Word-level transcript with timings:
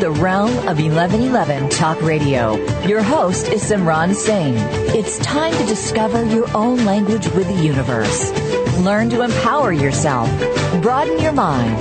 The 0.00 0.10
realm 0.10 0.50
of 0.66 0.78
1111 0.78 1.68
Talk 1.68 2.00
Radio. 2.00 2.56
Your 2.86 3.02
host 3.02 3.48
is 3.48 3.62
Simran 3.62 4.14
Singh. 4.14 4.54
It's 4.96 5.18
time 5.18 5.52
to 5.52 5.66
discover 5.66 6.24
your 6.24 6.48
own 6.56 6.86
language 6.86 7.28
with 7.34 7.46
the 7.48 7.62
universe. 7.62 8.32
Learn 8.78 9.10
to 9.10 9.20
empower 9.20 9.72
yourself, 9.72 10.30
broaden 10.80 11.20
your 11.20 11.32
mind, 11.32 11.76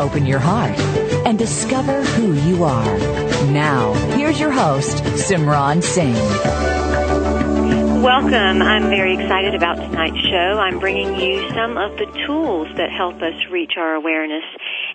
open 0.00 0.26
your 0.26 0.40
heart, 0.40 0.76
and 1.24 1.38
discover 1.38 2.02
who 2.02 2.34
you 2.40 2.64
are. 2.64 2.98
Now, 3.52 3.92
here's 4.16 4.40
your 4.40 4.50
host, 4.50 4.96
Simran 5.14 5.80
Singh. 5.80 6.16
Welcome. 8.02 8.62
I'm 8.62 8.88
very 8.88 9.14
excited 9.14 9.54
about 9.54 9.76
tonight's 9.76 10.18
show. 10.18 10.58
I'm 10.58 10.80
bringing 10.80 11.14
you 11.20 11.48
some 11.50 11.76
of 11.76 11.96
the 11.98 12.06
tools 12.26 12.66
that 12.78 12.90
help 12.90 13.22
us 13.22 13.34
reach 13.48 13.74
our 13.76 13.94
awareness 13.94 14.42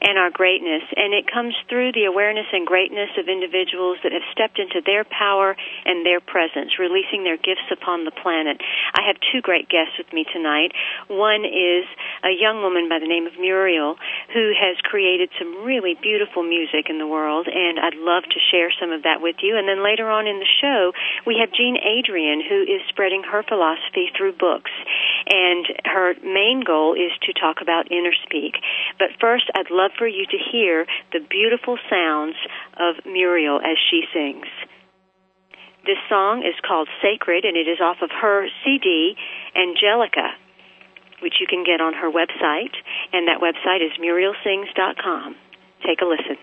and 0.06 0.22
our 0.22 0.30
greatness. 0.30 0.86
And 0.94 1.18
it 1.18 1.26
comes 1.26 1.58
through 1.68 1.98
the 1.98 2.06
awareness 2.06 2.46
and 2.54 2.66
greatness 2.66 3.10
of 3.18 3.26
individuals 3.26 3.98
that 4.06 4.14
have 4.14 4.22
stepped 4.30 4.62
into 4.62 4.86
their 4.86 5.04
power 5.04 5.58
and 5.84 6.06
their 6.06 6.22
presence, 6.22 6.78
releasing 6.78 7.26
their 7.26 7.42
gifts 7.42 7.66
upon 7.74 8.06
the 8.06 8.14
planet. 8.14 8.62
I 8.94 9.02
have 9.10 9.18
two 9.34 9.42
great 9.42 9.66
guests 9.68 9.98
with 9.98 10.14
me 10.14 10.30
tonight. 10.30 10.78
One 11.10 11.42
is 11.42 11.90
a 12.22 12.30
young 12.30 12.62
woman 12.62 12.86
by 12.86 13.02
the 13.02 13.10
name 13.10 13.26
of 13.26 13.34
Muriel 13.42 13.98
who 14.30 14.54
has 14.54 14.78
created 14.86 15.34
some 15.42 15.66
really 15.66 15.98
beautiful 15.98 16.46
music 16.46 16.86
in 16.88 17.02
the 17.02 17.10
world, 17.10 17.50
and 17.50 17.82
I'd 17.82 17.98
love 17.98 18.30
to 18.30 18.40
share 18.54 18.70
some 18.78 18.94
of 18.94 19.04
that 19.10 19.26
with 19.26 19.42
you. 19.42 19.58
And 19.58 19.66
then 19.66 19.82
later 19.82 20.10
on 20.14 20.30
in 20.30 20.38
the 20.38 20.54
show, 20.62 20.94
we 21.26 21.42
have 21.42 21.50
Jean 21.50 21.82
Adrienne 21.82 22.46
who 22.46 22.62
is 22.62 22.86
spreading 22.94 23.26
her 23.26 23.42
philosophy 23.42 24.14
through 24.14 24.38
books. 24.38 24.70
And 25.28 25.66
her 25.86 26.14
main 26.22 26.64
goal 26.66 26.94
is 26.94 27.12
to 27.24 27.34
talk 27.34 27.58
about 27.62 27.92
inner 27.92 28.14
speak. 28.24 28.62
But 29.00 29.10
first, 29.20 29.50
I'd 29.56 29.72
love 29.72 29.92
for 29.98 30.08
you 30.08 30.26
to 30.26 30.38
hear 30.52 30.86
the 31.14 31.20
beautiful 31.20 31.78
sounds 31.90 32.36
of 32.78 33.06
Muriel 33.06 33.60
as 33.60 33.78
she 33.90 34.04
sings. 34.14 34.48
This 35.86 35.98
song 36.10 36.42
is 36.42 36.56
called 36.66 36.90
Sacred, 37.02 37.46
and 37.46 37.56
it 37.56 37.70
is 37.70 37.80
off 37.80 37.98
of 38.02 38.10
her 38.10 38.48
CD, 38.64 39.16
Angelica, 39.56 40.34
which 41.22 41.36
you 41.40 41.48
can 41.48 41.64
get 41.64 41.82
on 41.82 41.94
her 41.94 42.10
website, 42.10 42.74
and 43.14 43.28
that 43.28 43.42
website 43.42 43.86
is 43.86 43.94
murielsings.com. 44.02 45.36
Take 45.86 46.02
a 46.02 46.06
listen. 46.06 46.38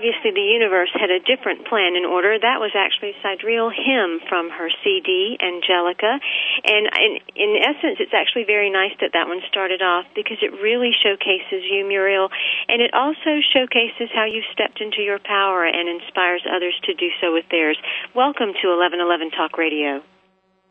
Obviously 0.00 0.32
the 0.32 0.48
universe 0.56 0.88
had 0.96 1.12
a 1.12 1.20
different 1.20 1.68
plan 1.68 1.92
in 1.92 2.08
order. 2.08 2.32
That 2.40 2.56
was 2.56 2.72
actually 2.72 3.12
Sidereal 3.20 3.68
Hymn 3.68 4.24
from 4.32 4.48
her 4.48 4.72
CD, 4.80 5.36
Angelica. 5.36 6.16
And 6.64 6.88
in, 6.88 7.12
in 7.36 7.50
essence, 7.60 8.00
it's 8.00 8.16
actually 8.16 8.48
very 8.48 8.72
nice 8.72 8.96
that 9.04 9.12
that 9.12 9.28
one 9.28 9.44
started 9.52 9.84
off 9.84 10.08
because 10.16 10.40
it 10.40 10.56
really 10.56 10.96
showcases 10.96 11.68
you, 11.68 11.84
Muriel, 11.84 12.32
and 12.72 12.80
it 12.80 12.96
also 12.96 13.44
showcases 13.52 14.08
how 14.16 14.24
you 14.24 14.40
stepped 14.56 14.80
into 14.80 15.04
your 15.04 15.20
power 15.20 15.68
and 15.68 15.84
inspires 15.84 16.48
others 16.48 16.80
to 16.88 16.96
do 16.96 17.12
so 17.20 17.36
with 17.36 17.44
theirs. 17.52 17.76
Welcome 18.16 18.56
to 18.56 18.72
1111 18.72 19.36
Talk 19.36 19.60
Radio. 19.60 20.00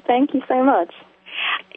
Thank 0.09 0.33
you 0.33 0.41
so 0.49 0.65
much 0.65 0.89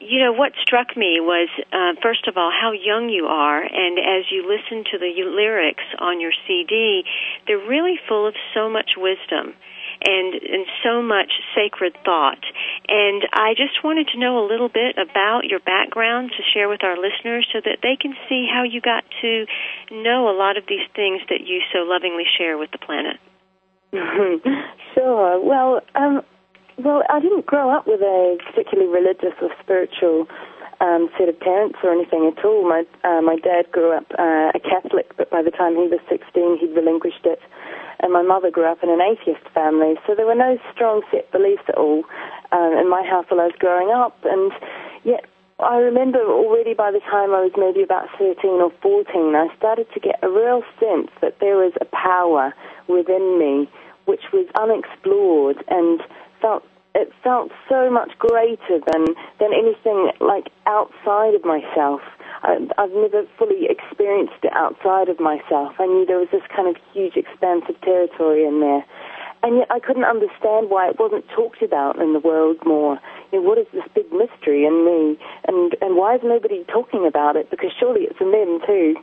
you 0.01 0.19
know 0.19 0.33
what 0.33 0.53
struck 0.61 0.97
me 0.97 1.21
was 1.21 1.49
uh, 1.73 1.95
first 2.03 2.27
of 2.27 2.37
all 2.37 2.51
how 2.51 2.73
young 2.73 3.09
you 3.09 3.27
are, 3.27 3.63
and 3.63 3.99
as 3.99 4.27
you 4.31 4.43
listen 4.43 4.85
to 4.91 4.99
the 4.99 5.13
lyrics 5.31 5.85
on 5.99 6.21
your 6.21 6.33
CD, 6.47 7.05
they're 7.47 7.69
really 7.69 7.99
full 8.09 8.27
of 8.27 8.35
so 8.55 8.69
much 8.69 8.93
wisdom. 8.97 9.55
and 10.05 10.35
and 10.35 10.67
so 10.83 11.03
much 11.03 11.31
sacred 11.55 11.95
thought. 12.05 12.43
And 12.89 13.23
I 13.33 13.55
just 13.55 13.85
wanted 13.85 14.09
to 14.13 14.19
know 14.19 14.45
a 14.45 14.47
little 14.47 14.69
bit 14.69 14.97
about 14.99 15.45
your 15.45 15.61
background 15.61 16.33
to 16.37 16.43
share 16.53 16.69
with 16.69 16.83
our 16.83 16.97
listeners 16.97 17.47
so 17.53 17.61
that 17.65 17.79
they 17.83 17.97
can 18.01 18.15
see 18.29 18.49
how 18.51 18.65
you 18.65 18.81
got 18.81 19.05
to 19.23 19.47
know 19.91 20.29
a 20.29 20.35
lot 20.37 20.57
of 20.57 20.65
these 20.67 20.87
things 20.95 21.21
that 21.29 21.47
you 21.47 21.61
so 21.73 21.87
lovingly 21.87 22.25
share 22.39 22.59
with 22.59 22.71
the 22.73 22.79
planet. 22.79 23.19
sure. 24.95 25.41
Well, 25.41 25.81
um, 25.95 26.23
well, 26.79 27.03
I 27.09 27.21
didn't 27.21 27.47
grow 27.47 27.71
up 27.71 27.87
with 27.87 28.01
a 28.01 28.39
particularly 28.51 28.91
religious 28.91 29.37
or 29.41 29.51
spiritual 29.63 30.27
um, 30.83 31.09
set 31.17 31.29
of 31.29 31.39
parents 31.39 31.79
or 31.83 31.95
anything 31.95 32.27
at 32.27 32.45
all. 32.45 32.69
My 32.69 32.83
uh, 33.07 33.23
my 33.23 33.37
dad 33.39 33.71
grew 33.71 33.97
up 33.97 34.07
uh, 34.19 34.51
a 34.51 34.61
Catholic, 34.61 35.17
but 35.17 35.31
by 35.31 35.41
the 35.43 35.51
time 35.55 35.79
he 35.79 35.87
was 35.87 36.01
16, 36.11 36.59
he'd 36.59 36.75
relinquished 36.75 37.25
it. 37.25 37.39
And 38.01 38.13
my 38.13 38.23
mother 38.23 38.51
grew 38.51 38.67
up 38.67 38.83
in 38.83 38.91
an 38.91 39.01
atheist 39.01 39.47
family, 39.55 39.95
so 40.07 40.15
there 40.17 40.27
were 40.27 40.35
no 40.35 40.59
strong 40.75 41.03
set 41.13 41.31
beliefs 41.31 41.63
at 41.69 41.79
all 41.79 42.03
um, 42.51 42.75
in 42.75 42.91
my 42.91 43.07
house 43.07 43.27
while 43.29 43.41
I 43.41 43.47
was 43.47 43.59
growing 43.63 43.95
up. 43.95 44.19
And 44.25 44.51
yet, 45.05 45.25
I 45.61 45.77
remember 45.77 46.19
already 46.19 46.75
by 46.75 46.91
the 46.91 46.99
time 46.99 47.31
I 47.31 47.47
was 47.47 47.55
maybe 47.57 47.85
about 47.85 48.09
13 48.19 48.59
or 48.59 48.73
14, 48.83 49.07
I 49.39 49.55
started 49.57 49.87
to 49.95 50.01
get 50.01 50.19
a 50.21 50.29
real 50.29 50.67
sense 50.83 51.15
that 51.23 51.39
there 51.39 51.55
was 51.55 51.73
a 51.81 51.87
power 51.95 52.53
within 52.89 53.39
me 53.39 53.71
which 54.07 54.33
was 54.33 54.47
unexplored 54.59 55.63
and 55.69 56.03
felt 56.41 56.65
it 56.95 57.11
felt 57.23 57.51
so 57.69 57.91
much 57.91 58.13
greater 58.19 58.81
than 58.93 59.07
than 59.41 59.53
anything 59.53 60.11
like 60.21 60.49
outside 60.67 61.35
of 61.35 61.45
myself. 61.45 62.01
I, 62.43 62.59
I've 62.79 62.93
never 62.93 63.25
fully 63.39 63.67
experienced 63.71 64.43
it 64.43 64.53
outside 64.55 65.09
of 65.09 65.21
myself. 65.21 65.75
I 65.79 65.87
knew 65.87 66.05
there 66.07 66.19
was 66.19 66.29
this 66.33 66.43
kind 66.55 66.69
of 66.69 66.77
huge 66.93 67.17
expanse 67.17 67.65
of 67.69 67.81
territory 67.83 68.45
in 68.45 68.61
there, 68.61 68.85
and 69.43 69.59
yet 69.59 69.69
I 69.71 69.79
couldn't 69.81 70.05
understand 70.05 70.69
why 70.71 70.89
it 70.91 70.99
wasn't 70.99 71.25
talked 71.31 71.63
about 71.63 72.01
in 72.01 72.13
the 72.13 72.21
world 72.21 72.59
more. 72.67 72.99
You 73.33 73.41
know, 73.41 73.49
what 73.49 73.59
is 73.59 73.67
this 73.73 73.85
big 73.95 74.13
mystery 74.13 74.67
in 74.67 74.85
me, 74.85 75.19
and 75.49 75.77
and 75.81 75.97
why 75.97 76.17
is 76.17 76.21
nobody 76.25 76.65
talking 76.69 77.07
about 77.07 77.37
it? 77.37 77.51
Because 77.51 77.71
surely 77.79 78.03
it's 78.05 78.21
in 78.21 78.33
them 78.33 78.61
too, 78.67 78.97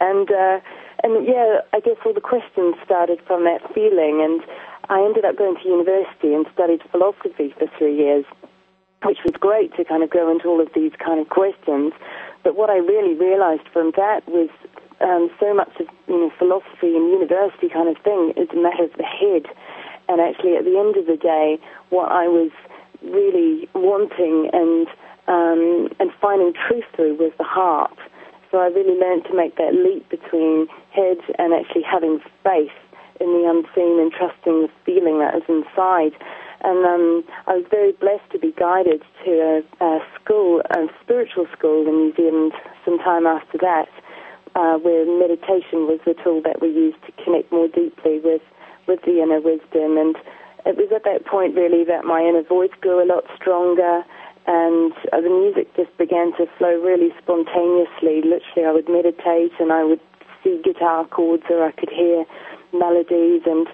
and. 0.00 0.30
uh 0.30 0.60
and 1.02 1.26
yeah, 1.26 1.60
I 1.72 1.80
guess 1.80 1.96
all 2.04 2.12
the 2.12 2.20
questions 2.20 2.74
started 2.84 3.20
from 3.26 3.44
that 3.44 3.62
feeling, 3.72 4.20
and 4.20 4.42
I 4.90 5.04
ended 5.04 5.24
up 5.24 5.38
going 5.38 5.54
to 5.54 5.68
university 5.68 6.34
and 6.34 6.44
studied 6.52 6.82
philosophy 6.90 7.54
for 7.56 7.70
three 7.78 7.96
years, 7.96 8.24
which 9.04 9.18
was 9.24 9.34
great 9.38 9.72
to 9.76 9.84
kind 9.84 10.02
of 10.02 10.10
go 10.10 10.28
into 10.28 10.48
all 10.48 10.60
of 10.60 10.66
these 10.74 10.90
kind 10.98 11.20
of 11.20 11.28
questions. 11.28 11.92
But 12.42 12.56
what 12.56 12.70
I 12.70 12.78
really 12.78 13.14
realized 13.14 13.70
from 13.72 13.92
that 13.94 14.26
was 14.26 14.50
um, 15.00 15.30
so 15.38 15.54
much 15.54 15.70
of 15.78 15.86
you 16.08 16.18
know 16.18 16.32
philosophy 16.36 16.98
and 16.98 17.06
university 17.06 17.68
kind 17.68 17.88
of 17.88 18.02
thing 18.02 18.34
is 18.36 18.50
a 18.50 18.58
matter 18.58 18.82
of 18.82 18.92
the 18.98 19.06
head, 19.06 19.46
and 20.08 20.20
actually 20.20 20.56
at 20.56 20.64
the 20.64 20.74
end 20.74 20.96
of 20.98 21.06
the 21.06 21.16
day, 21.16 21.62
what 21.90 22.10
I 22.10 22.26
was 22.26 22.50
really 23.00 23.70
wanting 23.74 24.50
and 24.52 24.88
um, 25.30 25.94
and 26.00 26.10
finding 26.20 26.52
truth 26.66 26.84
through 26.96 27.14
was 27.14 27.30
the 27.38 27.46
heart. 27.46 27.96
So 28.50 28.58
I 28.58 28.66
really 28.66 28.98
learned 28.98 29.22
to 29.30 29.36
make 29.36 29.54
that 29.54 29.70
leap 29.70 30.08
between 30.10 30.66
head 30.90 31.18
and 31.38 31.54
actually 31.54 31.86
having 31.86 32.18
faith 32.42 32.74
in 33.20 33.28
the 33.36 33.44
unseen 33.44 34.00
and 34.00 34.10
trusting 34.12 34.66
the 34.66 34.70
feeling 34.84 35.20
that 35.20 35.36
is 35.36 35.44
inside. 35.48 36.16
And 36.62 36.84
um, 36.84 37.24
I 37.46 37.56
was 37.56 37.66
very 37.70 37.92
blessed 37.92 38.28
to 38.32 38.38
be 38.38 38.52
guided 38.52 39.02
to 39.24 39.30
a, 39.30 39.84
a 39.84 40.00
school, 40.16 40.60
a 40.70 40.88
spiritual 41.02 41.46
school 41.56 41.86
in 41.88 41.94
New 42.08 42.14
Zealand 42.16 42.52
some 42.84 42.98
time 42.98 43.26
after 43.26 43.56
that, 43.58 43.88
uh, 44.54 44.76
where 44.76 45.06
meditation 45.06 45.88
was 45.88 46.00
the 46.04 46.14
tool 46.22 46.42
that 46.44 46.60
we 46.60 46.68
used 46.68 47.00
to 47.06 47.12
connect 47.24 47.52
more 47.52 47.68
deeply 47.68 48.20
with, 48.20 48.42
with 48.86 49.00
the 49.02 49.22
inner 49.22 49.40
wisdom. 49.40 49.96
And 49.96 50.16
it 50.66 50.76
was 50.76 50.92
at 50.94 51.04
that 51.04 51.24
point 51.24 51.56
really 51.56 51.84
that 51.84 52.04
my 52.04 52.20
inner 52.20 52.42
voice 52.42 52.72
grew 52.80 53.02
a 53.02 53.08
lot 53.08 53.24
stronger 53.36 54.04
and 54.46 54.92
uh, 55.12 55.20
the 55.20 55.28
music 55.28 55.68
just 55.76 55.96
began 55.96 56.32
to 56.36 56.46
flow 56.58 56.76
really 56.80 57.10
spontaneously. 57.22 58.20
Literally, 58.24 58.64
I 58.66 58.72
would 58.72 58.88
meditate 58.88 59.52
and 59.60 59.72
I 59.72 59.84
would 59.84 60.00
see 60.42 60.60
guitar 60.64 61.06
chords 61.06 61.44
or 61.50 61.64
I 61.64 61.72
could 61.72 61.90
hear 61.90 62.24
melodies 62.72 63.42
and 63.46 63.66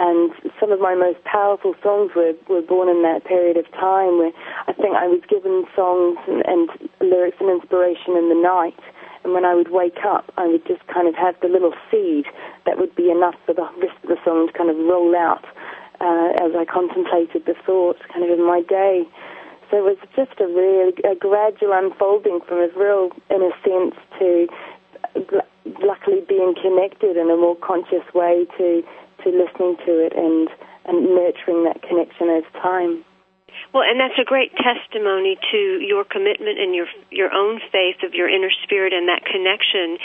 and 0.00 0.32
some 0.58 0.72
of 0.72 0.80
my 0.80 0.94
most 0.94 1.22
powerful 1.24 1.74
songs 1.82 2.12
were, 2.16 2.32
were 2.48 2.62
born 2.62 2.88
in 2.88 3.02
that 3.02 3.28
period 3.28 3.58
of 3.58 3.70
time 3.72 4.16
where 4.16 4.32
I 4.66 4.72
think 4.72 4.96
I 4.96 5.04
was 5.06 5.20
given 5.28 5.66
songs 5.76 6.16
and, 6.24 6.40
and 6.48 6.70
lyrics 7.04 7.36
and 7.38 7.50
inspiration 7.50 8.16
in 8.16 8.32
the 8.32 8.40
night 8.40 8.80
and 9.24 9.34
when 9.34 9.44
I 9.44 9.54
would 9.54 9.70
wake 9.70 10.00
up 10.04 10.32
I 10.38 10.46
would 10.48 10.66
just 10.66 10.80
kind 10.88 11.06
of 11.06 11.14
have 11.16 11.36
the 11.42 11.48
little 11.48 11.74
seed 11.90 12.24
that 12.64 12.78
would 12.78 12.96
be 12.96 13.10
enough 13.10 13.36
for 13.44 13.52
the 13.52 13.68
rest 13.76 14.00
of 14.02 14.08
the 14.08 14.16
song 14.24 14.48
to 14.48 14.52
kind 14.56 14.70
of 14.70 14.76
roll 14.76 15.14
out 15.14 15.44
uh, 16.00 16.32
as 16.40 16.52
I 16.56 16.64
contemplated 16.64 17.44
the 17.44 17.54
thoughts 17.66 18.00
kind 18.12 18.24
of 18.24 18.30
in 18.32 18.44
my 18.44 18.62
day. 18.62 19.04
So 19.70 19.78
it 19.78 19.86
was 19.86 20.00
just 20.16 20.34
a 20.40 20.48
really 20.48 20.96
a 21.06 21.14
gradual 21.14 21.72
unfolding 21.72 22.40
from 22.48 22.58
a 22.58 22.68
real 22.74 23.10
inner 23.30 23.54
sense 23.62 23.94
to 24.18 24.48
luckily 25.82 26.20
being 26.28 26.54
connected 26.60 27.16
in 27.16 27.30
a 27.30 27.36
more 27.36 27.56
conscious 27.56 28.04
way 28.14 28.46
to 28.58 28.82
to 29.22 29.30
listening 29.30 29.76
to 29.84 29.98
it 29.98 30.12
and 30.16 30.48
and 30.86 31.14
nurturing 31.14 31.64
that 31.64 31.82
connection 31.82 32.28
over 32.28 32.48
time. 32.62 33.04
Well, 33.72 33.86
and 33.86 34.00
that's 34.00 34.18
a 34.18 34.26
great 34.26 34.50
testimony 34.56 35.38
to 35.52 35.60
your 35.78 36.04
commitment 36.04 36.58
and 36.58 36.74
your 36.74 36.86
your 37.10 37.32
own 37.32 37.60
faith 37.70 38.02
of 38.02 38.14
your 38.14 38.28
inner 38.28 38.50
spirit 38.64 38.92
and 38.92 39.06
that 39.08 39.24
connection, 39.24 39.98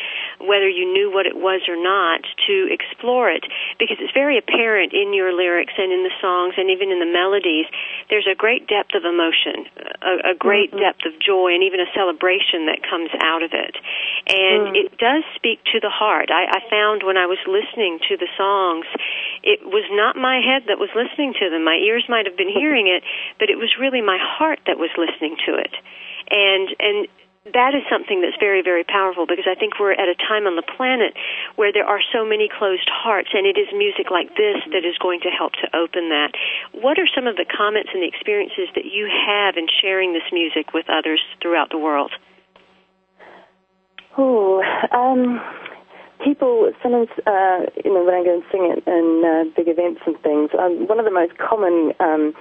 whether 0.45 0.69
you 0.69 0.85
knew 0.85 1.09
what 1.09 1.25
it 1.25 1.35
was 1.35 1.65
or 1.67 1.75
not, 1.75 2.21
to 2.47 2.69
explore 2.69 3.29
it 3.29 3.43
because 3.79 3.97
it's 3.99 4.13
very 4.13 4.37
apparent 4.37 4.93
in 4.93 5.13
your 5.13 5.33
lyrics 5.33 5.73
and 5.77 5.91
in 5.91 6.03
the 6.03 6.13
songs 6.21 6.53
and 6.57 6.69
even 6.69 6.91
in 6.91 6.99
the 6.99 7.09
melodies. 7.09 7.65
There's 8.09 8.27
a 8.29 8.37
great 8.37 8.67
depth 8.69 8.93
of 8.93 9.03
emotion, 9.03 9.65
a, 10.01 10.31
a 10.31 10.35
great 10.37 10.69
mm-hmm. 10.69 10.85
depth 10.85 11.03
of 11.09 11.17
joy, 11.17 11.57
and 11.57 11.63
even 11.65 11.81
a 11.81 11.89
celebration 11.97 12.69
that 12.69 12.85
comes 12.85 13.09
out 13.17 13.41
of 13.41 13.51
it. 13.53 13.75
And 14.29 14.73
mm. 14.73 14.77
it 14.77 14.97
does 14.97 15.25
speak 15.35 15.61
to 15.73 15.81
the 15.81 15.89
heart. 15.89 16.29
I, 16.29 16.45
I 16.45 16.61
found 16.69 17.01
when 17.01 17.17
I 17.17 17.25
was 17.25 17.41
listening 17.49 17.99
to 18.09 18.17
the 18.17 18.29
songs, 18.37 18.85
it 19.41 19.65
was 19.65 19.85
not 19.91 20.15
my 20.15 20.41
head 20.41 20.69
that 20.69 20.77
was 20.77 20.89
listening 20.93 21.33
to 21.41 21.49
them. 21.49 21.63
My 21.63 21.77
ears 21.77 22.05
might 22.09 22.25
have 22.25 22.37
been 22.37 22.51
hearing 22.61 22.87
it, 22.87 23.03
but 23.39 23.44
it 23.49 23.57
was 23.57 23.75
really 23.79 24.01
my 24.01 24.17
heart 24.19 24.59
that 24.67 24.77
was 24.77 24.89
listening 24.97 25.37
to 25.45 25.55
it. 25.55 25.73
And 26.29 26.69
and 26.79 27.07
that 27.53 27.77
is 27.77 27.85
something 27.85 28.25
that's 28.25 28.37
very, 28.41 28.65
very 28.65 28.83
powerful 28.83 29.29
because 29.29 29.45
I 29.45 29.53
think 29.53 29.77
we're 29.77 29.93
at 29.93 30.09
a 30.09 30.17
time 30.17 30.49
on 30.49 30.57
the 30.57 30.65
planet 30.65 31.13
where 31.55 31.69
there 31.69 31.85
are 31.85 32.01
so 32.09 32.25
many 32.25 32.49
closed 32.49 32.89
hearts, 32.89 33.29
and 33.33 33.45
it 33.45 33.53
is 33.53 33.69
music 33.69 34.09
like 34.09 34.33
this 34.33 34.57
that 34.73 34.81
is 34.81 34.97
going 34.97 35.21
to 35.21 35.29
help 35.29 35.53
to 35.61 35.69
open 35.77 36.09
that. 36.09 36.33
What 36.73 36.97
are 36.97 37.05
some 37.13 37.27
of 37.27 37.37
the 37.37 37.45
comments 37.45 37.93
and 37.93 38.01
the 38.01 38.09
experiences 38.09 38.73
that 38.73 38.89
you 38.89 39.05
have 39.05 39.57
in 39.57 39.69
sharing 39.69 40.13
this 40.13 40.25
music 40.33 40.73
with 40.73 40.89
others 40.89 41.21
throughout 41.37 41.69
the 41.69 41.77
world? 41.77 42.11
Oh, 44.17 44.63
um, 44.89 45.37
people 46.23 46.71
sometimes, 46.81 47.09
uh, 47.27 47.69
you 47.83 47.93
know, 47.93 48.03
when 48.03 48.15
I 48.15 48.23
go 48.23 48.41
and 48.41 48.43
sing 48.49 48.73
it 48.73 48.81
in 48.87 49.21
uh, 49.21 49.53
big 49.55 49.67
events 49.67 50.01
and 50.05 50.17
things, 50.21 50.49
um, 50.57 50.87
one 50.87 50.97
of 50.97 51.05
the 51.05 51.11
most 51.11 51.37
common 51.37 51.93
um, 51.99 52.33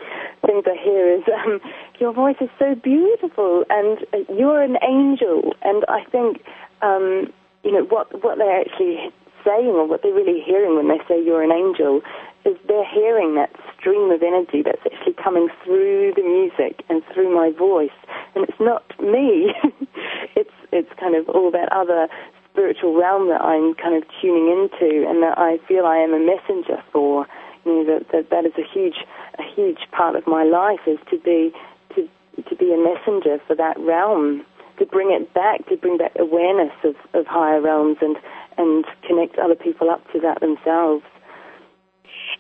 things 0.47 0.65
I 0.67 0.77
hear 0.83 1.13
is, 1.13 1.23
um, 1.29 1.61
"Your 1.99 2.13
voice 2.13 2.37
is 2.41 2.51
so 2.59 2.75
beautiful, 2.75 3.65
and 3.71 3.99
uh, 4.13 4.33
you're 4.33 4.63
an 4.63 4.77
angel." 4.83 5.55
And 5.63 5.85
I 5.89 6.05
think, 6.05 6.43
um, 6.83 7.33
you 7.63 7.73
know, 7.73 7.85
what 7.85 8.23
what 8.23 8.39
they're 8.39 8.61
actually 8.61 9.13
saying 9.45 9.77
or 9.77 9.87
what 9.87 10.03
they're 10.03 10.15
really 10.15 10.41
hearing 10.41 10.77
when 10.77 10.89
they 10.89 10.99
say 11.07 11.23
you're 11.23 11.43
an 11.43 11.53
angel 11.53 12.01
is 12.45 12.57
they're 12.69 12.89
hearing 12.89 13.35
that 13.37 13.51
stream 13.79 14.11
of 14.11 14.23
energy 14.23 14.63
that's 14.63 14.85
actually 14.85 15.15
coming 15.15 15.49
through 15.65 16.13
the 16.17 16.23
music 16.23 16.85
and 16.89 17.03
through 17.13 17.35
my 17.35 17.51
voice, 17.51 17.97
and 18.35 18.45
it's 18.49 18.61
not 18.61 18.85
me. 19.01 19.53
it's 20.37 20.57
it's 20.73 20.91
kind 20.99 21.15
of 21.15 21.29
all 21.29 21.51
that 21.51 21.71
other 21.73 22.09
spiritual 22.51 22.95
realm 22.97 23.29
that 23.29 23.41
I'm 23.41 23.75
kind 23.75 23.97
of 23.97 24.05
tuning 24.21 24.49
into 24.49 25.09
and 25.09 25.23
that 25.23 25.39
I 25.39 25.59
feel 25.67 25.87
I 25.87 25.99
am 25.99 26.13
a 26.15 26.21
messenger 26.21 26.83
for. 26.93 27.27
Know, 27.65 27.85
that, 27.87 28.07
that, 28.13 28.31
that 28.31 28.45
is 28.45 28.53
a 28.59 28.67
huge, 28.67 28.97
a 29.39 29.43
huge 29.55 29.89
part 29.91 30.17
of 30.17 30.27
my 30.27 30.45
life 30.45 30.81
is 30.87 30.99
to 31.11 31.19
be, 31.19 31.53
to, 31.95 32.09
to 32.43 32.57
be 32.57 32.73
a 32.73 32.77
messenger 32.77 33.41
for 33.47 33.57
that 33.57 33.79
realm, 33.79 34.45
to 34.79 34.87
bring 34.87 35.13
it 35.13 35.33
back, 35.33 35.67
to 35.69 35.77
bring 35.77 35.97
back 35.97 36.13
awareness 36.19 36.73
of, 36.85 36.95
of 37.15 37.27
higher 37.27 37.61
realms 37.61 37.99
and, 38.03 38.17
and 38.59 38.85
connect 39.07 39.39
other 39.39 39.55
people 39.55 39.89
up 39.89 40.05
to 40.13 40.21
that 40.21 40.41
themselves. 40.41 41.05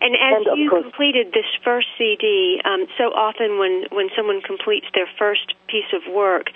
And 0.00 0.14
as 0.14 0.42
and 0.44 0.58
you 0.58 0.70
course, 0.70 0.82
completed 0.82 1.32
this 1.32 1.46
first 1.64 1.86
CD, 1.96 2.60
um, 2.64 2.86
so 2.98 3.14
often 3.14 3.58
when, 3.58 3.86
when 3.92 4.08
someone 4.16 4.42
completes 4.42 4.86
their 4.94 5.08
first 5.18 5.54
piece 5.68 5.88
of 5.94 6.02
work, 6.12 6.50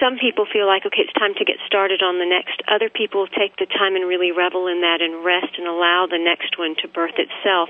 some 0.00 0.18
people 0.20 0.46
feel 0.46 0.66
like, 0.66 0.86
okay, 0.86 1.02
it's 1.04 1.12
time 1.14 1.34
to 1.38 1.44
get 1.44 1.56
started 1.66 2.02
on 2.02 2.18
the 2.18 2.28
next. 2.28 2.62
Other 2.68 2.88
people 2.88 3.26
take 3.26 3.56
the 3.56 3.66
time 3.66 3.96
and 3.96 4.08
really 4.08 4.32
revel 4.32 4.66
in 4.66 4.80
that 4.80 5.00
and 5.00 5.24
rest 5.24 5.56
and 5.58 5.66
allow 5.66 6.06
the 6.08 6.20
next 6.20 6.58
one 6.58 6.74
to 6.82 6.88
birth 6.88 7.16
itself. 7.16 7.68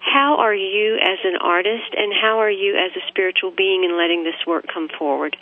How 0.00 0.36
are 0.38 0.54
you 0.54 0.96
as 0.96 1.18
an 1.24 1.36
artist 1.40 1.94
and 1.96 2.12
how 2.14 2.38
are 2.38 2.50
you 2.50 2.76
as 2.76 2.94
a 2.96 3.02
spiritual 3.08 3.50
being 3.50 3.84
in 3.84 3.96
letting 3.96 4.24
this 4.24 4.38
work 4.46 4.66
come 4.72 4.88
forward? 4.98 5.36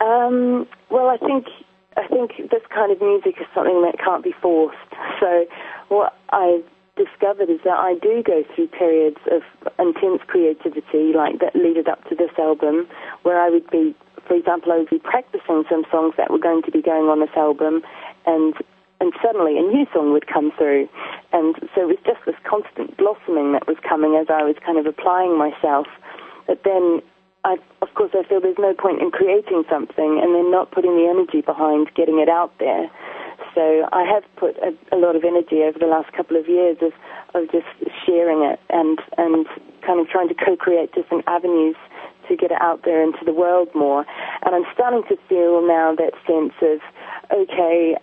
Um, 0.00 0.66
well, 0.90 1.08
I 1.10 1.18
think 1.18 1.46
I 1.96 2.06
think 2.06 2.50
this 2.50 2.62
kind 2.72 2.92
of 2.92 3.00
music 3.00 3.34
is 3.40 3.46
something 3.54 3.82
that 3.82 3.98
can't 3.98 4.22
be 4.22 4.32
forced. 4.40 4.78
So 5.18 5.46
what 5.88 6.14
I've 6.30 6.62
discovered 6.94 7.50
is 7.50 7.58
that 7.64 7.78
I 7.78 7.94
do 8.02 8.22
go 8.22 8.44
through 8.54 8.68
periods 8.68 9.18
of 9.30 9.42
intense 9.78 10.22
creativity, 10.26 11.14
like 11.14 11.40
that 11.40 11.54
leaded 11.54 11.88
up 11.88 12.02
to 12.08 12.14
this 12.14 12.30
album, 12.38 12.86
where 13.22 13.40
I 13.40 13.50
would 13.50 13.68
be, 13.70 13.94
for 14.28 14.34
example, 14.34 14.72
I 14.72 14.78
would 14.78 14.90
be 14.90 15.00
practicing 15.00 15.64
some 15.68 15.84
songs 15.90 16.14
that 16.16 16.30
were 16.30 16.38
going 16.38 16.62
to 16.62 16.70
be 16.70 16.82
going 16.82 17.08
on 17.08 17.20
this 17.20 17.34
album, 17.34 17.82
and 18.26 18.54
and 19.00 19.12
suddenly 19.22 19.56
a 19.56 19.62
new 19.62 19.86
song 19.92 20.12
would 20.12 20.26
come 20.26 20.52
through, 20.58 20.88
and 21.32 21.54
so 21.74 21.82
it 21.82 21.88
was 21.88 22.02
just 22.04 22.20
this 22.26 22.36
constant 22.44 22.96
blossoming 22.96 23.52
that 23.52 23.66
was 23.66 23.78
coming 23.88 24.18
as 24.20 24.26
I 24.28 24.42
was 24.42 24.56
kind 24.64 24.76
of 24.76 24.86
applying 24.86 25.38
myself. 25.38 25.86
But 26.46 26.62
then 26.64 27.00
I, 27.44 27.56
of 27.80 27.94
course, 27.94 28.10
I 28.12 28.26
feel 28.28 28.40
there's 28.40 28.58
no 28.58 28.74
point 28.74 29.00
in 29.00 29.10
creating 29.10 29.64
something 29.70 30.20
and 30.20 30.34
then 30.34 30.50
not 30.50 30.72
putting 30.72 30.96
the 30.96 31.06
energy 31.06 31.40
behind 31.40 31.88
getting 31.94 32.18
it 32.18 32.28
out 32.28 32.52
there. 32.58 32.90
So 33.54 33.88
I 33.92 34.02
have 34.02 34.24
put 34.36 34.58
a, 34.58 34.74
a 34.94 34.98
lot 34.98 35.14
of 35.14 35.24
energy 35.24 35.62
over 35.62 35.78
the 35.78 35.86
last 35.86 36.12
couple 36.12 36.36
of 36.36 36.48
years 36.48 36.76
of, 36.82 36.92
of 37.34 37.50
just 37.52 37.66
sharing 38.04 38.42
it 38.42 38.58
and, 38.68 38.98
and 39.16 39.46
kind 39.86 40.00
of 40.00 40.08
trying 40.08 40.28
to 40.28 40.34
co-create 40.34 40.92
different 40.92 41.24
avenues 41.28 41.76
to 42.28 42.36
get 42.36 42.50
it 42.50 42.60
out 42.60 42.82
there 42.84 43.02
into 43.02 43.24
the 43.24 43.32
world 43.32 43.68
more. 43.74 44.04
And 44.44 44.54
I'm 44.54 44.64
starting 44.72 45.02
to 45.08 45.16
feel 45.28 45.66
now 45.66 45.94
that 45.96 46.12
sense 46.26 46.54
of, 46.62 46.80
okay, 47.32 47.96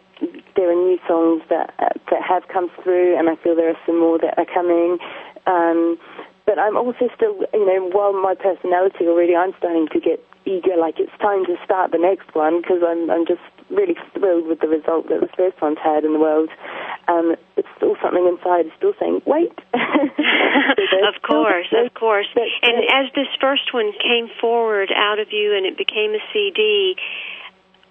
there 0.56 0.72
are 0.72 0.76
new 0.76 0.98
songs 1.08 1.44
that 1.50 1.74
that 2.10 2.22
have 2.22 2.48
come 2.48 2.70
through, 2.84 3.18
and 3.18 3.30
I 3.30 3.36
feel 3.36 3.56
there 3.56 3.70
are 3.70 3.82
some 3.86 4.00
more 4.00 4.18
that 4.20 4.38
are 4.38 4.46
coming. 4.46 4.98
Um, 5.46 5.98
but 6.46 6.60
I'm 6.60 6.78
also 6.78 7.10
still, 7.16 7.42
you 7.54 7.66
know, 7.66 7.90
while 7.92 8.14
my 8.14 8.36
personality 8.36 9.06
already, 9.08 9.36
I'm 9.36 9.54
starting 9.58 9.88
to 9.94 10.00
get 10.00 10.24
eager, 10.46 10.78
like 10.78 11.00
it's 11.00 11.14
time 11.20 11.46
to 11.46 11.58
start 11.66 11.92
the 11.92 11.98
next 11.98 12.34
one 12.34 12.62
because 12.62 12.82
I'm, 12.86 13.10
I'm 13.10 13.26
just 13.26 13.42
really 13.70 13.98
thrilled 14.14 14.46
with 14.48 14.62
the 14.62 14.68
result 14.68 15.10
that 15.10 15.22
the 15.22 15.30
first 15.36 15.60
one's 15.62 15.82
had 15.82 16.06
in 16.06 16.14
the 16.14 16.20
world. 16.20 16.50
Um, 17.08 17.36
it's 17.58 17.68
still 17.78 17.98
something 18.02 18.26
inside 18.26 18.68
is 18.68 18.74
still 18.78 18.94
saying, 19.00 19.22
wait. 19.26 19.58
of 19.74 21.22
course, 21.26 21.74
of 21.74 21.94
course. 21.94 22.28
And 22.62 22.78
as 22.94 23.12
this 23.16 23.30
first 23.42 23.74
one 23.74 23.92
came 23.98 24.30
forward 24.40 24.90
out 24.96 25.20
of 25.20 25.30
you 25.32 25.56
and 25.58 25.66
it 25.66 25.78
became 25.78 26.14
a 26.14 26.22
CD, 26.32 26.96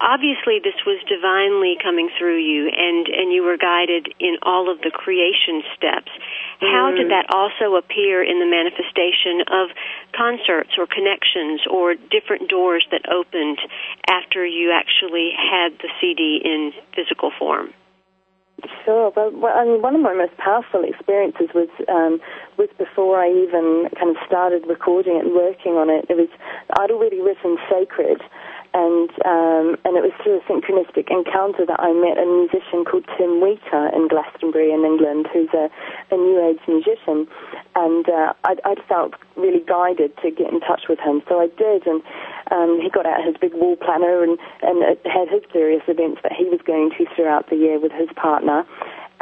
obviously 0.01 0.59
this 0.59 0.75
was 0.85 0.99
divinely 1.07 1.77
coming 1.81 2.09
through 2.19 2.37
you 2.37 2.67
and 2.67 3.07
and 3.07 3.31
you 3.31 3.43
were 3.43 3.57
guided 3.57 4.11
in 4.19 4.35
all 4.43 4.71
of 4.71 4.79
the 4.81 4.91
creation 4.91 5.63
steps 5.75 6.11
how 6.59 6.91
did 6.91 7.11
that 7.11 7.27
also 7.31 7.75
appear 7.75 8.23
in 8.23 8.39
the 8.39 8.47
manifestation 8.47 9.43
of 9.47 9.71
concerts 10.15 10.75
or 10.77 10.87
connections 10.87 11.61
or 11.69 11.95
different 12.11 12.49
doors 12.49 12.85
that 12.91 13.07
opened 13.11 13.59
after 14.07 14.45
you 14.45 14.71
actually 14.71 15.31
had 15.35 15.71
the 15.79 15.89
CD 15.99 16.41
in 16.43 16.71
physical 16.95 17.31
form 17.37 17.73
Sure. 18.83 19.11
Well, 19.15 19.51
I 19.53 19.65
mean, 19.65 19.81
one 19.81 19.95
of 19.95 20.01
my 20.01 20.13
most 20.13 20.37
powerful 20.37 20.83
experiences 20.83 21.49
was 21.53 21.67
um, 21.89 22.21
was 22.57 22.69
before 22.77 23.19
I 23.19 23.27
even 23.29 23.89
kind 23.99 24.15
of 24.15 24.17
started 24.25 24.63
recording 24.65 25.17
it 25.17 25.25
and 25.25 25.35
working 25.35 25.73
on 25.73 25.89
it. 25.89 26.05
It 26.09 26.15
was 26.15 26.29
I'd 26.79 26.89
already 26.89 27.19
written 27.19 27.57
"Sacred," 27.69 28.21
and 28.75 29.09
um, 29.23 29.79
and 29.87 29.95
it 29.95 30.03
was 30.03 30.11
through 30.19 30.43
a 30.43 30.45
synchronistic 30.51 31.07
encounter 31.07 31.63
that 31.65 31.79
I 31.79 31.95
met 31.95 32.19
a 32.19 32.27
musician 32.27 32.83
called 32.83 33.07
Tim 33.15 33.39
Wheater 33.39 33.87
in 33.95 34.11
Glastonbury 34.11 34.75
in 34.75 34.83
England, 34.83 35.31
who's 35.31 35.47
a, 35.55 35.71
a 36.11 36.17
New 36.19 36.43
Age 36.43 36.59
musician, 36.67 37.23
and 37.79 38.03
uh, 38.09 38.33
I'd, 38.43 38.59
I'd 38.67 38.83
felt 38.83 39.15
really 39.39 39.63
guided 39.63 40.11
to 40.19 40.29
get 40.29 40.51
in 40.51 40.59
touch 40.59 40.91
with 40.91 40.99
him, 40.99 41.23
so 41.27 41.39
I 41.39 41.47
did, 41.55 41.87
and 41.87 42.03
um, 42.51 42.83
he 42.83 42.91
got 42.91 43.07
out 43.07 43.23
his 43.23 43.39
big 43.39 43.55
wall 43.55 43.79
planner 43.79 44.21
and 44.21 44.37
and 44.61 44.83
had 45.07 45.31
his 45.31 45.47
various 45.55 45.83
events 45.87 46.19
that 46.23 46.35
he 46.35 46.43
was 46.43 46.59
going 46.67 46.91
to 46.99 47.07
throughout 47.15 47.49
the 47.49 47.55
year 47.55 47.79
with 47.79 47.93
his 47.95 48.09
partner, 48.19 48.67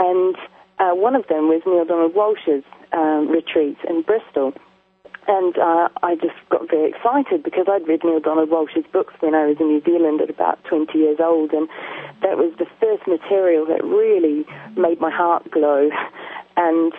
and 0.01 0.35
uh, 0.81 0.97
one 0.97 1.15
of 1.15 1.27
them 1.29 1.45
was 1.45 1.61
Neale 1.69 1.85
Donald 1.85 2.15
Walsch's 2.17 2.65
um, 2.91 3.29
retreat 3.29 3.77
in 3.87 4.01
Bristol. 4.01 4.53
And 5.27 5.57
uh, 5.57 5.87
I 6.03 6.15
just 6.15 6.35
got 6.49 6.69
very 6.69 6.89
excited 6.89 7.43
because 7.43 7.67
I'd 7.69 7.87
read 7.87 8.03
Neale 8.03 8.19
Donald 8.19 8.49
Walsch's 8.49 8.85
books 8.91 9.13
when 9.21 9.33
I 9.33 9.47
was 9.47 9.57
in 9.59 9.67
New 9.67 9.81
Zealand 9.83 10.19
at 10.19 10.29
about 10.29 10.61
20 10.65 10.97
years 10.97 11.17
old, 11.19 11.53
and 11.53 11.69
that 12.21 12.37
was 12.37 12.51
the 12.59 12.67
first 12.81 13.07
material 13.07 13.65
that 13.67 13.83
really 13.83 14.45
made 14.75 14.99
my 14.99 15.09
heart 15.09 15.49
glow. 15.49 15.89
And 16.57 16.93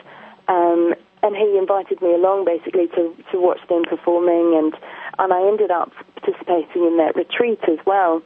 um, 0.49 0.95
and 1.23 1.37
he 1.37 1.57
invited 1.57 2.01
me 2.03 2.13
along 2.15 2.45
basically 2.45 2.87
to 2.97 3.15
to 3.33 3.41
watch 3.41 3.61
them 3.69 3.85
performing, 3.85 4.57
and 4.57 4.75
and 5.19 5.33
I 5.33 5.47
ended 5.47 5.71
up 5.71 5.93
participating 6.17 6.85
in 6.85 6.97
that 6.99 7.17
retreat 7.17 7.61
as 7.69 7.79
well. 7.87 8.23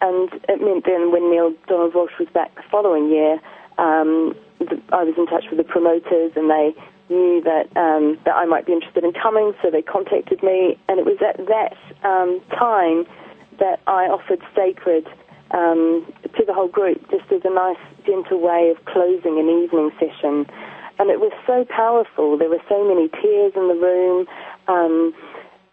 And 0.00 0.30
it 0.48 0.62
meant 0.62 0.84
then 0.86 1.12
when 1.12 1.30
Neale 1.30 1.54
Donald 1.68 1.92
Walsch 1.92 2.18
was 2.18 2.28
back 2.32 2.54
the 2.54 2.62
following 2.70 3.10
year, 3.10 3.34
um, 3.78 4.34
I 4.92 5.04
was 5.04 5.14
in 5.16 5.26
touch 5.26 5.44
with 5.50 5.58
the 5.58 5.64
promoters, 5.64 6.32
and 6.36 6.50
they 6.50 6.74
knew 7.10 7.42
that 7.44 7.68
um, 7.76 8.18
that 8.24 8.34
I 8.36 8.46
might 8.46 8.66
be 8.66 8.72
interested 8.72 9.04
in 9.04 9.12
coming, 9.12 9.52
so 9.60 9.70
they 9.70 9.82
contacted 9.82 10.42
me, 10.42 10.78
and 10.88 10.98
it 10.98 11.04
was 11.04 11.18
at 11.20 11.36
that 11.46 11.76
um, 12.06 12.40
time 12.56 13.04
that 13.58 13.80
I 13.86 14.06
offered 14.06 14.40
Sacred 14.56 15.06
um, 15.50 16.06
to 16.36 16.44
the 16.46 16.54
whole 16.54 16.68
group, 16.68 17.02
just 17.10 17.30
as 17.32 17.42
a 17.44 17.52
nice, 17.52 17.80
gentle 18.06 18.40
way 18.40 18.72
of 18.74 18.84
closing 18.86 19.38
an 19.38 19.48
evening 19.50 19.90
session. 19.98 20.46
And 20.98 21.10
it 21.10 21.18
was 21.18 21.32
so 21.46 21.64
powerful. 21.64 22.38
There 22.38 22.50
were 22.50 22.62
so 22.68 22.86
many 22.86 23.08
tears 23.08 23.52
in 23.56 23.68
the 23.68 23.74
room. 23.74 24.26
Um, 24.68 25.14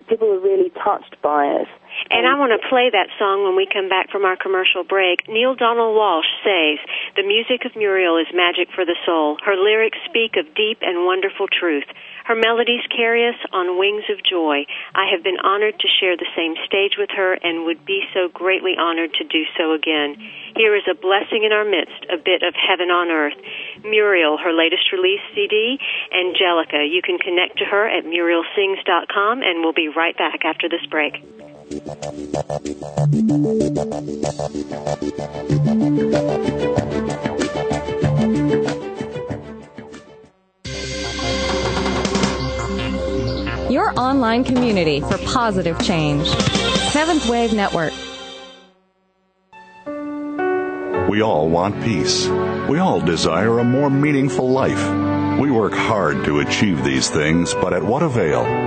people 0.07 0.27
were 0.27 0.39
really 0.39 0.71
touched 0.83 1.21
by 1.21 1.45
it. 1.45 1.67
And 2.09 2.25
I 2.25 2.37
want 2.39 2.53
to 2.55 2.61
play 2.69 2.89
that 2.89 3.09
song 3.19 3.43
when 3.43 3.55
we 3.55 3.67
come 3.67 3.89
back 3.89 4.09
from 4.11 4.23
our 4.23 4.37
commercial 4.37 4.83
break. 4.83 5.27
Neale 5.27 5.55
Donald 5.55 5.97
Walsch 5.97 6.29
says, 6.45 6.79
The 7.15 7.27
music 7.27 7.65
of 7.65 7.75
Muriel 7.75 8.17
is 8.17 8.27
magic 8.33 8.69
for 8.73 8.85
the 8.85 8.95
soul. 9.05 9.37
Her 9.43 9.55
lyrics 9.55 9.97
speak 10.05 10.37
of 10.37 10.45
deep 10.55 10.79
and 10.81 11.05
wonderful 11.05 11.47
truth. 11.47 11.85
Her 12.27 12.35
melodies 12.35 12.83
carry 12.91 13.23
us 13.27 13.39
on 13.53 13.79
wings 13.79 14.03
of 14.11 14.19
joy. 14.21 14.67
I 14.93 15.07
have 15.11 15.23
been 15.23 15.39
honored 15.39 15.79
to 15.79 15.87
share 15.87 16.17
the 16.17 16.27
same 16.35 16.55
stage 16.67 16.99
with 16.99 17.09
her 17.15 17.33
and 17.39 17.63
would 17.63 17.85
be 17.85 18.03
so 18.13 18.27
greatly 18.27 18.75
honored 18.77 19.13
to 19.15 19.23
do 19.23 19.47
so 19.57 19.71
again. 19.71 20.19
Here 20.55 20.75
is 20.75 20.83
a 20.91 20.95
blessing 20.95 21.47
in 21.47 21.55
our 21.55 21.63
midst, 21.63 22.03
a 22.11 22.17
bit 22.17 22.43
of 22.43 22.53
heaven 22.53 22.91
on 22.91 23.07
earth. 23.09 23.39
Muriel, 23.83 24.37
her 24.37 24.51
latest 24.51 24.91
release 24.91 25.23
CD, 25.33 25.79
Angelica. 26.11 26.83
You 26.83 27.01
can 27.01 27.17
connect 27.17 27.59
to 27.59 27.65
her 27.65 27.87
at 27.87 28.03
murielsings.com 28.03 29.41
and 29.41 29.63
we'll 29.63 29.73
be 29.73 29.87
right 29.87 30.17
back 30.17 30.43
after 30.43 30.67
this 30.67 30.85
break. 30.91 31.23
Your 43.69 43.93
online 43.99 44.45
community 44.45 45.01
for 45.01 45.17
positive 45.25 45.77
change. 45.83 46.29
Seventh 46.91 47.27
Wave 47.27 47.51
Network. 47.51 47.91
We 51.09 51.21
all 51.21 51.49
want 51.49 51.83
peace. 51.83 52.27
We 52.69 52.79
all 52.79 53.01
desire 53.01 53.59
a 53.59 53.65
more 53.65 53.89
meaningful 53.89 54.49
life. 54.49 54.81
We 55.37 55.51
work 55.51 55.73
hard 55.73 56.23
to 56.25 56.39
achieve 56.39 56.85
these 56.85 57.09
things, 57.09 57.53
but 57.55 57.73
at 57.73 57.83
what 57.83 58.03
avail? 58.03 58.66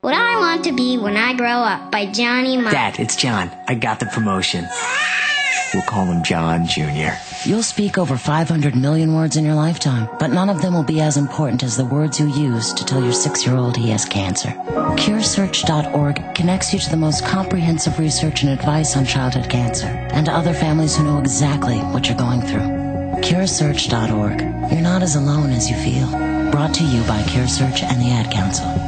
What 0.00 0.14
I 0.14 0.38
Want 0.38 0.62
to 0.64 0.72
Be 0.72 0.96
When 0.96 1.16
I 1.16 1.34
Grow 1.34 1.48
Up 1.48 1.90
by 1.90 2.06
Johnny 2.06 2.56
Marr. 2.56 2.70
Dad, 2.70 3.00
it's 3.00 3.16
John. 3.16 3.50
I 3.66 3.74
got 3.74 3.98
the 3.98 4.06
promotion. 4.06 4.64
We'll 5.74 5.82
call 5.82 6.06
him 6.06 6.22
John 6.22 6.68
Jr. 6.68 7.10
You'll 7.44 7.64
speak 7.64 7.98
over 7.98 8.16
500 8.16 8.76
million 8.76 9.14
words 9.14 9.36
in 9.36 9.44
your 9.44 9.56
lifetime, 9.56 10.08
but 10.20 10.30
none 10.30 10.50
of 10.50 10.62
them 10.62 10.72
will 10.72 10.84
be 10.84 11.00
as 11.00 11.16
important 11.16 11.64
as 11.64 11.76
the 11.76 11.84
words 11.84 12.20
you 12.20 12.28
use 12.28 12.72
to 12.74 12.84
tell 12.84 13.02
your 13.02 13.12
six-year-old 13.12 13.76
he 13.76 13.90
has 13.90 14.04
cancer. 14.04 14.50
CureSearch.org 14.50 16.34
connects 16.36 16.72
you 16.72 16.78
to 16.78 16.90
the 16.90 16.96
most 16.96 17.24
comprehensive 17.26 17.98
research 17.98 18.44
and 18.44 18.52
advice 18.52 18.96
on 18.96 19.04
childhood 19.04 19.50
cancer 19.50 19.86
and 19.86 20.26
to 20.26 20.32
other 20.32 20.54
families 20.54 20.96
who 20.96 21.02
know 21.04 21.18
exactly 21.18 21.78
what 21.78 22.08
you're 22.08 22.16
going 22.16 22.40
through. 22.42 22.60
CureSearch.org. 23.22 24.70
You're 24.72 24.80
not 24.80 25.02
as 25.02 25.16
alone 25.16 25.50
as 25.50 25.68
you 25.68 25.76
feel. 25.76 26.08
Brought 26.52 26.72
to 26.74 26.84
you 26.84 27.02
by 27.02 27.20
CureSearch 27.22 27.82
and 27.82 28.00
the 28.00 28.10
Ad 28.12 28.32
Council. 28.32 28.87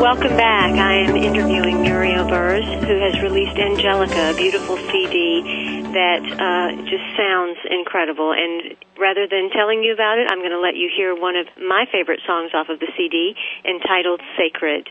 Welcome 0.00 0.36
back. 0.36 0.74
I 0.74 1.06
am 1.06 1.16
interviewing 1.16 1.80
Muriel 1.80 2.26
Burrs, 2.26 2.64
who 2.64 2.98
has 2.98 3.22
released 3.22 3.56
Angelica, 3.56 4.30
a 4.30 4.36
beautiful 4.36 4.76
CD 4.76 5.82
that 5.94 6.22
uh, 6.26 6.82
just 6.82 7.04
sounds 7.16 7.58
incredible. 7.70 8.32
And 8.32 8.74
rather 8.98 9.28
than 9.30 9.50
telling 9.54 9.84
you 9.84 9.94
about 9.94 10.18
it, 10.18 10.26
I'm 10.28 10.40
going 10.40 10.50
to 10.50 10.60
let 10.60 10.74
you 10.74 10.90
hear 10.94 11.14
one 11.14 11.36
of 11.36 11.46
my 11.56 11.86
favorite 11.92 12.20
songs 12.26 12.50
off 12.54 12.68
of 12.68 12.80
the 12.80 12.90
CD 12.96 13.34
entitled 13.64 14.20
Sacred. 14.36 14.90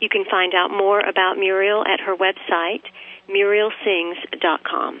You 0.00 0.08
can 0.08 0.24
find 0.28 0.52
out 0.52 0.70
more 0.70 0.98
about 0.98 1.38
Muriel 1.38 1.84
at 1.86 2.00
her 2.00 2.16
website, 2.16 2.82
murielsings.com. 3.30 5.00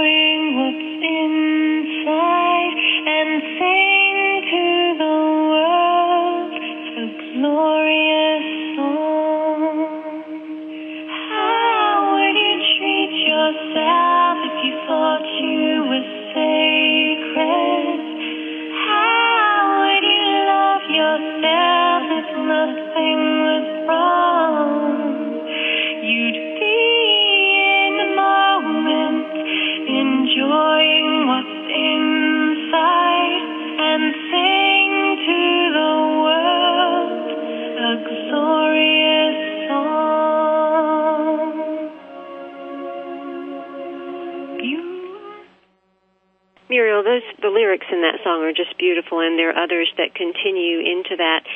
lyrics 47.71 47.87
in 47.87 48.01
that 48.01 48.19
song 48.21 48.43
are 48.43 48.51
just 48.51 48.77
beautiful, 48.77 49.23
and 49.23 49.39
there 49.39 49.55
are 49.55 49.63
others 49.63 49.87
that 49.95 50.11
continue 50.11 50.83
into 50.83 51.15
that. 51.15 51.47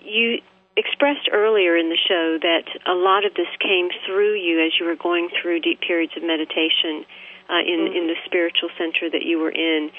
You 0.00 0.40
expressed 0.72 1.28
earlier 1.28 1.76
in 1.76 1.92
the 1.92 2.00
show 2.00 2.40
that 2.40 2.64
a 2.88 2.96
lot 2.96 3.28
of 3.28 3.34
this 3.36 3.50
came 3.60 3.92
through 4.08 4.40
you 4.40 4.64
as 4.64 4.72
you 4.80 4.86
were 4.86 4.96
going 4.96 5.28
through 5.28 5.60
deep 5.60 5.80
periods 5.84 6.16
of 6.16 6.22
meditation 6.22 7.04
uh, 7.52 7.60
in 7.60 7.92
in 7.92 8.08
the 8.08 8.16
spiritual 8.24 8.72
center 8.80 9.12
that 9.12 9.20
you 9.20 9.36
were 9.38 9.52
in. 9.52 9.90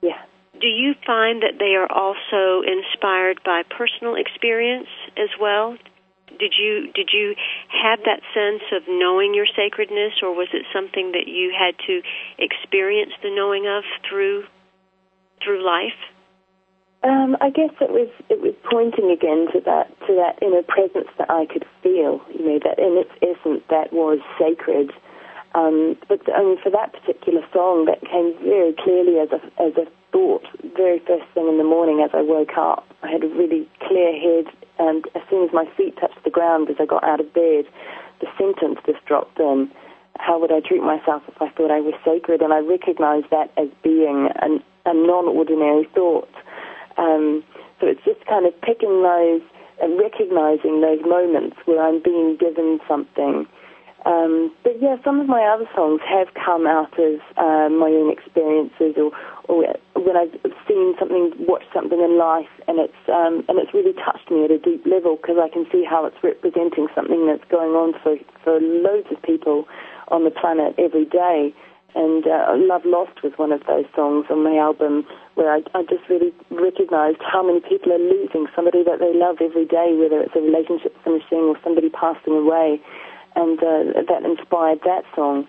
Yeah. 0.00 0.22
Do 0.54 0.70
you 0.70 0.94
find 1.02 1.42
that 1.42 1.58
they 1.58 1.74
are 1.74 1.90
also 1.90 2.62
inspired 2.62 3.42
by 3.42 3.66
personal 3.66 4.14
experience 4.14 4.86
as 5.18 5.34
well? 5.42 5.74
Did 6.38 6.54
you 6.54 6.94
did 6.94 7.10
you 7.10 7.34
have 7.82 7.98
that 8.06 8.22
sense 8.30 8.62
of 8.70 8.86
knowing 8.86 9.34
your 9.34 9.50
sacredness, 9.58 10.22
or 10.22 10.30
was 10.30 10.48
it 10.54 10.62
something 10.70 11.10
that 11.18 11.26
you 11.26 11.50
had 11.50 11.74
to 11.90 12.02
experience 12.38 13.18
the 13.22 13.34
knowing 13.34 13.66
of 13.66 13.82
through 14.06 14.46
through 15.44 15.64
life? 15.64 15.98
Um, 17.04 17.36
I 17.40 17.50
guess 17.50 17.70
it 17.84 17.92
was 17.92 18.08
it 18.30 18.40
was 18.40 18.54
pointing 18.64 19.12
again 19.12 19.52
to 19.52 19.60
that 19.68 19.92
to 20.08 20.16
that 20.16 20.40
inner 20.40 20.64
presence 20.64 21.12
that 21.18 21.28
I 21.28 21.44
could 21.44 21.66
feel. 21.82 22.24
You 22.32 22.56
know 22.56 22.58
that 22.64 22.80
in 22.80 22.96
its 22.96 23.12
essence 23.20 23.60
that 23.68 23.92
was 23.92 24.20
sacred. 24.40 24.90
Um, 25.54 25.96
but 26.08 26.24
I 26.32 26.42
mean, 26.42 26.56
for 26.64 26.70
that 26.70 26.96
particular 26.96 27.44
song, 27.52 27.84
that 27.86 28.00
came 28.00 28.32
very 28.42 28.72
clearly 28.72 29.20
as 29.20 29.28
a 29.36 29.40
as 29.60 29.76
a 29.76 29.84
thought. 30.10 30.48
Very 30.74 30.98
first 31.00 31.28
thing 31.34 31.46
in 31.46 31.58
the 31.58 31.68
morning 31.68 32.00
as 32.00 32.10
I 32.14 32.22
woke 32.22 32.56
up, 32.56 32.88
I 33.02 33.10
had 33.10 33.22
a 33.22 33.28
really 33.28 33.68
clear 33.84 34.16
head, 34.16 34.48
and 34.78 35.04
as 35.14 35.22
soon 35.28 35.44
as 35.44 35.52
my 35.52 35.68
feet 35.76 36.00
touched 36.00 36.24
the 36.24 36.30
ground 36.30 36.70
as 36.70 36.76
I 36.80 36.86
got 36.86 37.04
out 37.04 37.20
of 37.20 37.34
bed, 37.34 37.68
the 38.20 38.32
sentence 38.38 38.80
just 38.86 39.04
dropped 39.04 39.38
in. 39.38 39.70
How 40.16 40.40
would 40.40 40.52
I 40.52 40.60
treat 40.60 40.82
myself 40.82 41.22
if 41.28 41.42
I 41.42 41.50
thought 41.50 41.70
I 41.70 41.80
was 41.80 41.94
sacred? 42.04 42.40
And 42.40 42.52
I 42.52 42.60
recognized 42.60 43.28
that 43.30 43.52
as 43.58 43.68
being 43.82 44.30
an, 44.40 44.62
a 44.86 44.94
non-ordinary 44.94 45.88
thought. 45.94 46.32
Um, 46.96 47.42
so 47.80 47.86
it's 47.86 48.04
just 48.04 48.24
kind 48.26 48.46
of 48.46 48.52
picking 48.62 49.02
those 49.02 49.42
and 49.82 49.98
recognizing 49.98 50.80
those 50.80 51.00
moments 51.04 51.56
where 51.64 51.82
I'm 51.82 52.02
being 52.02 52.36
given 52.38 52.78
something. 52.86 53.46
Um, 54.06 54.52
but 54.62 54.80
yeah, 54.80 54.96
some 55.02 55.18
of 55.18 55.26
my 55.26 55.42
other 55.48 55.64
songs 55.74 56.00
have 56.04 56.28
come 56.34 56.66
out 56.66 56.92
of 56.98 57.20
uh, 57.40 57.72
my 57.72 57.88
own 57.88 58.12
experiences, 58.12 59.00
or, 59.00 59.10
or 59.48 59.64
when 59.96 60.16
I've 60.16 60.36
seen 60.68 60.94
something, 60.98 61.32
watched 61.48 61.72
something 61.72 61.98
in 61.98 62.18
life, 62.18 62.52
and 62.68 62.78
it's 62.78 63.00
um, 63.08 63.44
and 63.48 63.56
it's 63.58 63.72
really 63.72 63.94
touched 63.94 64.30
me 64.30 64.44
at 64.44 64.50
a 64.50 64.58
deep 64.58 64.84
level 64.84 65.16
because 65.16 65.36
I 65.40 65.48
can 65.48 65.64
see 65.72 65.84
how 65.88 66.04
it's 66.04 66.20
representing 66.22 66.88
something 66.94 67.26
that's 67.26 67.48
going 67.50 67.72
on 67.72 67.94
for 68.02 68.16
for 68.44 68.60
loads 68.60 69.08
of 69.10 69.22
people 69.22 69.64
on 70.08 70.24
the 70.24 70.30
planet 70.30 70.74
every 70.76 71.06
day. 71.06 71.54
And 71.94 72.26
uh, 72.26 72.54
Love 72.56 72.82
Lost 72.84 73.22
was 73.22 73.32
one 73.36 73.52
of 73.52 73.62
those 73.66 73.86
songs 73.94 74.26
on 74.28 74.42
my 74.42 74.58
album 74.58 75.06
where 75.34 75.52
I, 75.52 75.62
I 75.74 75.82
just 75.82 76.08
really 76.08 76.34
recognized 76.50 77.22
how 77.22 77.46
many 77.46 77.60
people 77.60 77.92
are 77.92 78.02
losing 78.02 78.46
somebody 78.54 78.82
that 78.82 78.98
they 78.98 79.14
love 79.14 79.38
every 79.40 79.64
day, 79.64 79.94
whether 79.94 80.20
it's 80.20 80.34
a 80.34 80.42
relationship 80.42 80.96
finishing 81.04 81.54
or 81.54 81.56
somebody 81.62 81.90
passing 81.90 82.34
away. 82.34 82.80
And 83.36 83.58
uh, 83.62 84.02
that 84.10 84.22
inspired 84.26 84.80
that 84.84 85.02
song, 85.14 85.46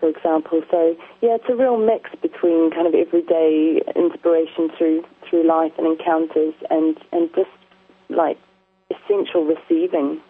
for 0.00 0.08
example. 0.08 0.62
So, 0.70 0.96
yeah, 1.22 1.38
it's 1.38 1.48
a 1.48 1.54
real 1.54 1.78
mix 1.78 2.10
between 2.22 2.70
kind 2.70 2.86
of 2.86 2.94
everyday 2.94 3.82
inspiration 3.94 4.70
through 4.76 5.04
through 5.28 5.46
life 5.46 5.72
and 5.78 5.86
encounters 5.86 6.54
and, 6.70 6.96
and 7.12 7.30
just 7.34 7.50
like 8.10 8.38
essential 8.90 9.44
receiving. 9.44 10.20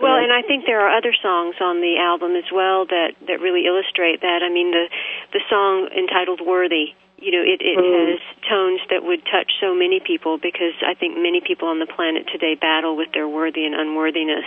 Well, 0.00 0.16
and 0.18 0.32
I 0.32 0.42
think 0.42 0.66
there 0.66 0.80
are 0.80 0.96
other 0.96 1.14
songs 1.22 1.56
on 1.60 1.80
the 1.80 1.98
album 1.98 2.34
as 2.36 2.50
well 2.52 2.86
that 2.86 3.14
that 3.26 3.40
really 3.40 3.66
illustrate 3.66 4.20
that. 4.22 4.42
I 4.42 4.50
mean, 4.50 4.70
the 4.72 4.86
the 5.32 5.40
song 5.48 5.88
entitled 5.96 6.40
"Worthy." 6.40 6.94
You 7.18 7.32
know, 7.34 7.42
it, 7.42 7.58
it 7.60 7.74
Mm. 7.76 8.14
has 8.14 8.20
tones 8.48 8.80
that 8.90 9.02
would 9.02 9.26
touch 9.26 9.50
so 9.60 9.74
many 9.74 9.98
people 9.98 10.38
because 10.38 10.74
I 10.86 10.94
think 10.94 11.18
many 11.18 11.40
people 11.40 11.66
on 11.66 11.80
the 11.80 11.86
planet 11.86 12.28
today 12.30 12.54
battle 12.54 12.94
with 12.94 13.10
their 13.10 13.26
worthy 13.26 13.64
and 13.66 13.74
unworthiness, 13.74 14.46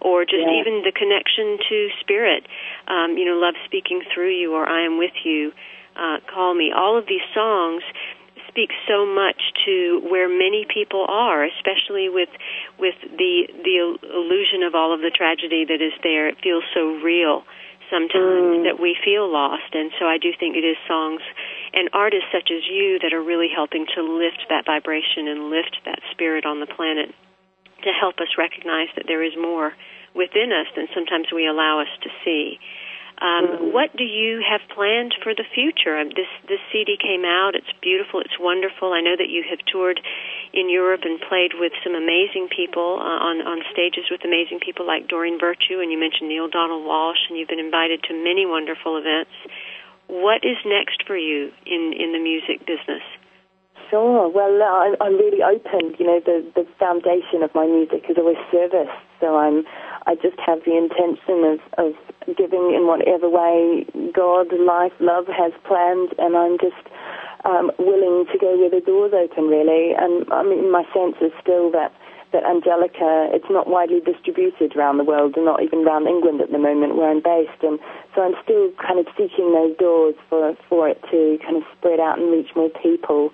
or 0.00 0.26
just 0.26 0.44
Yeah. 0.44 0.60
even 0.60 0.82
the 0.84 0.92
connection 0.92 1.56
to 1.70 1.88
spirit. 2.00 2.44
Um, 2.86 3.16
you 3.16 3.24
know, 3.24 3.38
love 3.40 3.54
speaking 3.64 4.02
through 4.12 4.28
you, 4.36 4.52
or 4.52 4.68
I 4.68 4.82
am 4.82 4.98
with 4.98 5.24
you. 5.24 5.52
Uh, 5.96 6.18
call 6.26 6.52
me. 6.52 6.70
All 6.70 6.98
of 6.98 7.06
these 7.06 7.24
songs 7.32 7.82
speak 8.52 8.70
so 8.86 9.08
much 9.08 9.40
to 9.64 10.04
where 10.12 10.28
many 10.28 10.68
people 10.68 11.06
are, 11.08 11.44
especially 11.44 12.12
with 12.12 12.28
with 12.78 12.94
the 13.00 13.48
the 13.48 13.76
illusion 14.12 14.62
of 14.62 14.76
all 14.76 14.92
of 14.92 15.00
the 15.00 15.10
tragedy 15.10 15.64
that 15.64 15.80
is 15.80 15.96
there. 16.04 16.28
It 16.28 16.36
feels 16.44 16.64
so 16.76 17.00
real 17.02 17.44
sometimes 17.90 18.60
Mm. 18.60 18.64
that 18.64 18.80
we 18.80 18.96
feel 19.04 19.28
lost, 19.28 19.74
and 19.74 19.92
so 19.98 20.06
I 20.08 20.16
do 20.16 20.32
think 20.32 20.56
it 20.56 20.64
is 20.64 20.76
songs 20.88 21.20
and 21.74 21.90
artists 21.92 22.28
such 22.32 22.50
as 22.50 22.64
you 22.68 22.98
that 23.00 23.12
are 23.12 23.20
really 23.20 23.48
helping 23.48 23.84
to 23.94 24.00
lift 24.02 24.48
that 24.48 24.64
vibration 24.64 25.28
and 25.28 25.50
lift 25.50 25.76
that 25.84 26.00
spirit 26.10 26.46
on 26.46 26.60
the 26.60 26.66
planet 26.66 27.12
to 27.82 27.92
help 27.92 28.20
us 28.20 28.38
recognize 28.38 28.88
that 28.96 29.06
there 29.06 29.22
is 29.22 29.36
more 29.36 29.74
within 30.14 30.52
us 30.52 30.68
than 30.76 30.88
sometimes 30.94 31.32
we 31.32 31.46
allow 31.46 31.80
us 31.80 31.92
to 32.00 32.10
see. 32.24 32.58
Um, 33.20 33.72
What 33.72 33.94
do 33.96 34.04
you 34.04 34.42
have 34.42 34.60
planned 34.74 35.14
for 35.22 35.34
the 35.34 35.44
future? 35.54 35.98
Um, 35.98 36.08
This 36.14 36.30
this 36.48 36.60
CD 36.72 36.96
came 36.96 37.24
out. 37.24 37.54
It's 37.54 37.70
beautiful. 37.80 38.20
It's 38.20 38.38
wonderful. 38.38 38.92
I 38.92 39.00
know 39.00 39.16
that 39.16 39.28
you 39.28 39.44
have 39.48 39.60
toured 39.70 40.00
in 40.52 40.68
Europe 40.68 41.02
and 41.04 41.20
played 41.20 41.52
with 41.54 41.72
some 41.84 41.94
amazing 41.94 42.48
people 42.48 42.98
uh, 42.98 43.28
on 43.28 43.42
on 43.42 43.62
stages 43.72 44.10
with 44.10 44.24
amazing 44.24 44.60
people 44.60 44.86
like 44.86 45.08
Doreen 45.08 45.38
Virtue, 45.38 45.80
and 45.80 45.92
you 45.92 45.98
mentioned 45.98 46.28
Neale 46.28 46.48
Donald 46.48 46.84
Walsch, 46.84 47.22
and 47.28 47.38
you've 47.38 47.48
been 47.48 47.62
invited 47.62 48.02
to 48.08 48.12
many 48.14 48.44
wonderful 48.46 48.96
events. 48.96 49.32
What 50.08 50.44
is 50.44 50.58
next 50.64 51.04
for 51.06 51.16
you 51.16 51.52
in 51.66 51.92
in 51.92 52.12
the 52.12 52.18
music 52.18 52.66
business? 52.66 53.04
Sure. 53.92 54.26
Well, 54.28 54.56
I'm, 54.62 54.96
I'm 55.04 55.16
really 55.20 55.42
open. 55.44 55.94
You 56.00 56.06
know, 56.06 56.20
the 56.24 56.40
the 56.56 56.66
foundation 56.80 57.42
of 57.44 57.54
my 57.54 57.66
music 57.66 58.08
is 58.08 58.16
always 58.16 58.40
service. 58.50 58.88
So 59.20 59.36
I'm, 59.36 59.64
I 60.06 60.14
just 60.16 60.38
have 60.44 60.60
the 60.64 60.76
intention 60.76 61.44
of 61.44 61.60
of 61.78 61.92
giving 62.36 62.74
in 62.74 62.86
whatever 62.86 63.28
way 63.28 63.86
God, 64.12 64.52
life, 64.52 64.92
love 65.00 65.26
has 65.26 65.52
planned, 65.64 66.14
and 66.18 66.36
I'm 66.36 66.58
just 66.58 66.82
um, 67.44 67.70
willing 67.78 68.26
to 68.30 68.38
go 68.38 68.58
where 68.58 68.70
the 68.70 68.80
doors 68.84 69.12
open. 69.14 69.46
Really, 69.48 69.94
and 69.94 70.26
I 70.32 70.42
mean, 70.42 70.70
my 70.70 70.84
sense 70.94 71.16
is 71.20 71.32
still 71.40 71.70
that 71.72 71.92
that 72.32 72.44
Angelica, 72.44 73.28
it's 73.36 73.50
not 73.50 73.68
widely 73.68 74.00
distributed 74.00 74.74
around 74.74 74.96
the 74.96 75.04
world, 75.04 75.36
and 75.36 75.44
not 75.44 75.62
even 75.62 75.84
around 75.86 76.08
England 76.08 76.40
at 76.40 76.50
the 76.50 76.58
moment 76.58 76.96
where 76.96 77.10
I'm 77.10 77.20
based, 77.20 77.62
and 77.62 77.78
so 78.14 78.22
I'm 78.22 78.34
still 78.42 78.72
kind 78.80 78.98
of 78.98 79.06
seeking 79.16 79.52
those 79.52 79.76
doors 79.76 80.14
for 80.28 80.56
for 80.68 80.88
it 80.88 81.02
to 81.10 81.38
kind 81.44 81.56
of 81.56 81.62
spread 81.76 82.00
out 82.00 82.18
and 82.18 82.32
reach 82.32 82.50
more 82.56 82.70
people 82.70 83.32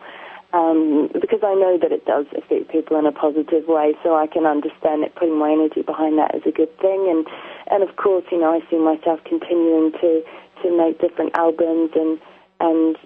um, 0.52 1.10
because 1.12 1.40
I 1.42 1.54
know 1.54 1.78
that 1.80 1.92
it 1.92 2.06
does 2.06 2.26
affect 2.36 2.70
people 2.70 2.98
in 2.98 3.06
a 3.06 3.12
positive 3.12 3.68
way. 3.68 3.94
So 4.02 4.16
I 4.16 4.26
can 4.26 4.46
understand 4.46 5.02
that 5.02 5.14
putting 5.14 5.38
my 5.38 5.52
energy 5.52 5.82
behind 5.82 6.18
that 6.18 6.34
is 6.34 6.42
a 6.46 6.52
good 6.52 6.72
thing. 6.78 7.06
And 7.08 7.26
and 7.70 7.82
of 7.82 7.96
course, 7.96 8.24
you 8.32 8.40
know, 8.40 8.52
I 8.52 8.60
see 8.70 8.78
myself 8.78 9.20
continuing 9.24 9.92
to 9.92 10.22
to 10.62 10.76
make 10.76 11.00
different 11.00 11.36
albums 11.36 11.92
and 11.94 12.18
and 12.60 12.96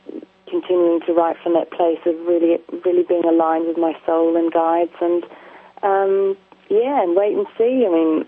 continuing 0.48 1.00
to 1.06 1.12
write 1.12 1.36
from 1.42 1.54
that 1.54 1.70
place 1.70 1.98
of 2.06 2.14
really 2.26 2.58
really 2.84 3.02
being 3.02 3.24
aligned 3.24 3.66
with 3.66 3.78
my 3.78 3.94
soul 4.06 4.36
and 4.36 4.52
guides 4.52 4.94
and 5.00 5.24
um, 5.82 6.36
yeah, 6.70 7.02
and 7.02 7.16
wait 7.16 7.36
and 7.36 7.46
see. 7.58 7.84
I 7.86 7.90
mean. 7.90 8.24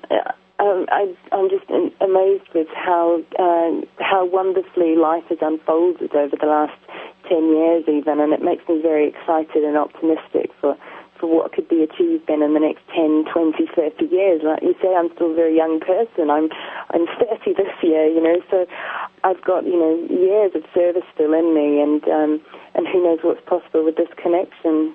Um, 0.61 0.87
I, 0.91 1.11
I'm 1.33 1.51
just 1.51 1.67
amazed 2.01 2.47
with 2.55 2.69
how 2.75 3.21
uh, 3.39 3.83
how 3.99 4.25
wonderfully 4.25 4.95
life 4.95 5.25
has 5.29 5.39
unfolded 5.43 6.15
over 6.15 6.37
the 6.39 6.47
last 6.47 6.79
ten 7.29 7.51
years, 7.51 7.85
even, 7.89 8.21
and 8.21 8.33
it 8.33 8.43
makes 8.43 8.63
me 8.69 8.81
very 8.81 9.09
excited 9.09 9.65
and 9.65 9.77
optimistic 9.77 10.51
for 10.61 10.77
for 11.19 11.27
what 11.27 11.53
could 11.53 11.69
be 11.69 11.83
achieved 11.83 12.25
then 12.27 12.43
in 12.43 12.55
the 12.55 12.61
next 12.61 12.83
10, 12.95 13.25
20, 13.33 13.67
30 13.75 14.05
years. 14.07 14.43
Like 14.45 14.63
you 14.63 14.75
say, 14.83 14.95
I'm 14.95 15.11
still 15.15 15.33
a 15.33 15.35
very 15.35 15.57
young 15.57 15.81
person. 15.81 16.31
I'm 16.31 16.51
I'm 16.91 17.07
30 17.19 17.55
this 17.55 17.75
year, 17.83 18.07
you 18.07 18.23
know, 18.23 18.39
so 18.51 18.67
I've 19.25 19.43
got 19.43 19.65
you 19.65 19.79
know 19.79 19.95
years 20.07 20.53
of 20.55 20.63
service 20.75 21.07
still 21.15 21.35
in 21.35 21.55
me, 21.55 21.83
and 21.83 22.03
um, 22.07 22.33
and 22.75 22.87
who 22.87 23.03
knows 23.03 23.19
what's 23.23 23.43
possible 23.47 23.85
with 23.85 23.97
this 23.97 24.13
connection. 24.23 24.95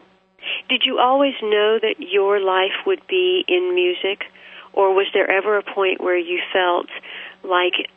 Did 0.69 0.83
you 0.85 0.99
always 0.99 1.35
know 1.41 1.79
that 1.81 1.99
your 1.99 2.39
life 2.39 2.85
would 2.85 3.01
be 3.09 3.43
in 3.47 3.75
music? 3.75 4.23
Or 4.73 4.93
was 4.93 5.07
there 5.13 5.29
ever 5.29 5.57
a 5.57 5.63
point 5.63 6.01
where 6.01 6.17
you 6.17 6.39
felt 6.53 6.87
like 7.43 7.89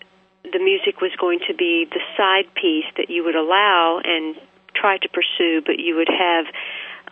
the 0.45 0.59
music 0.59 1.01
was 1.01 1.13
going 1.21 1.41
to 1.49 1.55
be 1.55 1.87
the 1.91 2.01
side 2.17 2.53
piece 2.55 2.87
that 2.97 3.09
you 3.09 3.25
would 3.25 3.37
allow 3.37 4.01
and 4.03 4.37
try 4.75 4.99
to 4.99 5.09
pursue, 5.09 5.63
but 5.65 5.79
you 5.79 5.97
would 5.97 6.11
have 6.11 6.47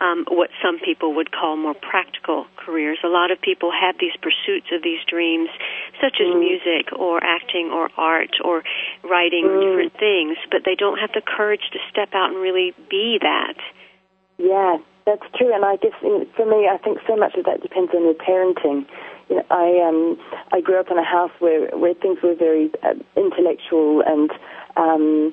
um, 0.01 0.25
what 0.27 0.49
some 0.61 0.79
people 0.79 1.13
would 1.13 1.31
call 1.31 1.55
more 1.55 1.75
practical 1.75 2.47
careers? 2.57 2.97
A 3.03 3.07
lot 3.07 3.29
of 3.29 3.39
people 3.39 3.71
have 3.71 3.95
these 3.99 4.17
pursuits 4.17 4.67
of 4.73 4.81
these 4.81 4.99
dreams, 5.07 5.49
such 6.01 6.17
as 6.19 6.33
music 6.33 6.89
or 6.97 7.23
acting 7.23 7.69
or 7.69 7.89
art 7.97 8.33
or 8.43 8.63
writing 9.03 9.45
or 9.45 9.61
different 9.61 9.93
things, 9.93 10.37
but 10.49 10.65
they 10.65 10.75
don't 10.75 10.97
have 10.97 11.11
the 11.13 11.21
courage 11.21 11.69
to 11.71 11.79
step 11.89 12.09
out 12.13 12.33
and 12.33 12.41
really 12.41 12.73
be 12.89 13.19
that. 13.21 13.55
Yeah, 14.39 14.77
that's 15.05 15.23
true. 15.37 15.53
And 15.53 15.63
I 15.63 15.77
guess 15.77 15.93
for 16.01 16.45
me, 16.49 16.67
I 16.67 16.77
think 16.81 16.97
so 17.07 17.15
much 17.15 17.35
of 17.35 17.45
that 17.45 17.61
depends 17.61 17.93
on 17.93 18.01
your 18.01 18.17
parenting. 18.17 18.89
You 19.31 19.37
know, 19.37 19.47
I 19.47 19.79
um, 19.87 20.19
I 20.51 20.59
grew 20.59 20.77
up 20.77 20.91
in 20.91 20.97
a 20.97 21.07
house 21.07 21.31
where 21.39 21.71
where 21.71 21.93
things 21.93 22.19
were 22.21 22.35
very 22.35 22.69
uh, 22.83 22.99
intellectual 23.15 24.03
and 24.05 24.29
um, 24.75 25.31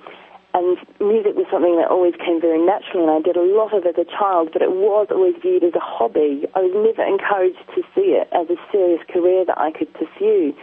and 0.54 0.78
music 1.02 1.34
was 1.34 1.50
something 1.50 1.74
that 1.82 1.90
always 1.90 2.14
came 2.14 2.38
very 2.38 2.62
naturally, 2.62 3.02
and 3.02 3.10
I 3.10 3.18
did 3.18 3.34
a 3.34 3.42
lot 3.42 3.74
of 3.74 3.82
it 3.82 3.98
as 3.98 4.06
a 4.06 4.06
child. 4.06 4.54
But 4.54 4.62
it 4.62 4.70
was 4.70 5.10
always 5.10 5.34
viewed 5.42 5.66
as 5.66 5.74
a 5.74 5.82
hobby. 5.82 6.46
I 6.54 6.62
was 6.62 6.70
never 6.78 7.02
encouraged 7.02 7.58
to 7.74 7.82
see 7.90 8.14
it 8.14 8.30
as 8.30 8.46
a 8.46 8.58
serious 8.70 9.02
career 9.10 9.42
that 9.50 9.58
I 9.58 9.74
could 9.74 9.90
pursue. 9.90 10.54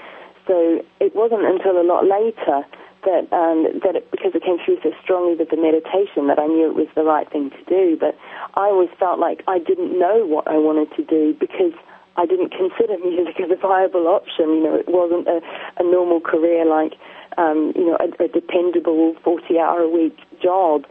So 0.47 0.79
it 1.03 1.11
wasn't 1.11 1.43
until 1.43 1.75
a 1.75 1.83
lot 1.83 2.07
later 2.07 2.63
that 3.03 3.27
um, 3.35 3.67
that 3.83 3.99
it, 3.99 4.07
because 4.15 4.31
it 4.31 4.47
came 4.47 4.63
through 4.63 4.79
so 4.79 4.95
strongly 5.03 5.35
with 5.35 5.51
the 5.51 5.59
meditation 5.59 6.31
that 6.31 6.39
I 6.39 6.47
knew 6.47 6.71
it 6.71 6.75
was 6.79 6.87
the 6.95 7.03
right 7.03 7.27
thing 7.27 7.51
to 7.51 7.63
do. 7.67 7.99
But 7.99 8.15
I 8.55 8.71
always 8.71 8.95
felt 8.95 9.19
like 9.19 9.43
I 9.43 9.59
didn't 9.59 9.91
know 9.99 10.23
what 10.23 10.47
I 10.47 10.55
wanted 10.55 10.95
to 10.95 11.03
do 11.03 11.35
because 11.35 11.75
I 12.17 12.25
didn't 12.25 12.51
consider 12.51 12.97
music 13.03 13.39
as 13.39 13.51
a 13.51 13.55
viable 13.55 14.07
option. 14.07 14.49
You 14.55 14.63
know, 14.63 14.75
it 14.75 14.87
wasn't 14.87 15.27
a, 15.27 15.41
a 15.77 15.83
normal 15.83 16.19
career 16.19 16.65
like 16.65 16.93
um, 17.37 17.73
you 17.75 17.85
know 17.85 17.97
a, 17.99 18.23
a 18.23 18.27
dependable 18.27 19.15
forty-hour-a-week 19.23 20.17
job. 20.41 20.85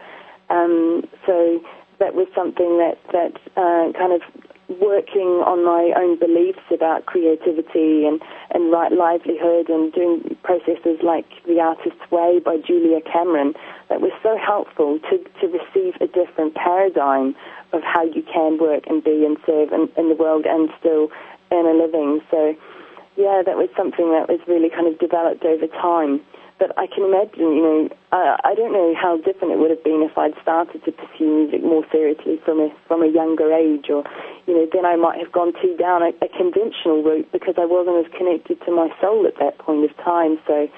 Um, 0.50 1.02
so 1.26 1.60
that 1.98 2.14
was 2.14 2.26
something 2.34 2.78
that 2.78 2.98
that 3.12 3.32
uh, 3.56 3.92
kind 3.98 4.12
of 4.12 4.20
working 4.68 5.44
on 5.44 5.64
my 5.64 5.92
own 5.96 6.18
beliefs 6.18 6.64
about 6.72 7.06
creativity 7.06 8.06
and, 8.06 8.20
and 8.52 8.72
right 8.72 8.92
livelihood 8.92 9.68
and 9.68 9.92
doing 9.92 10.36
processes 10.42 10.98
like 11.02 11.26
The 11.46 11.60
Artist's 11.60 12.10
Way 12.10 12.40
by 12.40 12.56
Julia 12.56 13.00
Cameron 13.00 13.54
that 13.88 14.00
was 14.00 14.12
so 14.22 14.38
helpful 14.38 14.98
to, 15.10 15.18
to 15.40 15.46
receive 15.46 16.00
a 16.00 16.06
different 16.06 16.54
paradigm 16.54 17.36
of 17.72 17.82
how 17.82 18.04
you 18.04 18.22
can 18.22 18.58
work 18.58 18.84
and 18.86 19.04
be 19.04 19.24
and 19.24 19.36
serve 19.44 19.72
in, 19.72 19.88
in 19.96 20.08
the 20.08 20.16
world 20.16 20.46
and 20.46 20.70
still 20.80 21.10
earn 21.52 21.66
a 21.66 21.76
living. 21.76 22.20
So, 22.30 22.56
yeah, 23.16 23.42
that 23.44 23.56
was 23.56 23.68
something 23.76 24.10
that 24.12 24.28
was 24.28 24.40
really 24.48 24.70
kind 24.70 24.88
of 24.88 24.98
developed 24.98 25.44
over 25.44 25.66
time. 25.68 26.20
But 26.58 26.70
I 26.78 26.86
can 26.86 27.02
imagine, 27.02 27.50
you 27.50 27.62
know, 27.66 27.88
I, 28.12 28.38
I 28.44 28.54
don't 28.54 28.72
know 28.72 28.94
how 28.94 29.18
different 29.18 29.52
it 29.54 29.58
would 29.58 29.74
have 29.74 29.82
been 29.82 30.06
if 30.06 30.16
I'd 30.16 30.38
started 30.40 30.84
to 30.84 30.92
pursue 30.92 31.26
music 31.26 31.62
more 31.66 31.82
seriously 31.90 32.38
from 32.44 32.60
a 32.60 32.70
from 32.86 33.02
a 33.02 33.10
younger 33.10 33.50
age, 33.52 33.90
or, 33.90 34.04
you 34.46 34.54
know, 34.54 34.66
then 34.72 34.86
I 34.86 34.94
might 34.94 35.18
have 35.18 35.32
gone 35.32 35.52
too 35.60 35.74
down 35.76 36.02
a, 36.02 36.14
a 36.22 36.28
conventional 36.30 37.02
route 37.02 37.26
because 37.32 37.58
I 37.58 37.66
wasn't 37.66 38.06
as 38.06 38.12
connected 38.16 38.62
to 38.66 38.70
my 38.70 38.88
soul 39.02 39.26
at 39.26 39.34
that 39.42 39.58
point 39.58 39.82
of 39.82 39.96
time. 39.98 40.38
So, 40.46 40.70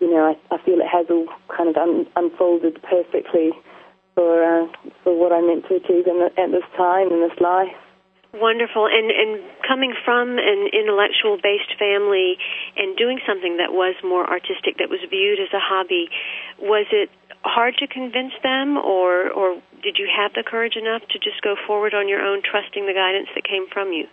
you 0.00 0.08
know, 0.08 0.32
I, 0.32 0.54
I 0.54 0.56
feel 0.64 0.80
it 0.80 0.88
has 0.88 1.06
all 1.10 1.28
kind 1.54 1.68
of 1.68 1.76
un, 1.76 2.06
unfolded 2.16 2.80
perfectly 2.82 3.52
for 4.16 4.32
uh, 4.40 4.66
for 5.04 5.12
what 5.12 5.30
I 5.30 5.44
meant 5.44 5.68
to 5.68 5.76
achieve 5.76 6.08
in 6.08 6.24
the, 6.24 6.32
at 6.40 6.50
this 6.50 6.64
time 6.76 7.12
in 7.12 7.20
this 7.20 7.36
life. 7.38 7.76
Wonderful. 8.34 8.86
And 8.86 9.10
and 9.10 9.40
coming 9.66 9.94
from 10.04 10.36
an 10.36 10.68
intellectual 10.72 11.40
based 11.40 11.72
family 11.78 12.36
and 12.76 12.96
doing 12.96 13.20
something 13.26 13.56
that 13.56 13.72
was 13.72 13.96
more 14.04 14.28
artistic 14.28 14.76
that 14.78 14.90
was 14.92 15.00
viewed 15.08 15.40
as 15.40 15.48
a 15.56 15.60
hobby, 15.60 16.10
was 16.60 16.84
it 16.92 17.08
hard 17.42 17.76
to 17.78 17.86
convince 17.86 18.36
them 18.42 18.76
or 18.76 19.30
or 19.32 19.56
did 19.82 19.96
you 19.96 20.08
have 20.12 20.32
the 20.34 20.44
courage 20.44 20.76
enough 20.76 21.02
to 21.08 21.18
just 21.18 21.40
go 21.40 21.56
forward 21.66 21.94
on 21.94 22.08
your 22.08 22.20
own 22.20 22.42
trusting 22.44 22.84
the 22.84 22.92
guidance 22.92 23.28
that 23.34 23.44
came 23.48 23.64
from 23.72 23.92
you? 23.92 24.04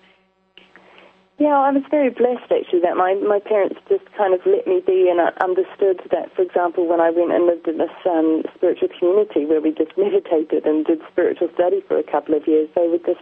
Yeah, 1.36 1.60
I 1.60 1.68
was 1.76 1.84
very 1.92 2.08
blessed 2.08 2.48
actually 2.48 2.80
that 2.88 2.96
my, 2.96 3.12
my 3.20 3.44
parents 3.44 3.76
just 3.92 4.08
kind 4.16 4.32
of 4.32 4.40
let 4.48 4.64
me 4.64 4.80
be 4.80 5.12
and 5.12 5.20
I 5.20 5.36
understood 5.44 6.00
that, 6.08 6.32
for 6.32 6.48
example, 6.48 6.88
when 6.88 7.04
I 7.04 7.12
went 7.12 7.36
and 7.36 7.44
lived 7.44 7.68
in 7.68 7.76
this 7.76 7.92
um, 8.08 8.48
spiritual 8.56 8.88
community 8.96 9.44
where 9.44 9.60
we 9.60 9.76
just 9.76 9.92
meditated 10.00 10.64
and 10.64 10.88
did 10.88 11.04
spiritual 11.12 11.52
study 11.52 11.84
for 11.92 12.00
a 12.00 12.08
couple 12.08 12.40
of 12.40 12.48
years, 12.48 12.72
they 12.72 12.88
would 12.88 13.04
just 13.04 13.20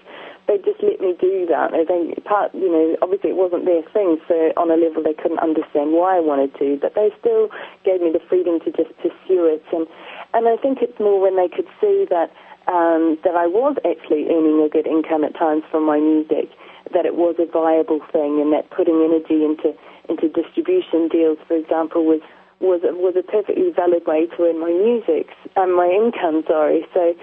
they 0.47 0.57
just 0.59 0.83
let 0.83 0.99
me 0.99 1.15
do 1.19 1.47
that. 1.47 1.71
They 1.71 2.15
part, 2.27 2.53
you 2.53 2.67
know, 2.67 2.97
obviously 3.01 3.31
it 3.31 3.39
wasn't 3.39 3.65
their 3.65 3.83
thing, 3.95 4.19
so 4.27 4.51
on 4.59 4.71
a 4.71 4.75
level 4.75 5.03
they 5.03 5.15
couldn't 5.15 5.39
understand 5.39 5.95
why 5.95 6.17
I 6.17 6.23
wanted 6.23 6.51
to, 6.59 6.77
but 6.81 6.95
they 6.95 7.09
still 7.19 7.47
gave 7.87 8.01
me 8.01 8.11
the 8.11 8.23
freedom 8.27 8.59
to 8.67 8.69
just 8.71 8.91
pursue 8.99 9.47
it. 9.47 9.63
And 9.71 9.87
and 10.33 10.47
I 10.47 10.57
think 10.57 10.79
it's 10.81 10.99
more 10.99 11.21
when 11.21 11.37
they 11.39 11.47
could 11.47 11.67
see 11.79 12.05
that 12.11 12.31
um, 12.67 13.19
that 13.23 13.35
I 13.35 13.47
was 13.47 13.75
actually 13.87 14.27
earning 14.31 14.63
a 14.63 14.69
good 14.69 14.87
income 14.87 15.23
at 15.23 15.35
times 15.35 15.63
from 15.71 15.85
my 15.85 15.99
music 15.99 16.51
that 16.91 17.05
it 17.05 17.15
was 17.15 17.35
a 17.39 17.47
viable 17.47 17.99
thing 18.11 18.39
and 18.43 18.51
that 18.51 18.69
putting 18.69 18.99
energy 18.99 19.43
into 19.43 19.71
into 20.11 20.27
distribution 20.27 21.07
deals, 21.07 21.39
for 21.47 21.55
example, 21.55 22.03
was 22.03 22.19
was 22.59 22.81
was 22.83 23.15
a 23.15 23.23
perfectly 23.23 23.71
valid 23.75 24.03
way 24.07 24.27
to 24.27 24.43
earn 24.43 24.59
my 24.59 24.71
music, 24.71 25.31
um, 25.55 25.75
my 25.75 25.87
income. 25.87 26.43
Sorry, 26.47 26.83
so 26.93 27.15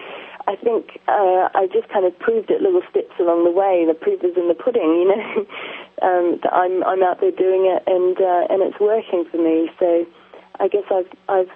I 0.51 0.57
think 0.59 0.99
uh, 1.07 1.47
I 1.55 1.71
just 1.71 1.87
kind 1.95 2.03
of 2.03 2.19
proved 2.19 2.51
it 2.51 2.61
little 2.61 2.83
steps 2.91 3.15
along 3.23 3.47
the 3.47 3.55
way. 3.55 3.87
The 3.87 3.95
proof 3.95 4.19
is 4.27 4.35
in 4.35 4.51
the 4.51 4.59
pudding, 4.59 4.99
you 4.99 5.07
know. 5.07 5.47
um, 6.03 6.43
that 6.43 6.51
I'm 6.51 6.83
I'm 6.83 7.07
out 7.07 7.23
there 7.23 7.31
doing 7.31 7.71
it 7.71 7.87
and 7.87 8.19
uh, 8.19 8.51
and 8.51 8.59
it's 8.67 8.81
working 8.83 9.31
for 9.31 9.39
me. 9.39 9.71
So 9.79 10.11
I 10.59 10.67
guess 10.67 10.91
I've 10.91 11.07
I've 11.31 11.53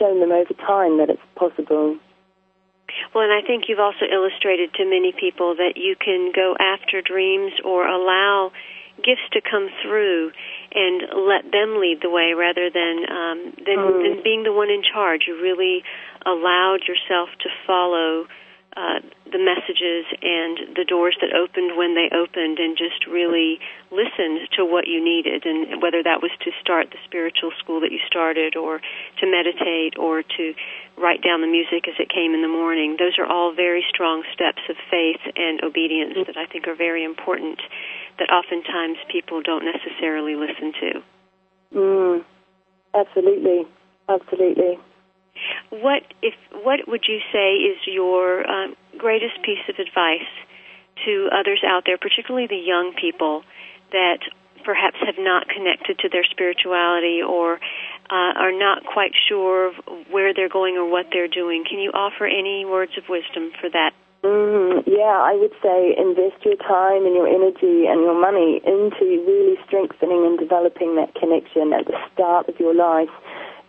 shown 0.00 0.24
them 0.24 0.32
over 0.32 0.56
time 0.64 0.96
that 0.96 1.12
it's 1.12 1.28
possible. 1.36 2.00
Well, 3.12 3.24
and 3.28 3.36
I 3.36 3.44
think 3.44 3.68
you've 3.68 3.84
also 3.84 4.08
illustrated 4.08 4.72
to 4.80 4.88
many 4.88 5.12
people 5.12 5.56
that 5.56 5.76
you 5.76 5.92
can 6.00 6.32
go 6.32 6.56
after 6.56 7.04
dreams 7.04 7.52
or 7.64 7.86
allow 7.86 8.50
gifts 9.04 9.28
to 9.32 9.40
come 9.40 9.68
through 9.82 10.32
and 10.74 11.02
let 11.28 11.50
them 11.52 11.78
lead 11.78 12.00
the 12.02 12.10
way 12.10 12.34
rather 12.34 12.70
than 12.70 12.96
um, 13.06 13.38
than, 13.60 13.78
mm. 13.78 14.02
than 14.02 14.22
being 14.24 14.42
the 14.42 14.52
one 14.52 14.70
in 14.70 14.82
charge. 14.82 15.28
You 15.28 15.40
really 15.40 15.84
allowed 16.26 16.88
yourself 16.88 17.28
to 17.40 17.48
follow 17.66 18.26
uh, 18.76 19.00
the 19.24 19.40
messages 19.40 20.04
and 20.20 20.76
the 20.76 20.84
doors 20.84 21.16
that 21.20 21.32
opened 21.32 21.76
when 21.76 21.94
they 21.94 22.08
opened, 22.12 22.58
and 22.58 22.76
just 22.76 23.06
really 23.06 23.58
listened 23.90 24.48
to 24.56 24.64
what 24.64 24.86
you 24.86 25.02
needed, 25.02 25.44
and 25.44 25.82
whether 25.82 26.02
that 26.02 26.20
was 26.20 26.30
to 26.44 26.50
start 26.60 26.90
the 26.90 27.00
spiritual 27.04 27.50
school 27.58 27.80
that 27.80 27.92
you 27.92 27.98
started, 28.06 28.56
or 28.56 28.80
to 29.20 29.24
meditate, 29.26 29.96
or 29.98 30.22
to 30.22 30.54
write 30.96 31.22
down 31.22 31.40
the 31.40 31.50
music 31.50 31.88
as 31.88 31.96
it 31.98 32.08
came 32.08 32.34
in 32.34 32.42
the 32.42 32.48
morning. 32.48 32.96
Those 32.98 33.18
are 33.18 33.26
all 33.26 33.54
very 33.54 33.84
strong 33.88 34.22
steps 34.32 34.62
of 34.68 34.76
faith 34.90 35.20
and 35.36 35.62
obedience 35.64 36.14
that 36.26 36.36
I 36.36 36.46
think 36.46 36.68
are 36.68 36.76
very 36.76 37.04
important 37.04 37.60
that 38.18 38.30
oftentimes 38.30 38.98
people 39.10 39.42
don't 39.42 39.64
necessarily 39.64 40.34
listen 40.34 40.72
to. 40.80 40.90
Mm, 41.74 42.24
absolutely, 42.94 43.66
absolutely. 44.08 44.78
What 45.70 46.02
if? 46.22 46.34
What 46.52 46.86
would 46.88 47.04
you 47.08 47.20
say 47.32 47.54
is 47.54 47.76
your 47.86 48.46
uh, 48.48 48.68
greatest 48.96 49.42
piece 49.42 49.62
of 49.68 49.76
advice 49.78 50.28
to 51.04 51.28
others 51.32 51.62
out 51.66 51.84
there, 51.86 51.98
particularly 51.98 52.46
the 52.46 52.56
young 52.56 52.94
people 52.98 53.42
that 53.92 54.18
perhaps 54.64 54.96
have 55.04 55.16
not 55.18 55.48
connected 55.48 55.98
to 56.00 56.08
their 56.08 56.24
spirituality 56.24 57.22
or 57.22 57.54
uh, 58.10 58.32
are 58.36 58.52
not 58.52 58.84
quite 58.84 59.12
sure 59.28 59.72
where 60.10 60.34
they're 60.34 60.48
going 60.48 60.76
or 60.76 60.88
what 60.88 61.06
they're 61.12 61.28
doing. 61.28 61.64
Can 61.68 61.78
you 61.78 61.90
offer 61.90 62.26
any 62.26 62.64
words 62.64 62.92
of 62.98 63.04
wisdom 63.08 63.52
for 63.60 63.70
that? 63.70 63.92
Mm, 64.24 64.82
yeah, 64.84 65.14
I 65.14 65.38
would 65.38 65.54
say 65.62 65.94
invest 65.94 66.42
your 66.42 66.56
time 66.56 67.06
and 67.06 67.14
your 67.14 67.28
energy 67.28 67.86
and 67.86 68.02
your 68.02 68.18
money 68.18 68.60
into 68.66 69.22
really 69.22 69.54
strengthening 69.64 70.26
and 70.26 70.36
developing 70.36 70.96
that 70.96 71.14
connection 71.14 71.72
at 71.72 71.86
the 71.86 71.94
start 72.12 72.48
of 72.48 72.58
your 72.58 72.74
life. 72.74 73.12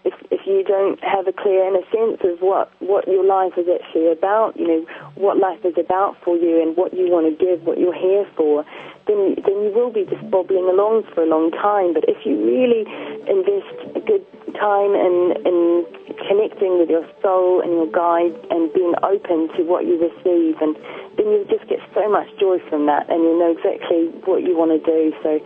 If, 0.06 0.16
if 0.32 0.48
you 0.48 0.64
don't 0.64 0.96
have 1.04 1.28
a 1.28 1.36
clear 1.36 1.68
inner 1.68 1.84
sense 1.92 2.24
of 2.24 2.40
what, 2.40 2.72
what 2.80 3.08
your 3.08 3.26
life 3.26 3.60
is 3.60 3.68
actually 3.68 4.08
about, 4.08 4.56
you 4.56 4.66
know, 4.66 4.82
what 5.16 5.38
life 5.38 5.60
is 5.66 5.76
about 5.78 6.16
for 6.24 6.38
you 6.38 6.62
and 6.64 6.78
what 6.78 6.94
you 6.96 7.12
want 7.12 7.28
to 7.28 7.36
give, 7.36 7.68
what 7.68 7.78
you're 7.78 7.96
here 7.96 8.24
for, 8.38 8.64
then 9.10 9.36
then 9.42 9.58
you 9.66 9.74
will 9.74 9.92
be 9.92 10.06
just 10.06 10.22
bobbling 10.30 10.70
along 10.70 11.04
for 11.12 11.26
a 11.26 11.30
long 11.30 11.50
time. 11.52 11.98
But 11.98 12.06
if 12.08 12.24
you 12.24 12.38
really 12.38 12.86
invest 13.28 13.76
a 13.98 14.02
good 14.06 14.24
time 14.56 14.94
in 14.94 15.36
in 15.44 15.84
connecting 16.30 16.78
with 16.78 16.88
your 16.94 17.04
soul 17.20 17.60
and 17.60 17.74
your 17.74 17.90
guide 17.90 18.38
and 18.54 18.72
being 18.72 18.94
open 19.02 19.50
to 19.58 19.66
what 19.66 19.84
you 19.90 19.98
receive, 19.98 20.62
and 20.62 20.78
then 21.18 21.28
you 21.28 21.44
just 21.50 21.66
get 21.68 21.82
so 21.92 22.06
much 22.08 22.30
joy 22.40 22.62
from 22.70 22.86
that, 22.86 23.10
and 23.10 23.20
you 23.26 23.34
know 23.36 23.52
exactly 23.52 24.14
what 24.30 24.46
you 24.46 24.56
want 24.56 24.72
to 24.72 24.80
do. 24.80 25.12
So. 25.26 25.42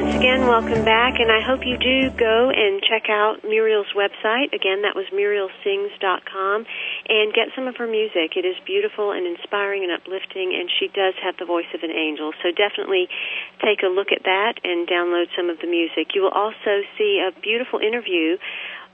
Once 0.00 0.16
again, 0.16 0.48
welcome 0.48 0.80
back, 0.80 1.20
and 1.20 1.28
I 1.28 1.44
hope 1.44 1.60
you 1.68 1.76
do 1.76 2.08
go 2.16 2.48
and 2.48 2.80
check 2.80 3.12
out 3.12 3.44
Muriel's 3.44 3.92
website. 3.92 4.48
Again, 4.56 4.80
that 4.80 4.96
was 4.96 5.04
murielsings.com, 5.12 6.56
and 6.64 7.36
get 7.36 7.52
some 7.52 7.68
of 7.68 7.76
her 7.76 7.84
music. 7.84 8.32
It 8.32 8.48
is 8.48 8.56
beautiful 8.64 9.12
and 9.12 9.28
inspiring 9.28 9.84
and 9.84 9.92
uplifting, 9.92 10.56
and 10.56 10.72
she 10.72 10.88
does 10.88 11.12
have 11.20 11.36
the 11.36 11.44
voice 11.44 11.68
of 11.76 11.84
an 11.84 11.92
angel. 11.92 12.32
So 12.40 12.48
definitely 12.48 13.12
take 13.60 13.84
a 13.84 13.92
look 13.92 14.08
at 14.08 14.24
that 14.24 14.64
and 14.64 14.88
download 14.88 15.28
some 15.36 15.52
of 15.52 15.60
the 15.60 15.68
music. 15.68 16.16
You 16.16 16.24
will 16.24 16.32
also 16.32 16.80
see 16.96 17.20
a 17.20 17.36
beautiful 17.36 17.84
interview 17.84 18.40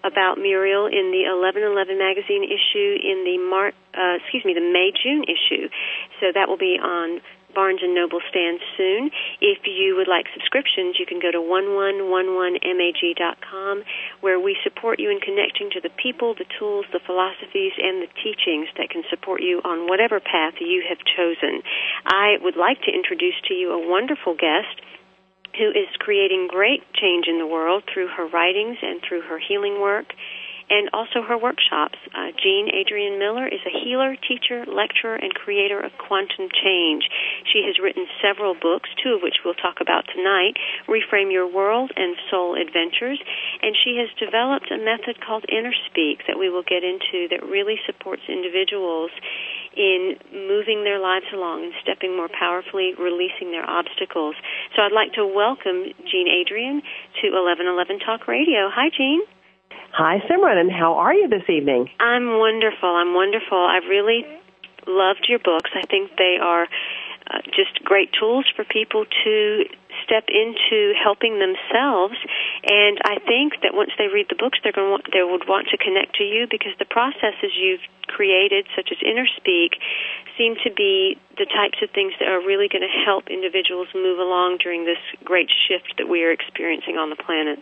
about 0.02 0.42
Muriel 0.42 0.90
in 0.90 1.14
the 1.14 1.22
1111 1.30 2.02
magazine 2.02 2.42
issue 2.42 2.98
in 2.98 3.22
the 3.22 3.38
Mar- 3.38 3.78
uh, 3.94 4.18
excuse 4.18 4.42
me, 4.42 4.58
the 4.58 4.66
May 4.74 4.90
June 4.90 5.22
issue. 5.22 5.70
So 6.18 6.34
that 6.34 6.50
will 6.50 6.58
be 6.58 6.82
on 6.82 7.22
Barnes 7.56 7.80
and 7.80 7.96
Noble 7.96 8.20
stands 8.28 8.60
soon. 8.76 9.08
If 9.40 9.64
you 9.64 9.96
would 9.96 10.12
like 10.12 10.28
subscriptions, 10.36 11.00
you 11.00 11.08
can 11.08 11.24
go 11.24 11.32
to 11.32 11.40
1111mag.com 11.40 13.74
where 14.20 14.36
we 14.38 14.60
support 14.60 15.00
you 15.00 15.08
in 15.08 15.24
connecting 15.24 15.72
to 15.72 15.80
the 15.80 15.88
people, 15.96 16.36
the 16.36 16.44
tools, 16.60 16.84
the 16.92 17.00
philosophies, 17.00 17.72
and 17.80 18.04
the 18.04 18.12
teachings 18.20 18.68
that 18.76 18.92
can 18.92 19.08
support 19.08 19.40
you 19.40 19.64
on 19.64 19.88
whatever 19.88 20.20
path 20.20 20.60
you 20.60 20.84
have 20.84 21.00
chosen. 21.16 21.64
I 22.04 22.36
would 22.44 22.60
like 22.60 22.84
to 22.84 22.92
introduce 22.92 23.40
to 23.48 23.56
you 23.56 23.72
a 23.72 23.80
wonderful 23.80 24.36
guest 24.36 24.84
who 25.56 25.72
is 25.72 25.88
creating 25.98 26.52
great 26.52 26.84
change 26.92 27.24
in 27.26 27.38
the 27.38 27.46
world 27.46 27.84
through 27.88 28.08
her 28.08 28.26
writings 28.28 28.76
and 28.82 29.00
through 29.00 29.22
her 29.22 29.38
healing 29.40 29.80
work 29.80 30.12
and 30.68 30.90
also 30.92 31.22
her 31.22 31.38
workshops. 31.38 31.98
Uh, 32.10 32.34
Jean 32.42 32.68
Adrienne 32.68 33.18
Miller 33.18 33.46
is 33.46 33.62
a 33.62 33.70
healer, 33.70 34.16
teacher, 34.16 34.66
lecturer, 34.66 35.14
and 35.14 35.34
creator 35.34 35.78
of 35.78 35.92
quantum 35.98 36.50
change. 36.50 37.06
She 37.52 37.62
has 37.66 37.78
written 37.78 38.06
several 38.18 38.54
books, 38.54 38.90
two 39.02 39.14
of 39.14 39.22
which 39.22 39.44
we'll 39.44 39.58
talk 39.58 39.78
about 39.80 40.04
tonight 40.10 40.58
Reframe 40.88 41.30
Your 41.30 41.46
World 41.46 41.92
and 41.94 42.16
Soul 42.30 42.58
Adventures. 42.58 43.22
And 43.62 43.76
she 43.78 44.02
has 44.02 44.10
developed 44.18 44.70
a 44.70 44.78
method 44.78 45.22
called 45.22 45.44
Inner 45.48 45.74
Speak 45.90 46.26
that 46.26 46.38
we 46.38 46.50
will 46.50 46.66
get 46.66 46.82
into 46.82 47.30
that 47.30 47.46
really 47.46 47.78
supports 47.86 48.22
individuals 48.28 49.10
in 49.76 50.16
moving 50.32 50.82
their 50.82 50.98
lives 50.98 51.26
along 51.32 51.62
and 51.62 51.72
stepping 51.82 52.16
more 52.16 52.32
powerfully, 52.32 52.96
releasing 52.98 53.52
their 53.52 53.68
obstacles. 53.68 54.34
So 54.74 54.82
I'd 54.82 54.96
like 54.96 55.12
to 55.14 55.26
welcome 55.26 55.92
Jean 56.10 56.26
Adrian 56.26 56.80
to 57.22 57.24
1111 57.30 58.00
Talk 58.00 58.26
Radio. 58.26 58.72
Hi, 58.72 58.88
Jean. 58.90 59.20
Hi, 59.92 60.20
Simran, 60.28 60.60
and 60.60 60.70
how 60.70 60.94
are 60.94 61.14
you 61.14 61.28
this 61.28 61.48
evening? 61.48 61.88
I'm 62.00 62.38
wonderful. 62.38 62.88
I'm 62.88 63.14
wonderful. 63.14 63.56
I've 63.56 63.88
really 63.88 64.26
loved 64.86 65.26
your 65.28 65.38
books. 65.38 65.70
I 65.74 65.86
think 65.86 66.12
they 66.18 66.36
are 66.40 66.68
uh, 67.26 67.42
just 67.50 67.82
great 67.82 68.10
tools 68.12 68.46
for 68.54 68.64
people 68.64 69.04
to 69.24 69.64
step 70.04 70.28
into 70.28 70.94
helping 70.94 71.42
themselves. 71.42 72.14
And 72.62 73.00
I 73.02 73.18
think 73.24 73.58
that 73.66 73.74
once 73.74 73.90
they 73.98 74.06
read 74.06 74.26
the 74.28 74.38
books, 74.38 74.58
they're 74.62 74.76
going 74.76 74.86
to 74.86 74.92
want, 74.94 75.04
they 75.10 75.24
would 75.24 75.48
want 75.48 75.66
to 75.74 75.76
connect 75.76 76.16
to 76.22 76.24
you 76.24 76.46
because 76.46 76.76
the 76.78 76.86
processes 76.86 77.50
you've 77.56 77.82
created, 78.06 78.66
such 78.76 78.94
as 78.94 78.98
InnerSpeak, 79.02 79.74
seem 80.38 80.54
to 80.62 80.70
be 80.70 81.18
the 81.34 81.46
types 81.50 81.82
of 81.82 81.90
things 81.90 82.12
that 82.20 82.28
are 82.28 82.44
really 82.44 82.68
going 82.68 82.86
to 82.86 82.94
help 83.04 83.26
individuals 83.26 83.88
move 83.94 84.20
along 84.20 84.58
during 84.62 84.84
this 84.84 85.00
great 85.24 85.50
shift 85.66 85.98
that 85.98 86.06
we 86.06 86.22
are 86.22 86.30
experiencing 86.30 86.94
on 86.94 87.10
the 87.10 87.16
planet. 87.18 87.58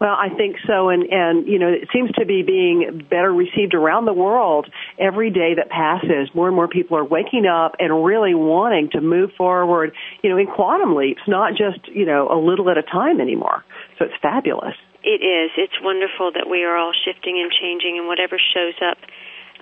Well, 0.00 0.16
I 0.16 0.28
think 0.36 0.56
so, 0.66 0.88
and 0.88 1.04
and 1.10 1.46
you 1.46 1.58
know 1.58 1.68
it 1.68 1.88
seems 1.92 2.10
to 2.12 2.26
be 2.26 2.42
being 2.42 3.06
better 3.08 3.32
received 3.32 3.74
around 3.74 4.06
the 4.06 4.12
world 4.12 4.66
every 4.98 5.30
day 5.30 5.54
that 5.56 5.68
passes. 5.68 6.28
More 6.34 6.48
and 6.48 6.56
more 6.56 6.68
people 6.68 6.96
are 6.96 7.04
waking 7.04 7.46
up 7.46 7.76
and 7.78 8.04
really 8.04 8.34
wanting 8.34 8.90
to 8.92 9.00
move 9.00 9.30
forward, 9.36 9.92
you 10.22 10.30
know, 10.30 10.38
in 10.38 10.46
quantum 10.46 10.96
leaps, 10.96 11.22
not 11.28 11.52
just 11.52 11.86
you 11.94 12.06
know 12.06 12.28
a 12.30 12.38
little 12.38 12.68
at 12.70 12.78
a 12.78 12.82
time 12.82 13.20
anymore. 13.20 13.64
So 13.98 14.06
it's 14.06 14.14
fabulous. 14.22 14.74
It 15.04 15.22
is. 15.24 15.50
It's 15.56 15.78
wonderful 15.82 16.32
that 16.32 16.48
we 16.50 16.64
are 16.64 16.76
all 16.76 16.92
shifting 16.92 17.40
and 17.40 17.52
changing, 17.52 17.98
and 17.98 18.08
whatever 18.08 18.36
shows 18.38 18.74
up 18.82 18.98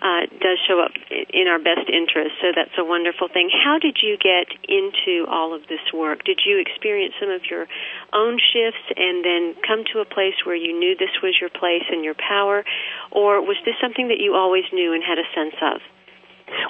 uh, 0.01 0.27
does 0.41 0.59
show 0.67 0.81
up 0.81 0.93
in 1.11 1.47
our 1.49 1.59
best 1.59 1.91
interest. 1.91 2.39
So 2.41 2.55
that's 2.55 2.75
a 2.79 2.85
wonderful 2.85 3.29
thing. 3.29 3.51
How 3.51 3.79
did 3.79 3.99
you 4.03 4.17
get 4.17 4.49
into 4.69 5.27
all 5.29 5.55
of 5.55 5.63
this 5.69 5.83
work? 5.93 6.25
Did 6.25 6.41
you 6.47 6.59
experience 6.59 7.15
some 7.21 7.31
of 7.31 7.43
your 7.51 7.67
own 8.13 8.39
shifts 8.39 8.87
and 8.97 9.25
then 9.25 9.55
come 9.67 9.85
to 9.93 10.01
a 10.01 10.07
place 10.07 10.39
where 10.45 10.57
you 10.57 10.79
knew 10.79 10.95
this 10.95 11.15
was 11.23 11.35
your 11.41 11.51
place 11.51 11.85
and 11.91 12.05
your 12.05 12.15
power, 12.15 12.65
or 13.11 13.41
was 13.43 13.57
this 13.65 13.75
something 13.81 14.09
that 14.09 14.21
you 14.21 14.35
always 14.35 14.65
knew 14.73 14.93
and 14.93 15.03
had 15.03 15.19
a 15.19 15.29
sense 15.35 15.57
of? 15.63 15.81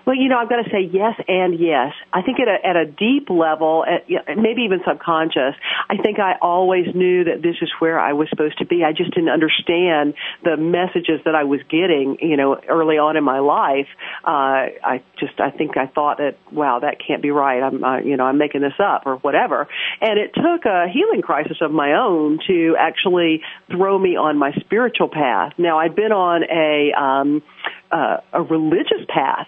Well, 0.07 0.17
you 0.17 0.29
know, 0.29 0.39
I've 0.39 0.49
got 0.49 0.63
to 0.63 0.71
say 0.71 0.89
yes 0.91 1.15
and 1.29 1.59
yes. 1.59 1.93
I 2.13 2.23
think 2.23 2.39
at 2.41 2.49
a, 2.49 2.67
at 2.67 2.77
a 2.77 2.87
deep 2.87 3.31
level, 3.31 3.85
at, 3.85 4.09
maybe 4.37 4.63
even 4.63 4.81
subconscious, 4.87 5.55
I 5.89 5.97
think 6.03 6.19
I 6.19 6.35
always 6.41 6.87
knew 6.95 7.25
that 7.25 7.43
this 7.43 7.57
is 7.61 7.71
where 7.79 7.99
I 7.99 8.13
was 8.13 8.29
supposed 8.31 8.59
to 8.59 8.67
be. 8.67 8.85
I 8.85 8.93
just 8.93 9.13
didn't 9.15 9.31
understand 9.31 10.15
the 10.45 10.57
messages 10.57 11.21
that 11.25 11.35
I 11.35 11.45
was 11.45 11.61
getting, 11.69 12.19
you 12.21 12.37
know, 12.37 12.61
early 12.69 12.97
on 12.97 13.17
in 13.17 13.25
my 13.25 13.41
life. 13.41 13.89
Uh, 14.25 14.73
I 14.83 15.03
just, 15.19 15.41
I 15.41 15.51
think 15.51 15.77
I 15.77 15.87
thought 15.87 16.19
that, 16.19 16.37
wow, 16.53 16.81
that 16.81 16.97
can't 17.05 17.23
be 17.23 17.31
right. 17.31 17.63
I'm, 17.63 17.85
uh, 17.85 17.99
you 17.99 18.17
know, 18.17 18.25
I'm 18.25 18.39
making 18.39 18.63
this 18.63 18.79
up 18.83 19.03
or 19.07 19.17
whatever. 19.17 19.69
And 20.01 20.19
it 20.19 20.33
took 20.35 20.65
a 20.65 20.87
healing 20.93 21.23
crisis 21.23 21.59
of 21.61 21.71
my 21.71 21.93
own 21.93 22.39
to 22.47 22.77
actually 22.79 23.43
throw 23.71 23.99
me 23.99 24.17
on 24.17 24.39
my 24.39 24.53
spiritual 24.61 25.09
path. 25.09 25.53
Now, 25.59 25.79
I'd 25.79 25.95
been 25.95 26.13
on 26.13 26.43
a, 26.45 26.93
um, 26.99 27.43
uh, 27.91 28.19
a 28.33 28.43
religious 28.43 29.05
path 29.09 29.47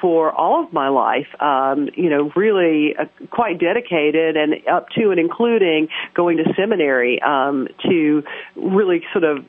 for 0.00 0.32
all 0.32 0.64
of 0.64 0.72
my 0.72 0.88
life, 0.88 1.26
um, 1.40 1.88
you 1.94 2.08
know, 2.08 2.30
really 2.34 2.94
uh, 2.98 3.04
quite 3.30 3.58
dedicated 3.60 4.36
and 4.36 4.54
up 4.66 4.86
to 4.96 5.10
and 5.10 5.20
including 5.20 5.88
going 6.14 6.38
to 6.38 6.44
seminary 6.56 7.20
um, 7.22 7.68
to 7.82 8.22
really 8.56 9.02
sort 9.12 9.24
of 9.24 9.44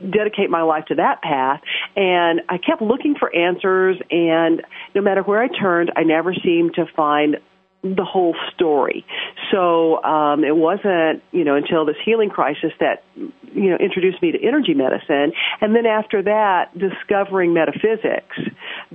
dedicate 0.00 0.48
my 0.48 0.62
life 0.62 0.84
to 0.86 0.94
that 0.94 1.20
path. 1.22 1.60
And 1.96 2.40
I 2.48 2.58
kept 2.58 2.80
looking 2.80 3.14
for 3.18 3.34
answers, 3.34 3.98
and 4.10 4.62
no 4.94 5.02
matter 5.02 5.22
where 5.22 5.42
I 5.42 5.48
turned, 5.48 5.92
I 5.96 6.02
never 6.04 6.34
seemed 6.34 6.74
to 6.74 6.86
find 6.96 7.36
the 7.82 8.04
whole 8.04 8.36
story. 8.54 9.04
So 9.52 10.02
um, 10.02 10.44
it 10.44 10.56
wasn't, 10.56 11.22
you 11.30 11.44
know, 11.44 11.54
until 11.54 11.84
this 11.84 11.96
healing 12.04 12.30
crisis 12.30 12.72
that, 12.80 13.04
you 13.14 13.70
know, 13.70 13.76
introduced 13.76 14.22
me 14.22 14.32
to 14.32 14.38
energy 14.42 14.72
medicine, 14.74 15.32
and 15.60 15.76
then 15.76 15.84
after 15.86 16.22
that, 16.22 16.72
discovering 16.76 17.52
metaphysics. 17.52 18.36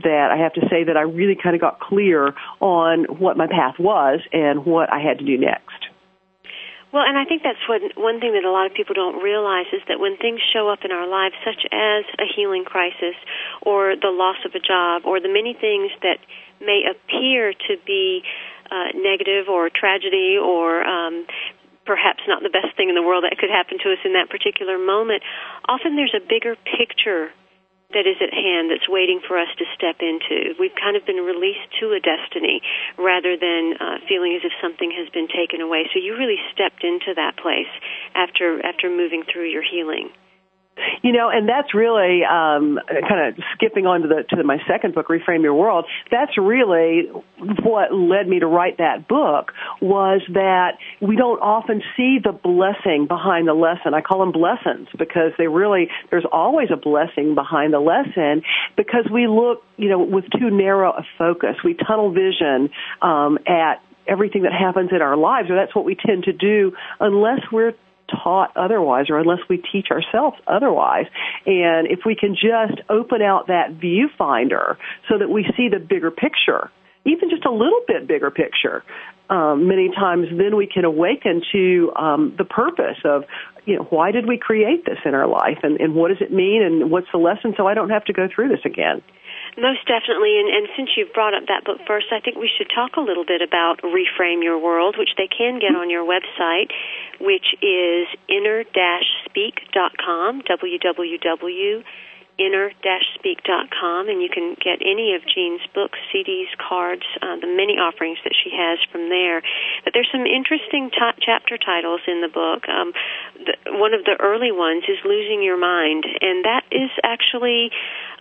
That 0.03 0.29
I 0.31 0.37
have 0.37 0.53
to 0.53 0.61
say 0.69 0.83
that 0.83 0.97
I 0.97 1.01
really 1.01 1.37
kind 1.41 1.55
of 1.55 1.61
got 1.61 1.79
clear 1.79 2.33
on 2.59 3.05
what 3.05 3.37
my 3.37 3.47
path 3.47 3.75
was 3.79 4.19
and 4.33 4.65
what 4.65 4.91
I 4.91 4.99
had 4.99 5.19
to 5.19 5.25
do 5.25 5.37
next. 5.37 5.87
Well, 6.93 7.03
and 7.03 7.17
I 7.17 7.25
think 7.25 7.43
that's 7.43 7.61
what 7.67 7.81
one 7.99 8.19
thing 8.21 8.31
that 8.33 8.47
a 8.47 8.51
lot 8.51 8.65
of 8.65 8.73
people 8.73 8.95
don't 8.95 9.21
realize 9.21 9.67
is 9.73 9.81
that 9.91 9.99
when 9.99 10.15
things 10.17 10.39
show 10.53 10.69
up 10.69 10.79
in 10.85 10.91
our 10.91 11.05
lives, 11.05 11.35
such 11.43 11.67
as 11.69 12.05
a 12.17 12.25
healing 12.25 12.63
crisis 12.63 13.13
or 13.61 13.95
the 13.99 14.09
loss 14.09 14.37
of 14.45 14.55
a 14.55 14.63
job 14.63 15.03
or 15.03 15.19
the 15.19 15.27
many 15.27 15.53
things 15.53 15.91
that 16.01 16.17
may 16.61 16.87
appear 16.87 17.53
to 17.53 17.75
be 17.85 18.23
uh, 18.71 18.95
negative 18.95 19.49
or 19.49 19.69
tragedy 19.69 20.37
or 20.37 20.85
um, 20.85 21.25
perhaps 21.85 22.21
not 22.27 22.43
the 22.43 22.51
best 22.51 22.75
thing 22.75 22.89
in 22.89 22.95
the 22.95 23.01
world 23.01 23.23
that 23.23 23.39
could 23.39 23.49
happen 23.49 23.79
to 23.79 23.91
us 23.91 24.01
in 24.03 24.13
that 24.13 24.29
particular 24.29 24.77
moment, 24.77 25.23
often 25.65 25.95
there's 25.95 26.15
a 26.15 26.21
bigger 26.21 26.55
picture 26.77 27.31
that 27.95 28.03
is 28.03 28.19
at 28.19 28.35
hand 28.35 28.67
that's 28.67 28.83
waiting 28.91 29.23
for 29.23 29.39
us 29.39 29.47
to 29.57 29.63
step 29.71 30.03
into. 30.03 30.51
We've 30.59 30.75
kind 30.75 30.99
of 30.99 31.07
been 31.07 31.23
released 31.23 31.71
to 31.79 31.95
a 31.95 32.03
destiny 32.03 32.59
rather 32.99 33.39
than 33.39 33.79
uh, 33.79 34.03
feeling 34.11 34.35
as 34.35 34.43
if 34.43 34.51
something 34.59 34.91
has 34.91 35.07
been 35.15 35.31
taken 35.31 35.63
away. 35.63 35.87
So 35.95 36.03
you 36.03 36.19
really 36.19 36.39
stepped 36.51 36.83
into 36.83 37.15
that 37.15 37.39
place 37.39 37.71
after 38.11 38.59
after 38.59 38.91
moving 38.91 39.23
through 39.23 39.47
your 39.47 39.63
healing. 39.63 40.11
You 41.03 41.11
know, 41.11 41.29
and 41.29 41.47
that's 41.47 41.73
really 41.73 42.21
um, 42.23 42.79
kind 42.87 43.27
of 43.27 43.43
skipping 43.55 43.85
on 43.85 44.01
to 44.01 44.07
the 44.07 44.35
to 44.35 44.43
my 44.43 44.57
second 44.67 44.93
book, 44.95 45.07
Reframe 45.07 45.43
Your 45.43 45.53
World. 45.53 45.85
That's 46.11 46.37
really 46.37 47.09
what 47.63 47.93
led 47.93 48.27
me 48.27 48.39
to 48.39 48.47
write 48.47 48.77
that 48.77 49.07
book 49.07 49.53
was 49.81 50.21
that 50.33 50.77
we 51.01 51.15
don't 51.15 51.39
often 51.39 51.81
see 51.95 52.17
the 52.23 52.31
blessing 52.31 53.07
behind 53.07 53.47
the 53.47 53.53
lesson. 53.53 53.93
I 53.93 54.01
call 54.01 54.19
them 54.19 54.31
blessings 54.31 54.87
because 54.97 55.31
they 55.37 55.47
really 55.47 55.89
there's 56.09 56.25
always 56.31 56.69
a 56.71 56.77
blessing 56.77 57.35
behind 57.35 57.73
the 57.73 57.79
lesson 57.79 58.43
because 58.75 59.05
we 59.11 59.27
look, 59.27 59.63
you 59.77 59.89
know, 59.89 59.99
with 59.99 60.25
too 60.31 60.49
narrow 60.49 60.91
a 60.91 61.03
focus. 61.17 61.55
We 61.63 61.75
tunnel 61.75 62.11
vision 62.11 62.69
um, 63.01 63.37
at 63.47 63.81
everything 64.07 64.43
that 64.43 64.53
happens 64.53 64.89
in 64.91 65.01
our 65.01 65.17
lives, 65.17 65.49
or 65.49 65.55
that's 65.55 65.75
what 65.75 65.85
we 65.85 65.95
tend 65.95 66.23
to 66.23 66.33
do 66.33 66.71
unless 66.99 67.39
we're 67.51 67.73
taught 68.09 68.55
otherwise 68.55 69.09
or 69.09 69.19
unless 69.19 69.39
we 69.49 69.57
teach 69.57 69.87
ourselves 69.91 70.37
otherwise. 70.47 71.05
And 71.45 71.87
if 71.87 71.99
we 72.05 72.15
can 72.15 72.35
just 72.35 72.81
open 72.89 73.21
out 73.21 73.47
that 73.47 73.79
viewfinder 73.79 74.77
so 75.09 75.17
that 75.17 75.29
we 75.29 75.43
see 75.55 75.69
the 75.69 75.79
bigger 75.79 76.11
picture, 76.11 76.71
even 77.05 77.29
just 77.29 77.45
a 77.45 77.51
little 77.51 77.81
bit 77.87 78.07
bigger 78.07 78.31
picture, 78.31 78.83
um, 79.29 79.67
many 79.67 79.89
times 79.89 80.27
then 80.31 80.55
we 80.55 80.67
can 80.67 80.85
awaken 80.85 81.41
to 81.51 81.91
um, 81.95 82.33
the 82.37 82.45
purpose 82.45 82.97
of, 83.03 83.23
you 83.65 83.75
know, 83.75 83.83
why 83.89 84.11
did 84.11 84.25
we 84.25 84.37
create 84.37 84.85
this 84.85 84.99
in 85.05 85.13
our 85.13 85.27
life 85.27 85.59
and, 85.63 85.79
and 85.81 85.95
what 85.95 86.09
does 86.09 86.21
it 86.21 86.31
mean 86.31 86.63
and 86.63 86.89
what's 86.89 87.07
the 87.11 87.17
lesson 87.17 87.53
so 87.57 87.67
I 87.67 87.73
don't 87.73 87.89
have 87.89 88.05
to 88.05 88.13
go 88.13 88.27
through 88.33 88.49
this 88.49 88.63
again. 88.65 89.01
Most 89.57 89.89
definitely, 89.89 90.37
and, 90.39 90.53
and 90.53 90.69
since 90.77 90.91
you've 90.95 91.11
brought 91.13 91.33
up 91.33 91.47
that 91.47 91.65
book 91.65 91.79
first, 91.87 92.13
I 92.13 92.19
think 92.19 92.37
we 92.37 92.47
should 92.47 92.69
talk 92.69 92.95
a 92.95 93.01
little 93.01 93.25
bit 93.25 93.41
about 93.41 93.81
Reframe 93.81 94.43
Your 94.43 94.59
World, 94.59 94.97
which 94.99 95.15
they 95.17 95.27
can 95.27 95.57
get 95.57 95.75
on 95.75 95.89
your 95.89 96.05
website, 96.05 96.69
which 97.19 97.55
is 97.61 98.07
inner-speak.com, 98.29 100.43
www 100.45 101.83
inner-speak.com, 102.37 104.09
and 104.09 104.21
you 104.21 104.29
can 104.29 104.55
get 104.61 104.79
any 104.81 105.13
of 105.13 105.21
Jean's 105.25 105.61
books, 105.73 105.97
CDs, 106.13 106.49
cards, 106.57 107.03
uh, 107.21 107.37
the 107.41 107.49
many 107.49 107.81
offerings 107.81 108.17
that 108.23 108.33
she 108.33 108.53
has 108.53 108.79
from 108.91 109.09
there. 109.09 109.41
But 109.83 109.93
there's 109.93 110.09
some 110.11 110.25
interesting 110.25 110.89
t- 110.93 111.19
chapter 111.21 111.57
titles 111.57 112.01
in 112.07 112.21
the 112.21 112.29
book. 112.29 112.69
Um, 112.69 112.93
the, 113.41 113.77
one 113.77 113.93
of 113.93 114.05
the 114.05 114.15
early 114.19 114.51
ones 114.51 114.83
is 114.87 114.97
Losing 115.03 115.41
Your 115.41 115.57
Mind, 115.57 116.05
and 116.05 116.45
that 116.45 116.63
is 116.71 116.93
actually 117.03 117.69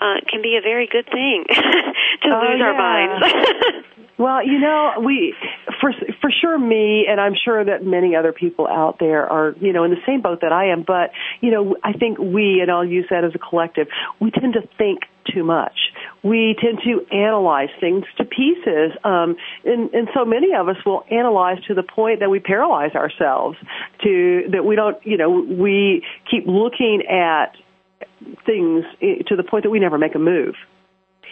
uh, 0.01 0.25
can 0.29 0.43
be 0.43 0.57
a 0.57 0.63
very 0.65 0.89
good 0.91 1.07
thing 1.07 1.45
to 1.49 2.29
oh, 2.33 2.41
lose 2.41 2.61
yeah. 2.61 2.67
our 2.67 2.77
minds. 2.77 3.87
Well, 4.19 4.47
you 4.47 4.59
know, 4.59 4.95
we 5.05 5.35
for 5.81 5.93
for 6.23 6.31
sure 6.31 6.59
me 6.59 7.05
and 7.09 7.21
I'm 7.21 7.35
sure 7.45 7.63
that 7.63 7.85
many 7.85 8.17
other 8.17 8.33
people 8.33 8.67
out 8.67 8.97
there 8.99 9.29
are, 9.29 9.55
you 9.61 9.75
know, 9.75 9.85
in 9.85 9.91
the 9.91 10.01
same 10.07 10.23
boat 10.23 10.41
that 10.41 10.53
I 10.53 10.73
am, 10.73 10.85
but 10.87 11.11
you 11.43 11.51
know, 11.51 11.77
I 11.85 11.93
think 11.93 12.19
we 12.19 12.61
and 12.63 12.71
I'll 12.71 12.85
use 12.85 13.05
that 13.11 13.25
as 13.25 13.33
a 13.35 13.39
collective, 13.39 13.89
we 14.21 14.31
tend 14.31 14.55
to 14.55 14.63
think 14.79 15.01
too 15.33 15.45
much. 15.45 15.77
We 16.23 16.57
tend 16.61 16.79
to 16.85 17.05
analyze 17.15 17.69
things 17.81 18.05
to 18.19 18.25
pieces. 18.25 18.93
Um 19.05 19.37
and 19.65 19.93
and 19.93 20.09
so 20.15 20.25
many 20.25 20.55
of 20.55 20.69
us 20.69 20.77
will 20.85 21.05
analyze 21.11 21.63
to 21.65 21.75
the 21.75 21.83
point 21.83 22.21
that 22.21 22.31
we 22.31 22.41
paralyze 22.41 22.95
ourselves 22.95 23.57
to 24.03 24.49
that 24.53 24.65
we 24.65 24.77
don't, 24.77 25.05
you 25.07 25.17
know, 25.17 25.31
we 25.31 26.05
keep 26.31 26.47
looking 26.47 27.03
at 27.11 27.57
things 28.45 28.85
eh, 29.03 29.23
to 29.27 29.37
the 29.37 29.43
point 29.43 29.65
that 29.65 29.71
we 29.71 29.81
never 29.81 29.99
make 29.99 30.15
a 30.15 30.19
move. 30.19 30.55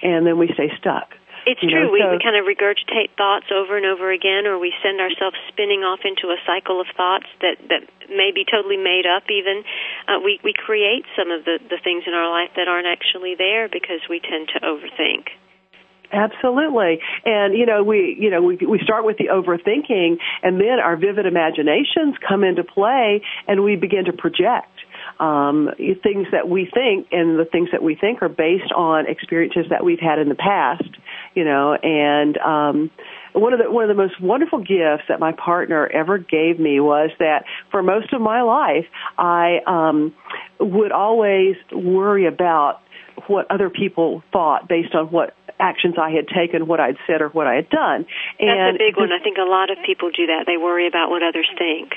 And 0.02 0.26
then 0.26 0.38
we 0.38 0.50
stay 0.54 0.70
stuck. 0.78 1.08
It's 1.46 1.62
You 1.62 1.70
true. 1.70 1.84
know, 1.86 1.92
we, 1.92 2.00
so- 2.00 2.10
we 2.12 2.18
kind 2.20 2.36
of 2.36 2.44
regurgitate 2.48 3.12
thoughts 3.16 3.46
over 3.52 3.76
and 3.76 3.84
over 3.86 4.10
again, 4.10 4.46
or 4.46 4.58
we 4.58 4.72
send 4.82 5.00
ourselves 5.00 5.36
spinning 5.48 5.84
off 5.84 6.00
into 6.04 6.28
a 6.32 6.38
cycle 6.46 6.80
of 6.80 6.86
thoughts 6.96 7.26
that 7.40 7.56
that 7.68 7.84
may 8.08 8.32
be 8.32 8.44
totally 8.44 8.76
made 8.80 9.04
up. 9.04 9.24
Even 9.28 9.64
uh, 10.08 10.20
we 10.24 10.40
we 10.42 10.52
create 10.52 11.04
some 11.16 11.30
of 11.30 11.44
the 11.44 11.58
the 11.68 11.78
things 11.82 12.04
in 12.06 12.14
our 12.14 12.28
life 12.30 12.50
that 12.56 12.68
aren't 12.68 12.86
actually 12.88 13.34
there 13.36 13.68
because 13.68 14.00
we 14.08 14.20
tend 14.20 14.48
to 14.56 14.60
overthink. 14.60 15.28
Absolutely. 16.12 17.00
And 17.24 17.54
you 17.56 17.66
know, 17.66 17.82
we 17.82 18.16
you 18.18 18.30
know, 18.30 18.40
we 18.42 18.56
we 18.56 18.78
start 18.82 19.04
with 19.04 19.16
the 19.18 19.28
overthinking 19.32 20.18
and 20.42 20.60
then 20.60 20.78
our 20.80 20.96
vivid 20.96 21.26
imaginations 21.26 22.14
come 22.26 22.44
into 22.44 22.62
play 22.62 23.22
and 23.48 23.64
we 23.64 23.76
begin 23.76 24.04
to 24.06 24.12
project 24.12 24.70
um, 25.20 25.70
things 26.02 26.26
that 26.32 26.48
we 26.48 26.68
think 26.72 27.08
and 27.12 27.38
the 27.38 27.44
things 27.44 27.68
that 27.72 27.82
we 27.82 27.94
think 27.94 28.22
are 28.22 28.28
based 28.28 28.72
on 28.74 29.06
experiences 29.08 29.66
that 29.70 29.84
we've 29.84 30.00
had 30.00 30.18
in 30.18 30.28
the 30.28 30.34
past, 30.34 30.88
you 31.34 31.44
know, 31.44 31.74
and 31.74 32.38
um 32.38 32.90
one 33.32 33.52
of 33.52 33.58
the 33.58 33.70
one 33.70 33.82
of 33.82 33.88
the 33.88 34.00
most 34.00 34.20
wonderful 34.20 34.60
gifts 34.60 35.04
that 35.08 35.18
my 35.18 35.32
partner 35.32 35.86
ever 35.92 36.18
gave 36.18 36.58
me 36.60 36.78
was 36.78 37.10
that 37.18 37.44
for 37.70 37.82
most 37.82 38.12
of 38.12 38.20
my 38.20 38.42
life 38.42 38.86
I 39.18 39.58
um 39.66 40.14
would 40.60 40.92
always 40.92 41.56
worry 41.72 42.26
about 42.26 42.80
what 43.26 43.50
other 43.50 43.70
people 43.70 44.22
thought 44.32 44.68
based 44.68 44.94
on 44.94 45.06
what 45.06 45.34
actions 45.60 45.94
I 46.00 46.10
had 46.10 46.26
taken, 46.28 46.66
what 46.66 46.80
I'd 46.80 46.96
said, 47.06 47.22
or 47.22 47.28
what 47.28 47.46
I 47.46 47.54
had 47.54 47.70
done. 47.70 48.06
And 48.38 48.74
That's 48.74 48.74
a 48.74 48.78
big 48.78 48.96
one. 48.96 49.12
I 49.12 49.22
think 49.22 49.38
a 49.38 49.48
lot 49.48 49.70
of 49.70 49.78
people 49.86 50.10
do 50.10 50.26
that. 50.26 50.44
They 50.46 50.56
worry 50.56 50.86
about 50.86 51.10
what 51.10 51.22
others 51.22 51.48
think. 51.56 51.92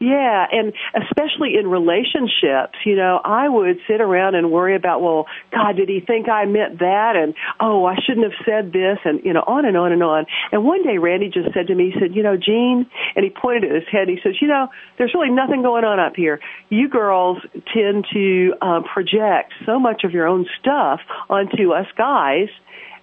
Yeah, 0.00 0.46
and 0.50 0.72
especially 0.96 1.56
in 1.60 1.68
relationships, 1.68 2.78
you 2.86 2.96
know, 2.96 3.20
I 3.22 3.46
would 3.46 3.76
sit 3.86 4.00
around 4.00 4.34
and 4.34 4.50
worry 4.50 4.74
about, 4.74 5.02
well, 5.02 5.26
God, 5.52 5.76
did 5.76 5.90
he 5.90 6.00
think 6.00 6.26
I 6.26 6.46
meant 6.46 6.78
that? 6.78 7.16
And, 7.16 7.34
oh, 7.60 7.84
I 7.84 7.96
shouldn't 8.06 8.24
have 8.24 8.46
said 8.46 8.72
this, 8.72 8.96
and, 9.04 9.20
you 9.22 9.34
know, 9.34 9.44
on 9.46 9.66
and 9.66 9.76
on 9.76 9.92
and 9.92 10.02
on. 10.02 10.24
And 10.52 10.64
one 10.64 10.82
day 10.84 10.96
Randy 10.96 11.28
just 11.28 11.52
said 11.52 11.66
to 11.66 11.74
me, 11.74 11.92
he 11.92 12.00
said, 12.00 12.16
you 12.16 12.22
know, 12.22 12.38
Jean, 12.38 12.88
and 13.14 13.24
he 13.24 13.30
pointed 13.30 13.64
at 13.64 13.74
his 13.74 13.88
head, 13.92 14.08
he 14.08 14.18
says, 14.24 14.36
you 14.40 14.48
know, 14.48 14.68
there's 14.96 15.12
really 15.12 15.28
nothing 15.28 15.60
going 15.60 15.84
on 15.84 16.00
up 16.00 16.14
here. 16.16 16.40
You 16.70 16.88
girls 16.88 17.36
tend 17.52 18.06
to 18.14 18.54
uh, 18.62 18.80
project 18.90 19.52
so 19.66 19.78
much 19.78 20.04
of 20.04 20.12
your 20.12 20.26
own 20.26 20.46
stuff 20.60 21.00
onto 21.28 21.72
us 21.72 21.86
guys 21.98 22.48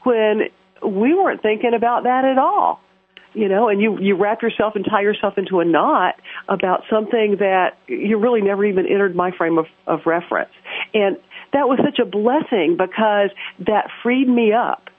when 0.01 0.49
we 0.83 1.13
weren't 1.13 1.43
thinking 1.43 1.75
about 1.75 2.05
that 2.05 2.25
at 2.25 2.39
all 2.39 2.81
you 3.37 3.47
know, 3.47 3.69
and 3.69 3.79
you 3.79 3.99
you 3.99 4.15
wrap 4.15 4.41
yourself 4.41 4.73
and 4.75 4.83
tie 4.83 5.01
yourself 5.01 5.37
into 5.37 5.59
a 5.59 5.65
knot 5.65 6.15
about 6.49 6.83
something 6.89 7.37
that 7.39 7.77
you 7.87 8.17
really 8.17 8.41
never 8.41 8.65
even 8.65 8.87
entered 8.87 9.15
my 9.15 9.29
frame 9.29 9.59
of, 9.59 9.67
of 9.85 9.99
reference. 10.07 10.49
And 10.95 11.17
that 11.53 11.69
was 11.69 11.79
such 11.85 11.99
a 11.99 12.05
blessing 12.05 12.77
because 12.77 13.29
that 13.59 13.89
freed 14.01 14.27
me 14.27 14.53
up. 14.53 14.89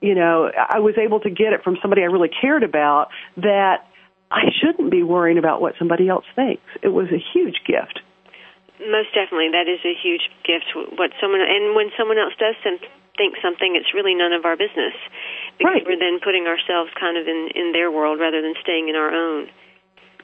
You 0.00 0.16
know, 0.16 0.50
I 0.50 0.80
was 0.80 0.98
able 0.98 1.20
to 1.20 1.30
get 1.30 1.54
it 1.54 1.62
from 1.62 1.78
somebody 1.80 2.02
I 2.02 2.06
really 2.06 2.30
cared 2.42 2.64
about 2.64 3.08
that 3.36 3.86
I 4.28 4.50
shouldn't 4.60 4.90
be 4.90 5.04
worrying 5.04 5.38
about 5.38 5.60
what 5.60 5.74
somebody 5.78 6.08
else 6.08 6.26
thinks. 6.34 6.66
It 6.82 6.88
was 6.88 7.06
a 7.14 7.22
huge 7.32 7.62
gift. 7.64 8.00
Most 8.80 9.14
definitely, 9.14 9.54
that 9.54 9.70
is 9.70 9.78
a 9.86 9.94
huge 9.94 10.28
gift. 10.42 10.66
What 10.74 11.14
someone 11.22 11.40
and 11.40 11.76
when 11.76 11.94
someone 11.96 12.18
else 12.18 12.34
does 12.42 12.58
think 13.16 13.38
something, 13.40 13.78
it's 13.78 13.94
really 13.94 14.18
none 14.18 14.32
of 14.32 14.44
our 14.44 14.56
business 14.56 14.98
because 15.58 15.72
Right. 15.72 15.86
we're 15.86 15.98
then 15.98 16.20
putting 16.20 16.46
ourselves 16.46 16.90
kind 16.98 17.16
of 17.16 17.26
in 17.28 17.48
in 17.54 17.72
their 17.72 17.90
world 17.90 18.20
rather 18.20 18.42
than 18.42 18.54
staying 18.60 18.88
in 18.88 18.96
our 18.96 19.12
own. 19.12 19.50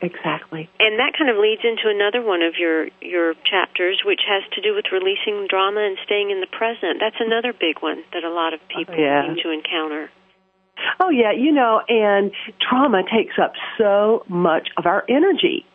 Exactly. 0.03 0.68
And 0.81 0.99
that 0.99 1.12
kind 1.16 1.28
of 1.28 1.37
leads 1.37 1.61
into 1.62 1.89
another 1.89 2.22
one 2.22 2.43
of 2.43 2.57
your 2.57 2.89
your 3.01 3.35
chapters, 3.45 4.01
which 4.05 4.22
has 4.26 4.43
to 4.55 4.61
do 4.61 4.74
with 4.74 4.87
releasing 4.93 5.47
drama 5.47 5.81
and 5.81 5.99
staying 6.05 6.31
in 6.31 6.41
the 6.41 6.47
present. 6.47 7.01
That's 7.01 7.20
another 7.20 7.53
big 7.53 7.81
one 7.81 8.03
that 8.12 8.24
a 8.24 8.31
lot 8.33 8.55
of 8.55 8.61
oh, 8.64 8.78
people 8.78 8.97
yeah. 8.97 9.26
seem 9.26 9.37
to 9.43 9.51
encounter. 9.51 10.11
Oh 10.99 11.11
yeah, 11.11 11.33
you 11.33 11.53
know, 11.53 11.83
and 11.87 12.33
trauma 12.61 13.03
takes 13.05 13.39
up 13.39 13.53
so 13.76 14.24
much 14.28 14.68
of 14.76 14.87
our 14.87 15.05
energy. 15.09 15.66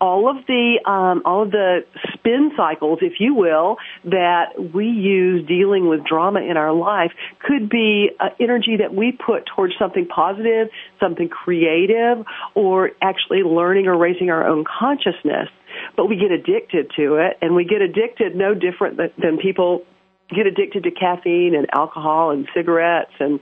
All 0.00 0.28
of 0.28 0.44
the 0.46 0.80
um, 0.84 1.22
all 1.24 1.44
of 1.44 1.50
the 1.50 1.84
spin 2.12 2.50
cycles, 2.56 2.98
if 3.02 3.14
you 3.20 3.34
will, 3.34 3.76
that 4.04 4.52
we 4.74 4.86
use 4.86 5.46
dealing 5.46 5.88
with 5.88 6.04
drama 6.04 6.40
in 6.40 6.56
our 6.56 6.72
life 6.72 7.12
could 7.40 7.68
be 7.68 8.10
uh, 8.20 8.28
energy 8.40 8.76
that 8.78 8.94
we 8.94 9.12
put 9.12 9.44
towards 9.54 9.74
something 9.78 10.06
positive, 10.06 10.68
something 11.00 11.28
creative, 11.28 12.24
or 12.54 12.90
actually 13.00 13.42
learning 13.42 13.86
or 13.86 13.96
raising 13.96 14.30
our 14.30 14.46
own 14.46 14.64
consciousness. 14.64 15.48
But 15.96 16.06
we 16.06 16.16
get 16.16 16.30
addicted 16.30 16.90
to 16.96 17.16
it, 17.16 17.38
and 17.40 17.54
we 17.54 17.64
get 17.64 17.80
addicted 17.80 18.36
no 18.36 18.54
different 18.54 18.96
than, 18.96 19.10
than 19.18 19.38
people 19.38 19.82
get 20.30 20.46
addicted 20.46 20.84
to 20.84 20.90
caffeine 20.90 21.54
and 21.54 21.66
alcohol 21.72 22.30
and 22.30 22.48
cigarettes 22.54 23.12
and 23.20 23.40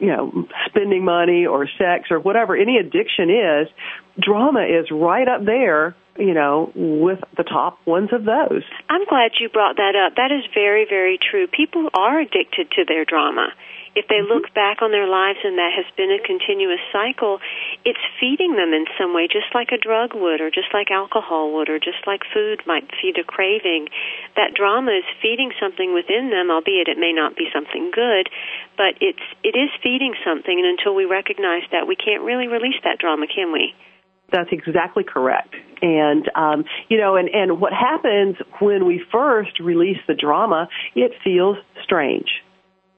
you 0.00 0.08
know 0.08 0.46
spending 0.66 1.04
money 1.04 1.46
or 1.46 1.68
sex 1.78 2.10
or 2.10 2.20
whatever 2.20 2.56
any 2.56 2.78
addiction 2.78 3.30
is 3.30 3.68
drama 4.20 4.60
is 4.60 4.90
right 4.90 5.28
up 5.28 5.44
there 5.44 5.94
you 6.18 6.34
know 6.34 6.70
with 6.74 7.18
the 7.36 7.44
top 7.44 7.78
ones 7.86 8.10
of 8.12 8.24
those. 8.24 8.62
I'm 8.88 9.04
glad 9.08 9.32
you 9.40 9.48
brought 9.48 9.76
that 9.76 9.94
up. 9.96 10.16
That 10.16 10.30
is 10.32 10.44
very 10.54 10.86
very 10.88 11.18
true. 11.18 11.46
People 11.46 11.88
are 11.94 12.20
addicted 12.20 12.70
to 12.72 12.84
their 12.86 13.04
drama 13.04 13.48
if 13.94 14.08
they 14.08 14.24
look 14.24 14.48
back 14.56 14.80
on 14.80 14.90
their 14.90 15.06
lives 15.06 15.44
and 15.44 15.60
that 15.60 15.72
has 15.76 15.84
been 15.96 16.08
a 16.08 16.20
continuous 16.20 16.80
cycle, 16.92 17.40
it's 17.84 18.00
feeding 18.16 18.56
them 18.56 18.72
in 18.72 18.88
some 18.96 19.12
way, 19.12 19.28
just 19.28 19.52
like 19.52 19.68
a 19.68 19.80
drug 19.80 20.16
would, 20.16 20.40
or 20.40 20.48
just 20.48 20.72
like 20.72 20.88
alcohol 20.90 21.52
would, 21.52 21.68
or 21.68 21.78
just 21.78 22.00
like 22.06 22.24
food 22.32 22.64
might 22.64 22.88
feed 23.00 23.20
a 23.20 23.24
craving. 23.24 23.92
That 24.36 24.56
drama 24.56 24.96
is 24.96 25.08
feeding 25.20 25.52
something 25.60 25.92
within 25.92 26.32
them, 26.32 26.48
albeit 26.48 26.88
it 26.88 26.96
may 26.96 27.12
not 27.12 27.36
be 27.36 27.52
something 27.52 27.92
good, 27.92 28.32
but 28.80 28.96
it's 29.04 29.24
it 29.44 29.52
is 29.52 29.68
feeding 29.84 30.16
something. 30.24 30.56
And 30.56 30.66
until 30.66 30.96
we 30.96 31.04
recognize 31.04 31.68
that, 31.72 31.84
we 31.84 31.96
can't 31.96 32.24
really 32.24 32.48
release 32.48 32.80
that 32.84 32.96
drama, 32.96 33.28
can 33.28 33.52
we? 33.52 33.76
That's 34.32 34.48
exactly 34.50 35.04
correct. 35.04 35.52
And 35.82 36.24
um, 36.34 36.64
you 36.88 36.96
know, 36.96 37.16
and 37.16 37.28
and 37.28 37.60
what 37.60 37.76
happens 37.76 38.36
when 38.60 38.86
we 38.86 39.04
first 39.12 39.60
release 39.60 40.00
the 40.08 40.14
drama? 40.14 40.68
It 40.96 41.12
feels 41.22 41.58
strange 41.84 42.41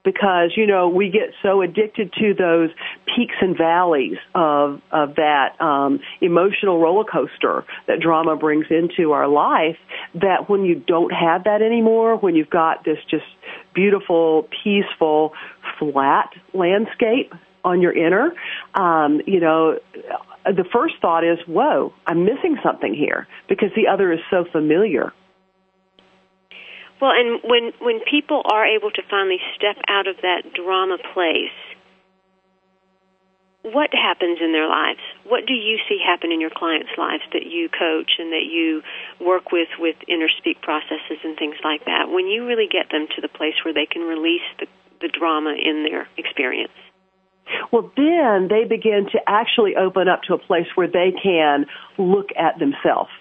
because 0.05 0.53
you 0.57 0.67
know 0.67 0.89
we 0.89 1.11
get 1.11 1.35
so 1.43 1.63
addicted 1.63 2.13
to 2.13 2.35
those 2.35 2.71
peaks 3.17 3.35
and 3.41 3.57
valleys 3.57 4.19
of 4.35 4.81
of 4.93 5.17
that 5.17 5.61
um, 5.61 6.01
emotional 6.21 6.79
roller 6.79 7.05
coaster 7.05 7.65
that 7.89 8.01
drama 8.01 8.37
brings 8.37 8.67
into 8.71 9.13
our 9.13 9.27
life 9.27 9.77
that 10.15 10.49
when 10.49 10.65
you 10.65 10.75
don't 10.75 11.13
have 11.13 11.45
that 11.45 11.63
anymore 11.63 12.17
when 12.17 12.35
you've 12.35 12.51
got 12.51 12.85
this 12.85 12.99
just 13.11 13.25
beautiful 13.75 14.49
peaceful 14.63 15.33
flat 15.79 16.31
landscape 16.53 17.33
on 17.65 17.81
your 17.81 17.93
inner 17.93 18.33
um, 18.75 19.21
you 19.27 19.41
know 19.41 19.79
the 20.45 20.65
first 20.73 20.95
thought 21.01 21.25
is 21.25 21.39
whoa 21.47 21.93
i'm 22.07 22.25
missing 22.25 22.57
something 22.63 22.95
here 22.95 23.27
because 23.49 23.71
the 23.75 23.89
other 23.91 24.13
is 24.13 24.21
so 24.31 24.45
familiar 24.53 25.13
well, 27.05 27.13
and 27.13 27.45
when 27.45 27.77
when 27.85 28.01
people 28.09 28.41
are 28.49 28.65
able 28.65 28.91
to 28.91 29.03
finally 29.11 29.37
step 29.55 29.77
out 29.89 30.09
of 30.09 30.17
that 30.25 30.57
drama 30.57 30.97
place, 31.13 31.53
what 33.61 33.93
happens 33.93 34.41
in 34.41 34.53
their 34.53 34.67
lives? 34.67 35.05
What 35.29 35.45
do 35.45 35.53
you 35.53 35.77
see 35.87 36.01
happen 36.01 36.33
in 36.33 36.41
your 36.41 36.49
clients' 36.49 36.97
lives 36.97 37.21
that 37.37 37.45
you 37.45 37.69
coach 37.69 38.17
and 38.17 38.33
that 38.33 38.49
you 38.49 38.81
work 39.21 39.53
with 39.53 39.69
with 39.79 39.97
InnerSpeak 40.09 40.63
processes 40.63 41.21
and 41.25 41.37
things 41.37 41.57
like 41.63 41.85
that? 41.85 42.09
When 42.09 42.27
you 42.27 42.47
really 42.47 42.73
get 42.73 42.89
them 42.89 43.07
to 43.17 43.21
the 43.21 43.29
place 43.29 43.61
where 43.67 43.75
they 43.75 43.85
can 43.85 44.01
release 44.09 44.49
the, 44.59 44.67
the 45.05 45.09
drama 45.13 45.53
in 45.61 45.85
their 45.85 46.09
experience. 46.17 46.73
Well, 47.71 47.93
then 47.99 48.49
they 48.49 48.65
begin 48.65 49.13
to 49.13 49.21
actually 49.29 49.77
open 49.77 50.09
up 50.09 50.23
to 50.29 50.33
a 50.33 50.39
place 50.39 50.73
where 50.75 50.89
they 50.89 51.13
can 51.13 51.67
look 51.99 52.33
at 52.33 52.59
themselves 52.59 53.13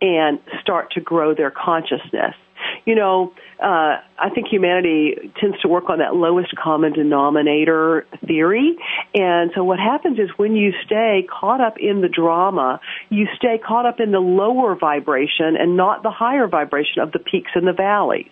and 0.00 0.38
start 0.60 0.92
to 0.92 1.00
grow 1.00 1.34
their 1.34 1.50
consciousness 1.50 2.38
you 2.84 2.94
know, 2.94 3.32
uh, 3.60 3.96
I 4.18 4.30
think 4.34 4.48
humanity 4.48 5.32
tends 5.40 5.60
to 5.60 5.68
work 5.68 5.88
on 5.88 5.98
that 5.98 6.14
lowest 6.14 6.54
common 6.56 6.92
denominator 6.92 8.06
theory. 8.26 8.76
And 9.14 9.50
so 9.54 9.62
what 9.64 9.78
happens 9.78 10.18
is 10.18 10.30
when 10.36 10.54
you 10.54 10.72
stay 10.84 11.26
caught 11.30 11.60
up 11.60 11.78
in 11.78 12.00
the 12.00 12.08
drama, 12.08 12.80
you 13.08 13.26
stay 13.36 13.58
caught 13.58 13.86
up 13.86 14.00
in 14.00 14.10
the 14.10 14.20
lower 14.20 14.74
vibration 14.74 15.56
and 15.58 15.76
not 15.76 16.02
the 16.02 16.10
higher 16.10 16.48
vibration 16.48 17.02
of 17.02 17.12
the 17.12 17.18
peaks 17.18 17.50
and 17.54 17.66
the 17.66 17.72
valleys. 17.72 18.30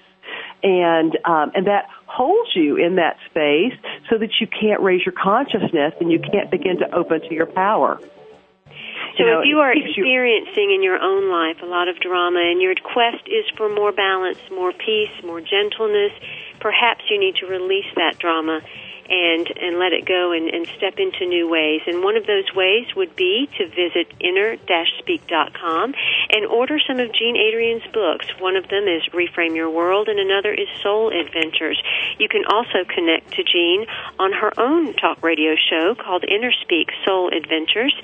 And, 0.62 1.16
um, 1.24 1.52
and 1.54 1.66
that 1.66 1.86
holds 2.06 2.50
you 2.54 2.76
in 2.76 2.96
that 2.96 3.16
space 3.30 3.72
so 4.10 4.18
that 4.18 4.30
you 4.40 4.46
can't 4.46 4.80
raise 4.82 5.04
your 5.04 5.14
consciousness 5.14 5.94
and 6.00 6.10
you 6.10 6.20
can't 6.20 6.50
begin 6.50 6.78
to 6.78 6.94
open 6.94 7.20
to 7.20 7.34
your 7.34 7.46
power. 7.46 8.00
So 9.16 9.24
you 9.24 9.26
know, 9.26 9.40
if 9.40 9.46
you 9.46 9.58
are 9.58 9.72
experiencing 9.72 10.72
in 10.74 10.82
your 10.82 10.98
own 10.98 11.30
life 11.30 11.62
a 11.62 11.66
lot 11.66 11.88
of 11.88 11.96
drama 12.00 12.40
and 12.40 12.60
your 12.60 12.74
quest 12.74 13.26
is 13.26 13.44
for 13.56 13.68
more 13.68 13.92
balance, 13.92 14.38
more 14.50 14.72
peace, 14.72 15.12
more 15.24 15.40
gentleness, 15.40 16.12
perhaps 16.60 17.04
you 17.10 17.18
need 17.18 17.36
to 17.40 17.46
release 17.46 17.88
that 17.96 18.18
drama 18.18 18.60
and 19.10 19.50
and 19.58 19.78
let 19.78 19.92
it 19.92 20.06
go 20.06 20.30
and, 20.30 20.48
and 20.48 20.66
step 20.78 20.94
into 20.98 21.26
new 21.26 21.50
ways. 21.50 21.82
And 21.86 22.02
one 22.02 22.16
of 22.16 22.26
those 22.26 22.46
ways 22.54 22.86
would 22.94 23.16
be 23.16 23.50
to 23.58 23.66
visit 23.66 24.14
inner-speak.com 24.20 25.94
and 26.30 26.46
order 26.46 26.78
some 26.86 27.00
of 27.00 27.12
Jean 27.12 27.34
Adrienne's 27.34 27.86
books. 27.92 28.26
One 28.38 28.54
of 28.54 28.68
them 28.68 28.86
is 28.86 29.02
Reframe 29.12 29.56
Your 29.56 29.68
World, 29.68 30.08
and 30.08 30.18
another 30.18 30.54
is 30.54 30.68
Soul 30.82 31.10
Adventures. 31.10 31.82
You 32.18 32.28
can 32.28 32.44
also 32.46 32.86
connect 32.86 33.34
to 33.34 33.42
Jean 33.42 33.86
on 34.18 34.32
her 34.32 34.52
own 34.58 34.94
talk 34.94 35.22
radio 35.22 35.56
show 35.58 35.94
called 35.98 36.24
Inner 36.24 36.52
Speak 36.62 36.90
Soul 37.04 37.30
Adventures 37.34 37.94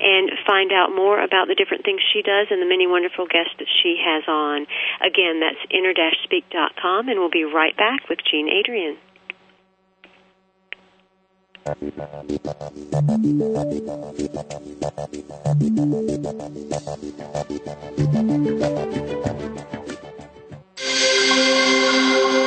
and 0.00 0.32
find 0.46 0.72
out 0.72 0.90
more 0.90 1.22
about 1.22 1.46
the 1.46 1.54
different 1.54 1.84
things 1.84 2.00
she 2.12 2.22
does 2.22 2.48
and 2.50 2.60
the 2.60 2.66
many 2.66 2.86
wonderful 2.86 3.26
guests 3.26 3.54
that 3.58 3.70
she 3.82 4.02
has 4.02 4.24
on. 4.26 4.66
Again, 5.00 5.38
that's 5.38 5.62
inner-speak.com, 5.70 7.08
and 7.08 7.20
we'll 7.20 7.30
be 7.30 7.44
right 7.44 7.76
back 7.76 8.08
with 8.08 8.18
Jean 8.28 8.48
Adrian. 8.48 8.98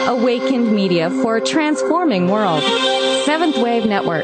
Awakened 0.08 0.74
Media 0.74 1.10
for 1.10 1.36
a 1.36 1.42
transforming 1.42 2.30
world. 2.30 2.64
Seventh 3.26 3.58
Wave 3.58 3.86
Network. 3.86 4.24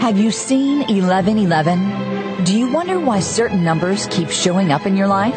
Have 0.00 0.16
you 0.18 0.30
seen 0.30 0.78
1111? 0.78 2.44
Do 2.44 2.58
you 2.58 2.72
wonder 2.72 2.98
why 2.98 3.20
certain 3.20 3.62
numbers 3.62 4.06
keep 4.06 4.30
showing 4.30 4.72
up 4.72 4.86
in 4.86 4.96
your 4.96 5.08
life? 5.08 5.36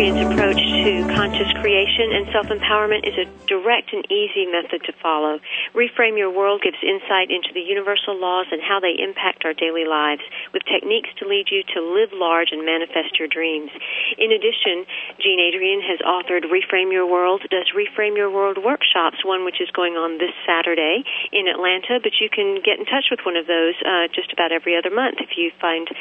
Adrienne's 0.00 0.32
approach 0.32 0.56
to 0.56 1.04
conscious 1.12 1.52
creation 1.60 2.08
and 2.16 2.24
self 2.32 2.48
empowerment 2.48 3.04
is 3.04 3.12
a 3.20 3.28
direct 3.44 3.92
and 3.92 4.00
easy 4.08 4.48
method 4.48 4.80
to 4.88 4.96
follow. 4.96 5.36
Reframe 5.76 6.16
Your 6.16 6.32
World 6.32 6.64
gives 6.64 6.80
insight 6.80 7.28
into 7.28 7.52
the 7.52 7.60
universal 7.60 8.16
laws 8.16 8.48
and 8.48 8.64
how 8.64 8.80
they 8.80 8.96
impact 8.96 9.44
our 9.44 9.52
daily 9.52 9.84
lives, 9.84 10.24
with 10.56 10.64
techniques 10.64 11.12
to 11.20 11.28
lead 11.28 11.52
you 11.52 11.60
to 11.76 11.84
live 11.84 12.16
large 12.16 12.48
and 12.48 12.64
manifest 12.64 13.20
your 13.20 13.28
dreams. 13.28 13.68
In 14.16 14.32
addition, 14.32 14.88
Jean 15.20 15.36
Adrienne 15.36 15.84
has 15.84 16.00
authored 16.00 16.48
Reframe 16.48 16.88
Your 16.88 17.04
World, 17.04 17.44
does 17.52 17.68
Reframe 17.76 18.16
Your 18.16 18.32
World 18.32 18.56
workshops, 18.56 19.20
one 19.20 19.44
which 19.44 19.60
is 19.60 19.68
going 19.76 20.00
on 20.00 20.16
this 20.16 20.32
Saturday 20.48 21.04
in 21.28 21.44
Atlanta, 21.44 22.00
but 22.00 22.16
you 22.24 22.32
can 22.32 22.64
get 22.64 22.80
in 22.80 22.88
touch 22.88 23.12
with 23.12 23.20
one 23.28 23.36
of 23.36 23.44
those 23.44 23.76
uh, 23.84 24.08
just 24.16 24.32
about 24.32 24.48
every 24.48 24.80
other 24.80 24.88
month 24.88 25.20
if 25.20 25.36
you 25.36 25.52
find 25.60 25.92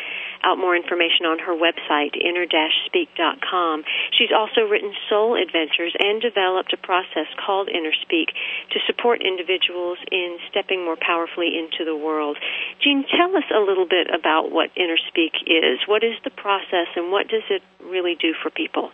out 0.43 0.57
more 0.57 0.75
information 0.75 1.25
on 1.25 1.39
her 1.39 1.53
website, 1.55 2.15
inner-speak.com. 2.15 3.83
She's 4.17 4.31
also 4.35 4.67
written 4.69 4.93
Soul 5.09 5.35
Adventures 5.35 5.95
and 5.99 6.21
developed 6.21 6.73
a 6.73 6.77
process 6.77 7.27
called 7.35 7.69
InnerSpeak 7.69 8.31
to 8.71 8.79
support 8.87 9.21
individuals 9.21 9.97
in 10.11 10.37
stepping 10.49 10.85
more 10.85 10.97
powerfully 10.99 11.57
into 11.57 11.83
the 11.83 11.95
world. 11.95 12.37
Jean, 12.81 13.05
tell 13.09 13.35
us 13.35 13.47
a 13.53 13.59
little 13.59 13.87
bit 13.87 14.07
about 14.13 14.51
what 14.51 14.69
Inner 14.75 14.99
Speak 15.09 15.33
is. 15.45 15.79
What 15.87 16.03
is 16.03 16.15
the 16.23 16.31
process 16.31 16.87
and 16.95 17.11
what 17.11 17.27
does 17.27 17.43
it 17.49 17.61
really 17.83 18.15
do 18.15 18.33
for 18.41 18.49
people? 18.49 18.91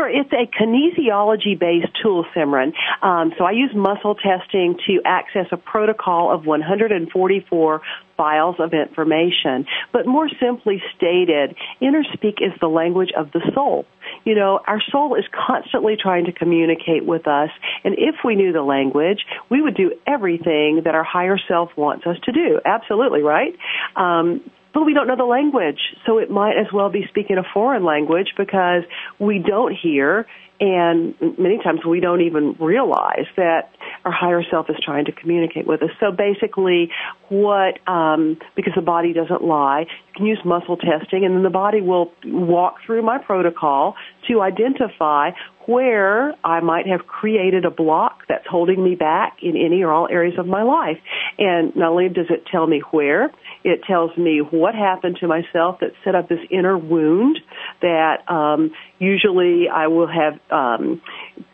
Sure, 0.00 0.08
it's 0.08 0.32
a 0.32 0.46
kinesiology 0.46 1.58
based 1.58 1.92
tool, 2.02 2.24
Simran. 2.34 2.72
Um, 3.02 3.34
so 3.36 3.44
I 3.44 3.50
use 3.50 3.70
muscle 3.74 4.14
testing 4.14 4.78
to 4.86 5.02
access 5.04 5.46
a 5.52 5.58
protocol 5.58 6.32
of 6.32 6.46
144 6.46 7.82
files 8.16 8.56
of 8.58 8.72
information. 8.72 9.66
But 9.92 10.06
more 10.06 10.28
simply 10.40 10.82
stated, 10.96 11.54
inner 11.82 12.02
speak 12.14 12.36
is 12.40 12.52
the 12.62 12.68
language 12.68 13.10
of 13.14 13.30
the 13.32 13.42
soul. 13.54 13.84
You 14.24 14.36
know, 14.36 14.60
our 14.66 14.80
soul 14.90 15.16
is 15.16 15.24
constantly 15.46 15.96
trying 16.00 16.24
to 16.26 16.32
communicate 16.32 17.04
with 17.04 17.28
us, 17.28 17.50
and 17.84 17.94
if 17.98 18.16
we 18.24 18.36
knew 18.36 18.52
the 18.54 18.62
language, 18.62 19.18
we 19.50 19.60
would 19.60 19.76
do 19.76 19.92
everything 20.06 20.82
that 20.84 20.94
our 20.94 21.04
higher 21.04 21.38
self 21.46 21.70
wants 21.76 22.06
us 22.06 22.16
to 22.24 22.32
do. 22.32 22.58
Absolutely, 22.64 23.20
right? 23.22 23.54
Um, 23.96 24.50
but 24.72 24.84
we 24.84 24.94
don't 24.94 25.08
know 25.08 25.16
the 25.16 25.24
language, 25.24 25.80
so 26.06 26.18
it 26.18 26.30
might 26.30 26.58
as 26.58 26.66
well 26.72 26.90
be 26.90 27.04
speaking 27.08 27.38
a 27.38 27.42
foreign 27.54 27.84
language 27.84 28.28
because 28.36 28.82
we 29.18 29.38
don't 29.38 29.74
hear 29.74 30.26
and 30.60 31.14
many 31.38 31.56
times 31.64 31.80
we 31.88 32.00
don't 32.00 32.20
even 32.20 32.54
realize 32.60 33.24
that 33.36 33.70
our 34.04 34.12
higher 34.12 34.42
self 34.50 34.68
is 34.68 34.76
trying 34.84 35.06
to 35.06 35.12
communicate 35.12 35.66
with 35.66 35.82
us. 35.82 35.88
So 35.98 36.12
basically, 36.12 36.90
what 37.30 37.78
um, 37.88 38.36
because 38.54 38.74
the 38.76 38.82
body 38.82 39.14
doesn't 39.14 39.42
lie, 39.42 39.80
you 39.80 40.12
can 40.14 40.26
use 40.26 40.38
muscle 40.44 40.76
testing, 40.76 41.24
and 41.24 41.34
then 41.34 41.42
the 41.42 41.50
body 41.50 41.80
will 41.80 42.12
walk 42.26 42.76
through 42.84 43.02
my 43.02 43.16
protocol 43.16 43.94
to 44.28 44.42
identify 44.42 45.30
where 45.66 46.34
I 46.44 46.60
might 46.60 46.86
have 46.86 47.06
created 47.06 47.64
a 47.64 47.70
block 47.70 48.22
that's 48.28 48.46
holding 48.46 48.84
me 48.84 48.96
back 48.96 49.38
in 49.40 49.56
any 49.56 49.82
or 49.82 49.92
all 49.92 50.08
areas 50.10 50.38
of 50.38 50.46
my 50.46 50.62
life. 50.62 50.98
And 51.38 51.74
not 51.74 51.92
only 51.92 52.08
does 52.08 52.26
it 52.28 52.44
tell 52.50 52.66
me 52.66 52.82
where, 52.90 53.30
it 53.64 53.82
tells 53.86 54.16
me 54.16 54.38
what 54.38 54.74
happened 54.74 55.18
to 55.20 55.26
myself 55.26 55.80
that 55.80 55.90
set 56.04 56.14
up 56.14 56.28
this 56.28 56.40
inner 56.50 56.78
wound 56.78 57.38
that 57.82 58.28
um, 58.28 58.70
usually 58.98 59.68
I 59.68 59.88
will 59.88 60.08
have 60.08 60.34
um, 60.50 61.00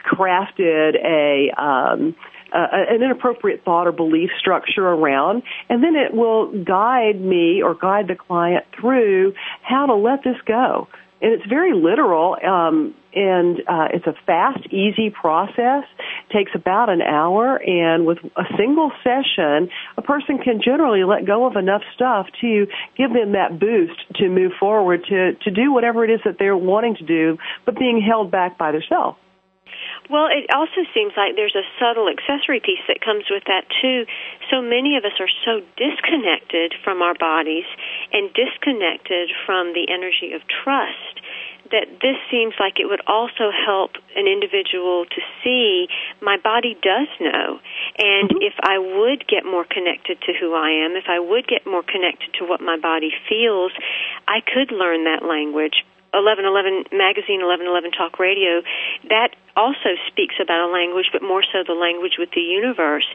crafted 0.05 0.95
a 1.05 1.51
um, 1.61 2.15
uh, 2.53 2.69
an 2.73 3.03
inappropriate 3.03 3.65
thought 3.65 3.87
or 3.87 3.93
belief 3.93 4.31
structure 4.39 4.87
around, 4.87 5.43
and 5.69 5.83
then 5.83 5.95
it 5.97 6.15
will 6.15 6.47
guide 6.65 7.21
me 7.21 7.61
or 7.63 7.75
guide 7.75 8.07
the 8.09 8.15
client 8.15 8.65
through 8.81 9.35
how 9.63 9.87
to 9.87 9.95
let 9.95 10.23
this 10.25 10.37
go. 10.47 10.87
And 11.21 11.33
it's 11.33 11.47
very 11.47 11.73
literal, 11.73 12.37
um, 12.45 12.95
and 13.15 13.61
uh, 13.67 13.89
it's 13.95 14.07
a 14.07 14.15
fast, 14.27 14.67
easy 14.67 15.09
process. 15.09 15.85
It 16.29 16.33
takes 16.33 16.51
about 16.55 16.91
an 16.91 17.01
hour, 17.01 17.57
and 17.57 18.05
with 18.05 18.19
a 18.37 18.45
single 18.59 18.93
session, 19.03 19.71
a 19.97 20.03
person 20.03 20.37
can 20.39 20.61
generally 20.63 21.05
let 21.05 21.27
go 21.27 21.47
of 21.47 21.57
enough 21.57 21.83
stuff 21.95 22.27
to 22.43 22.67
give 22.99 23.15
them 23.15 23.33
that 23.33 23.59
boost 23.59 23.99
to 24.17 24.29
move 24.29 24.53
forward 24.61 25.05
to 25.09 25.33
to 25.35 25.51
do 25.51 25.73
whatever 25.73 26.05
it 26.05 26.11
is 26.11 26.21
that 26.27 26.37
they're 26.39 26.57
wanting 26.57 26.97
to 26.97 27.05
do, 27.05 27.39
but 27.65 27.79
being 27.79 28.03
held 28.07 28.31
back 28.31 28.59
by 28.59 28.73
themselves. 28.73 29.17
Well, 30.09 30.29
it 30.31 30.47
also 30.55 30.87
seems 30.95 31.13
like 31.17 31.35
there's 31.35 31.57
a 31.57 31.67
subtle 31.81 32.07
accessory 32.09 32.61
piece 32.61 32.83
that 32.87 33.03
comes 33.03 33.25
with 33.29 33.43
that 33.51 33.67
too. 33.83 34.07
So 34.51 34.63
many 34.63 34.97
of 34.97 35.05
us 35.05 35.19
are 35.19 35.31
so 35.45 35.61
disconnected 35.75 36.75
from 36.85 37.03
our 37.03 37.15
bodies 37.15 37.67
and 38.13 38.31
disconnected 38.33 39.35
from 39.45 39.75
the 39.75 39.91
energy 39.91 40.33
of 40.33 40.47
trust 40.47 41.19
that 41.71 41.91
this 41.99 42.15
seems 42.31 42.55
like 42.61 42.79
it 42.79 42.87
would 42.87 43.03
also 43.07 43.51
help 43.51 43.99
an 44.15 44.27
individual 44.27 45.05
to 45.07 45.21
see 45.43 45.89
my 46.23 46.37
body 46.39 46.79
does 46.79 47.09
know. 47.19 47.59
And 47.99 48.31
mm-hmm. 48.31 48.47
if 48.47 48.55
I 48.63 48.79
would 48.79 49.27
get 49.27 49.45
more 49.45 49.67
connected 49.67 50.21
to 50.23 50.33
who 50.39 50.55
I 50.55 50.87
am, 50.87 50.95
if 50.95 51.11
I 51.11 51.19
would 51.19 51.47
get 51.49 51.67
more 51.67 51.83
connected 51.83 52.35
to 52.39 52.47
what 52.47 52.61
my 52.61 52.79
body 52.79 53.11
feels, 53.29 53.73
I 54.29 54.41
could 54.41 54.71
learn 54.71 55.05
that 55.05 55.27
language 55.27 55.83
1111 56.17 56.97
magazine, 56.97 57.45
1111 57.45 57.93
talk 57.93 58.17
radio, 58.17 58.65
that 59.13 59.37
also 59.57 59.97
speaks 60.09 60.37
about 60.41 60.69
a 60.69 60.71
language, 60.73 61.09
but 61.13 61.25
more 61.25 61.45
so 61.45 61.65
the 61.65 61.77
language 61.77 62.17
with 62.21 62.33
the 62.33 62.45
universe. 62.45 63.09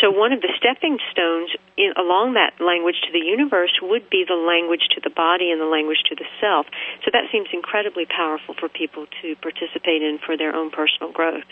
So 0.00 0.12
one 0.12 0.32
of 0.32 0.40
the 0.40 0.52
stepping 0.56 0.96
stones 1.12 1.52
in, 1.76 1.92
along 1.96 2.36
that 2.36 2.56
language 2.60 3.00
to 3.08 3.10
the 3.12 3.24
universe 3.24 3.72
would 3.80 4.08
be 4.08 4.24
the 4.24 4.36
language 4.36 4.88
to 4.96 5.00
the 5.00 5.12
body 5.12 5.52
and 5.52 5.60
the 5.60 5.68
language 5.68 6.04
to 6.12 6.14
the 6.14 6.28
self. 6.40 6.66
So 7.04 7.12
that 7.12 7.28
seems 7.32 7.48
incredibly 7.52 8.04
powerful 8.04 8.54
for 8.58 8.68
people 8.68 9.08
to 9.22 9.36
participate 9.40 10.04
in 10.04 10.20
for 10.24 10.36
their 10.36 10.54
own 10.54 10.70
personal 10.70 11.12
growth. 11.12 11.48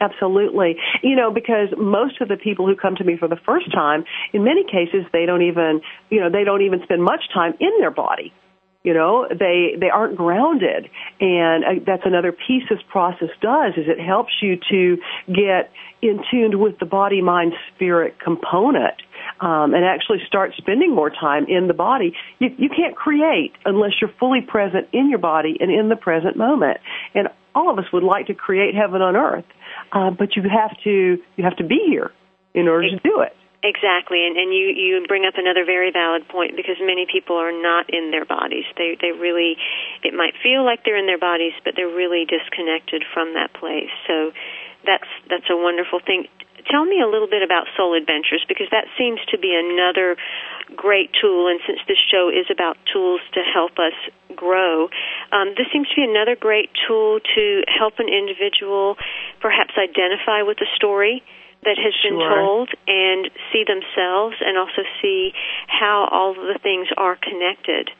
Absolutely. 0.00 0.76
You 1.02 1.16
know, 1.16 1.32
because 1.32 1.74
most 1.76 2.20
of 2.20 2.28
the 2.28 2.36
people 2.36 2.66
who 2.66 2.76
come 2.76 2.94
to 2.96 3.04
me 3.04 3.16
for 3.18 3.26
the 3.26 3.40
first 3.44 3.72
time, 3.74 4.04
in 4.32 4.44
many 4.44 4.62
cases, 4.62 5.02
they 5.12 5.26
don't 5.26 5.42
even, 5.42 5.80
you 6.10 6.20
know, 6.20 6.30
they 6.30 6.44
don't 6.44 6.62
even 6.62 6.80
spend 6.84 7.02
much 7.02 7.26
time 7.34 7.54
in 7.58 7.70
their 7.80 7.90
body 7.90 8.32
you 8.82 8.94
know 8.94 9.26
they 9.28 9.74
they 9.78 9.90
aren't 9.90 10.16
grounded 10.16 10.88
and 11.20 11.64
uh, 11.64 11.68
that's 11.86 12.04
another 12.04 12.32
piece 12.32 12.62
this 12.70 12.78
process 12.90 13.30
does 13.40 13.72
is 13.76 13.84
it 13.86 14.00
helps 14.00 14.32
you 14.40 14.56
to 14.70 14.96
get 15.26 15.70
in 16.00 16.20
tuned 16.30 16.60
with 16.60 16.78
the 16.78 16.86
body 16.86 17.20
mind 17.20 17.52
spirit 17.74 18.18
component 18.20 18.94
um, 19.40 19.74
and 19.74 19.84
actually 19.84 20.18
start 20.26 20.52
spending 20.56 20.94
more 20.94 21.10
time 21.10 21.46
in 21.48 21.68
the 21.68 21.74
body. 21.74 22.14
You, 22.38 22.48
you 22.56 22.68
can't 22.68 22.96
create 22.96 23.52
unless 23.64 23.92
you're 24.00 24.12
fully 24.18 24.40
present 24.40 24.88
in 24.92 25.10
your 25.10 25.18
body 25.18 25.56
and 25.60 25.70
in 25.70 25.88
the 25.88 25.96
present 25.96 26.36
moment. 26.36 26.78
And 27.14 27.28
all 27.54 27.70
of 27.70 27.78
us 27.78 27.84
would 27.92 28.02
like 28.02 28.26
to 28.26 28.34
create 28.34 28.74
heaven 28.74 29.02
on 29.02 29.16
earth, 29.16 29.44
uh, 29.92 30.10
but 30.10 30.36
you 30.36 30.42
have 30.42 30.76
to 30.84 31.18
you 31.36 31.44
have 31.44 31.56
to 31.56 31.64
be 31.64 31.80
here 31.88 32.12
in 32.54 32.68
order 32.68 32.88
to 32.88 32.96
do 32.96 33.20
it. 33.20 33.34
Exactly, 33.58 34.22
and, 34.22 34.38
and 34.38 34.54
you 34.54 34.70
you 34.70 35.02
bring 35.10 35.26
up 35.26 35.34
another 35.34 35.66
very 35.66 35.90
valid 35.90 36.28
point 36.28 36.54
because 36.54 36.78
many 36.78 37.06
people 37.10 37.34
are 37.34 37.50
not 37.50 37.90
in 37.90 38.12
their 38.14 38.24
bodies. 38.24 38.62
They 38.78 38.94
they 39.02 39.10
really, 39.10 39.58
it 40.06 40.14
might 40.14 40.38
feel 40.38 40.62
like 40.64 40.84
they're 40.86 40.96
in 40.96 41.10
their 41.10 41.18
bodies, 41.18 41.54
but 41.66 41.74
they're 41.74 41.90
really 41.90 42.22
disconnected 42.22 43.02
from 43.12 43.34
that 43.34 43.50
place. 43.58 43.90
So, 44.06 44.30
that's 44.86 45.10
that's 45.26 45.50
a 45.50 45.58
wonderful 45.58 45.98
thing. 45.98 46.30
Tell 46.70 46.84
me 46.84 47.02
a 47.02 47.08
little 47.10 47.26
bit 47.26 47.42
about 47.42 47.66
Soul 47.76 47.98
Adventures 47.98 48.44
because 48.46 48.68
that 48.70 48.86
seems 48.94 49.18
to 49.34 49.38
be 49.38 49.50
another 49.50 50.14
great 50.76 51.10
tool. 51.18 51.48
And 51.48 51.58
since 51.66 51.80
this 51.88 51.98
show 51.98 52.30
is 52.30 52.46
about 52.52 52.76
tools 52.92 53.22
to 53.34 53.40
help 53.42 53.74
us 53.82 53.96
grow, 54.36 54.86
um, 55.32 55.58
this 55.58 55.66
seems 55.72 55.88
to 55.90 55.96
be 55.98 56.06
another 56.06 56.36
great 56.38 56.70
tool 56.86 57.18
to 57.34 57.62
help 57.66 57.98
an 57.98 58.06
individual 58.06 58.94
perhaps 59.40 59.74
identify 59.74 60.42
with 60.46 60.58
the 60.62 60.68
story 60.76 61.24
that 61.64 61.76
has 61.78 61.94
been 62.02 62.18
Sure. 62.18 62.34
told 62.34 62.70
and 62.86 63.30
see 63.52 63.64
themselves 63.64 64.36
and 64.40 64.56
also 64.56 64.82
see 65.02 65.32
how 65.66 66.08
all 66.10 66.30
of 66.30 66.36
the 66.36 66.58
things 66.62 66.88
are 66.96 67.16
connected. 67.16 67.90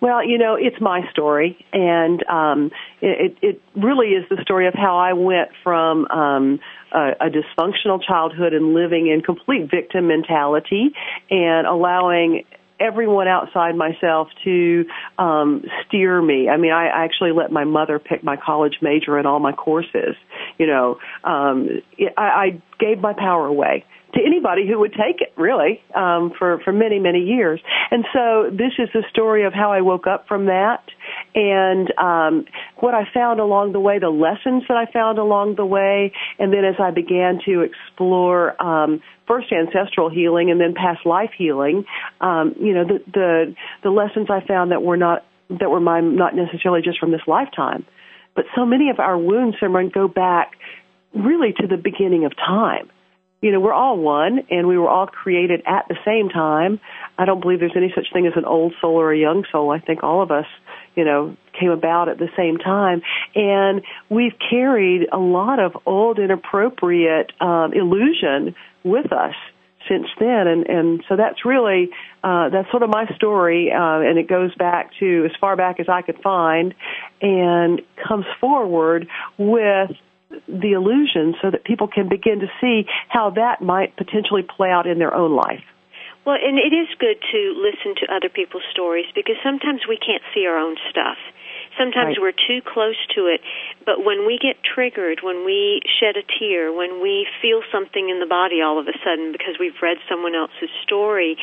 Well, 0.00 0.26
you 0.26 0.38
know, 0.38 0.56
it's 0.58 0.80
my 0.80 1.02
story, 1.10 1.64
and 1.72 2.26
um, 2.28 2.70
it, 3.02 3.36
it 3.42 3.62
really 3.74 4.08
is 4.08 4.24
the 4.30 4.40
story 4.42 4.66
of 4.68 4.74
how 4.74 4.96
I 4.96 5.12
went 5.12 5.50
from 5.62 6.06
um, 6.06 6.60
a, 6.92 7.26
a 7.26 7.30
dysfunctional 7.30 8.00
childhood 8.02 8.54
and 8.54 8.72
living 8.72 9.06
in 9.08 9.20
complete 9.20 9.70
victim 9.70 10.08
mentality 10.08 10.94
and 11.30 11.66
allowing 11.66 12.44
everyone 12.80 13.28
outside 13.28 13.76
myself 13.76 14.28
to 14.44 14.84
um 15.18 15.64
steer 15.86 16.20
me. 16.20 16.48
I 16.48 16.56
mean, 16.56 16.72
I 16.72 16.86
actually 16.86 17.32
let 17.32 17.50
my 17.50 17.64
mother 17.64 17.98
pick 17.98 18.22
my 18.22 18.36
college 18.36 18.78
major 18.82 19.16
and 19.16 19.26
all 19.26 19.40
my 19.40 19.52
courses. 19.52 20.16
You 20.58 20.66
know, 20.66 20.98
um 21.24 21.82
I, 22.16 22.22
I 22.22 22.62
gave 22.78 23.00
my 23.00 23.12
power 23.12 23.46
away 23.46 23.84
to 24.16 24.22
anybody 24.24 24.66
who 24.66 24.80
would 24.80 24.92
take 24.92 25.20
it 25.20 25.32
really 25.36 25.82
um 25.94 26.32
for 26.38 26.60
for 26.64 26.72
many 26.72 26.98
many 26.98 27.20
years. 27.20 27.60
And 27.90 28.04
so 28.12 28.50
this 28.50 28.72
is 28.78 28.88
the 28.92 29.04
story 29.10 29.44
of 29.44 29.52
how 29.52 29.72
i 29.72 29.80
woke 29.80 30.06
up 30.06 30.26
from 30.26 30.46
that. 30.46 30.82
And 31.34 31.92
um 31.98 32.46
what 32.78 32.94
i 32.94 33.04
found 33.12 33.40
along 33.40 33.72
the 33.72 33.80
way 33.80 33.98
the 33.98 34.08
lessons 34.08 34.64
that 34.68 34.76
i 34.76 34.90
found 34.90 35.18
along 35.18 35.56
the 35.56 35.66
way 35.66 36.12
and 36.38 36.52
then 36.52 36.64
as 36.64 36.76
i 36.80 36.90
began 36.90 37.40
to 37.44 37.60
explore 37.60 38.60
um 38.62 39.02
first 39.26 39.52
ancestral 39.52 40.08
healing 40.08 40.50
and 40.50 40.60
then 40.60 40.74
past 40.74 41.04
life 41.04 41.30
healing 41.36 41.84
um 42.20 42.54
you 42.58 42.72
know 42.74 42.84
the 42.84 42.98
the 43.12 43.54
the 43.82 43.90
lessons 43.90 44.28
i 44.30 44.40
found 44.46 44.72
that 44.72 44.82
were 44.82 44.96
not 44.96 45.24
that 45.48 45.70
were 45.70 45.80
mine 45.80 46.16
not 46.16 46.34
necessarily 46.34 46.82
just 46.82 46.98
from 46.98 47.10
this 47.10 47.20
lifetime 47.26 47.84
but 48.34 48.44
so 48.54 48.66
many 48.66 48.90
of 48.90 48.98
our 48.98 49.16
wounds 49.16 49.56
Simran, 49.60 49.92
go 49.92 50.08
back 50.08 50.52
really 51.14 51.52
to 51.60 51.66
the 51.66 51.76
beginning 51.76 52.24
of 52.24 52.36
time 52.36 52.90
you 53.40 53.52
know, 53.52 53.60
we're 53.60 53.72
all 53.72 53.98
one 53.98 54.40
and 54.50 54.66
we 54.66 54.78
were 54.78 54.88
all 54.88 55.06
created 55.06 55.62
at 55.66 55.86
the 55.88 55.96
same 56.04 56.28
time. 56.28 56.80
I 57.18 57.24
don't 57.24 57.40
believe 57.40 57.60
there's 57.60 57.76
any 57.76 57.92
such 57.94 58.06
thing 58.12 58.26
as 58.26 58.32
an 58.36 58.44
old 58.44 58.74
soul 58.80 58.94
or 58.94 59.12
a 59.12 59.18
young 59.18 59.44
soul. 59.52 59.70
I 59.70 59.78
think 59.78 60.02
all 60.02 60.22
of 60.22 60.30
us, 60.30 60.46
you 60.94 61.04
know, 61.04 61.36
came 61.58 61.70
about 61.70 62.08
at 62.08 62.18
the 62.18 62.28
same 62.36 62.56
time. 62.56 63.02
And 63.34 63.82
we've 64.08 64.32
carried 64.50 65.08
a 65.12 65.18
lot 65.18 65.58
of 65.58 65.76
old 65.84 66.18
inappropriate 66.18 67.32
um, 67.40 67.72
illusion 67.74 68.54
with 68.84 69.12
us 69.12 69.34
since 69.88 70.06
then 70.18 70.48
and 70.48 70.66
and 70.66 71.04
so 71.08 71.16
that's 71.16 71.44
really 71.44 71.90
uh 72.24 72.48
that's 72.48 72.68
sort 72.70 72.82
of 72.82 72.90
my 72.90 73.06
story 73.14 73.70
uh 73.70 74.00
and 74.00 74.18
it 74.18 74.28
goes 74.28 74.52
back 74.56 74.90
to 74.98 75.24
as 75.24 75.30
far 75.40 75.54
back 75.54 75.78
as 75.78 75.86
I 75.88 76.02
could 76.02 76.18
find 76.22 76.74
and 77.22 77.80
comes 78.06 78.24
forward 78.40 79.06
with 79.38 79.90
the 80.48 80.72
illusion 80.72 81.34
so 81.42 81.50
that 81.50 81.64
people 81.64 81.88
can 81.88 82.08
begin 82.08 82.40
to 82.40 82.46
see 82.60 82.86
how 83.08 83.30
that 83.30 83.62
might 83.62 83.96
potentially 83.96 84.42
play 84.42 84.70
out 84.70 84.86
in 84.86 84.98
their 84.98 85.14
own 85.14 85.34
life. 85.34 85.64
Well, 86.24 86.36
and 86.42 86.58
it 86.58 86.74
is 86.74 86.88
good 86.98 87.22
to 87.30 87.40
listen 87.54 87.94
to 88.02 88.12
other 88.12 88.28
people's 88.28 88.66
stories 88.72 89.06
because 89.14 89.36
sometimes 89.44 89.86
we 89.88 89.96
can't 89.96 90.22
see 90.34 90.44
our 90.46 90.58
own 90.58 90.74
stuff. 90.90 91.18
Sometimes 91.78 92.16
Right. 92.16 92.20
we're 92.20 92.32
too 92.32 92.62
close 92.62 92.96
to 93.14 93.26
it, 93.26 93.40
but 93.84 94.02
when 94.02 94.26
we 94.26 94.38
get 94.38 94.56
triggered, 94.64 95.20
when 95.22 95.44
we 95.44 95.82
shed 96.00 96.16
a 96.16 96.22
tear, 96.22 96.72
when 96.72 97.00
we 97.00 97.28
feel 97.40 97.62
something 97.70 98.08
in 98.08 98.18
the 98.18 98.26
body 98.26 98.62
all 98.62 98.78
of 98.78 98.88
a 98.88 98.96
sudden 99.04 99.30
because 99.30 99.58
we've 99.60 99.80
read 99.82 99.98
someone 100.08 100.34
else's 100.34 100.70
story, 100.82 101.36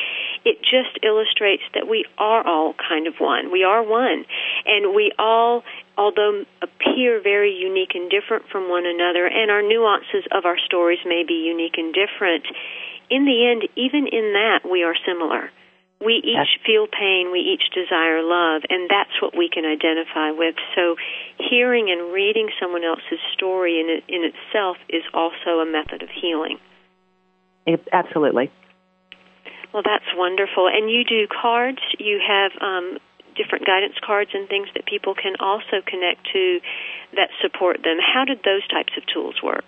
it 0.44 0.60
just 0.60 0.98
illustrates 1.02 1.62
that 1.72 1.86
we 1.88 2.04
are 2.18 2.44
all 2.46 2.74
kind 2.74 3.06
of 3.06 3.20
one. 3.20 3.50
We 3.52 3.62
are 3.64 3.82
one. 3.82 4.26
And 4.66 4.92
we 4.94 5.12
all, 5.18 5.64
although 5.96 6.44
appear 6.62 7.20
very 7.22 7.52
unique 7.52 7.94
and 7.94 8.10
different 8.10 8.44
from 8.50 8.68
one 8.68 8.86
another, 8.86 9.26
and 9.26 9.50
our 9.50 9.62
nuances 9.62 10.24
of 10.32 10.44
our 10.44 10.58
stories 10.58 10.98
may 11.06 11.24
be 11.26 11.44
unique 11.46 11.78
and 11.78 11.94
different, 11.94 12.44
in 13.10 13.24
the 13.24 13.48
end, 13.50 13.68
even 13.76 14.06
in 14.06 14.32
that, 14.32 14.68
we 14.68 14.82
are 14.82 14.94
similar. 15.06 15.50
We 16.04 16.20
each 16.24 16.60
feel 16.66 16.86
pain, 16.86 17.30
we 17.32 17.40
each 17.40 17.72
desire 17.72 18.22
love, 18.22 18.62
and 18.68 18.90
that's 18.90 19.14
what 19.22 19.36
we 19.36 19.48
can 19.48 19.64
identify 19.64 20.32
with. 20.32 20.56
So, 20.74 20.96
hearing 21.38 21.90
and 21.90 22.12
reading 22.12 22.50
someone 22.60 22.84
else's 22.84 23.20
story 23.32 23.80
in, 23.80 23.88
it, 23.88 24.04
in 24.08 24.24
itself 24.24 24.76
is 24.88 25.02
also 25.14 25.60
a 25.60 25.66
method 25.66 26.02
of 26.02 26.08
healing. 26.10 26.58
It- 27.66 27.88
Absolutely. 27.92 28.50
Well, 29.72 29.82
that's 29.84 30.04
wonderful. 30.14 30.68
And 30.68 30.90
you 30.90 31.04
do 31.04 31.26
cards, 31.26 31.80
you 31.98 32.20
have 32.26 32.52
um, 32.60 32.98
different 33.36 33.66
guidance 33.66 33.94
cards 34.04 34.30
and 34.34 34.48
things 34.48 34.68
that 34.74 34.86
people 34.86 35.14
can 35.14 35.34
also 35.40 35.82
connect 35.86 36.26
to 36.32 36.60
that 37.14 37.30
support 37.42 37.82
them. 37.82 37.98
How 37.98 38.24
did 38.24 38.42
those 38.44 38.66
types 38.68 38.92
of 38.96 39.04
tools 39.06 39.36
work? 39.42 39.64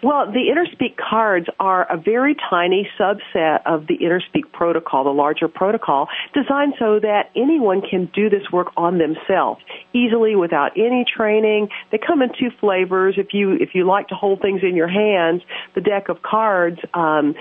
Well, 0.00 0.30
the 0.30 0.46
InnerSpeak 0.46 0.94
cards 0.96 1.46
are 1.58 1.84
a 1.90 1.96
very 1.96 2.36
tiny 2.48 2.88
subset 3.00 3.62
of 3.66 3.88
the 3.88 3.98
InnerSpeak 3.98 4.52
protocol, 4.52 5.02
the 5.02 5.10
larger 5.10 5.48
protocol, 5.48 6.06
designed 6.34 6.74
so 6.78 7.00
that 7.00 7.30
anyone 7.34 7.82
can 7.82 8.08
do 8.14 8.30
this 8.30 8.42
work 8.52 8.68
on 8.76 8.98
themselves 8.98 9.60
easily 9.92 10.36
without 10.36 10.70
any 10.76 11.04
training. 11.04 11.68
They 11.90 11.98
come 11.98 12.22
in 12.22 12.28
two 12.38 12.50
flavors. 12.60 13.16
If 13.18 13.34
you 13.34 13.54
if 13.54 13.70
you 13.74 13.88
like 13.88 14.06
to 14.08 14.14
hold 14.14 14.40
things 14.40 14.60
in 14.62 14.76
your 14.76 14.86
hands, 14.86 15.42
the 15.74 15.80
deck 15.80 16.08
of 16.08 16.22
cards 16.22 16.78
um, 16.94 17.34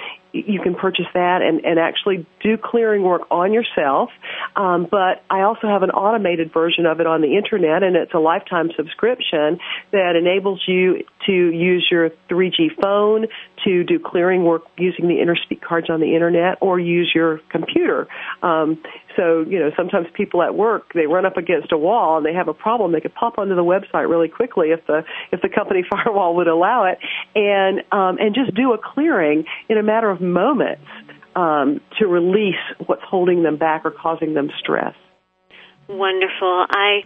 you 0.45 0.59
can 0.61 0.75
purchase 0.75 1.05
that 1.13 1.41
and, 1.41 1.63
and 1.65 1.79
actually 1.79 2.25
do 2.41 2.57
clearing 2.57 3.03
work 3.03 3.23
on 3.31 3.53
yourself. 3.53 4.09
Um, 4.55 4.88
but 4.89 5.23
I 5.29 5.41
also 5.41 5.67
have 5.67 5.83
an 5.83 5.91
automated 5.91 6.53
version 6.53 6.85
of 6.85 6.99
it 6.99 7.07
on 7.07 7.21
the 7.21 7.35
internet, 7.38 7.83
and 7.83 7.95
it's 7.95 8.13
a 8.13 8.19
lifetime 8.19 8.69
subscription 8.75 9.59
that 9.91 10.15
enables 10.15 10.61
you 10.67 11.03
to 11.25 11.31
use 11.31 11.88
your 11.89 12.11
3G 12.29 12.81
phone 12.81 13.27
to 13.63 13.83
do 13.83 13.99
clearing 13.99 14.43
work 14.43 14.63
using 14.77 15.07
the 15.07 15.15
InnerSpeak 15.15 15.61
cards 15.61 15.89
on 15.89 15.99
the 15.99 16.13
internet, 16.13 16.57
or 16.61 16.79
use 16.79 17.11
your 17.13 17.39
computer. 17.49 18.07
Um, 18.41 18.81
so 19.18 19.43
you 19.47 19.59
know, 19.59 19.72
sometimes 19.76 20.07
people 20.13 20.41
at 20.41 20.55
work 20.55 20.93
they 20.93 21.07
run 21.07 21.26
up 21.26 21.36
against 21.36 21.74
a 21.74 21.78
wall 21.78 22.18
and 22.18 22.26
they 22.26 22.34
have 22.34 22.47
a 22.47 22.53
problem. 22.53 22.93
They 22.93 23.01
could 23.01 23.15
pop 23.15 23.38
onto 23.38 23.55
the 23.55 23.63
website 23.63 24.07
really 24.07 24.30
quickly 24.30 24.68
if 24.70 24.86
the 24.88 25.03
if 25.32 25.41
the 25.41 25.49
company 25.49 25.84
firewall 25.89 26.36
would 26.38 26.47
allow 26.47 26.86
it, 26.86 26.99
and 27.36 27.80
um, 27.91 28.18
and 28.20 28.34
just 28.34 28.55
do 28.55 28.74
a 28.74 28.78
clearing 28.78 29.43
in 29.68 29.78
a 29.78 29.84
matter 29.84 30.09
of 30.09 30.22
moments 30.22 30.86
um, 31.36 31.82
to 31.99 32.07
release 32.07 32.55
what's 32.86 33.03
holding 33.03 33.43
them 33.43 33.57
back 33.57 33.82
or 33.84 33.91
causing 33.91 34.34
them 34.34 34.49
stress. 34.59 34.95
Wonderful. 35.89 36.65
I 36.70 37.01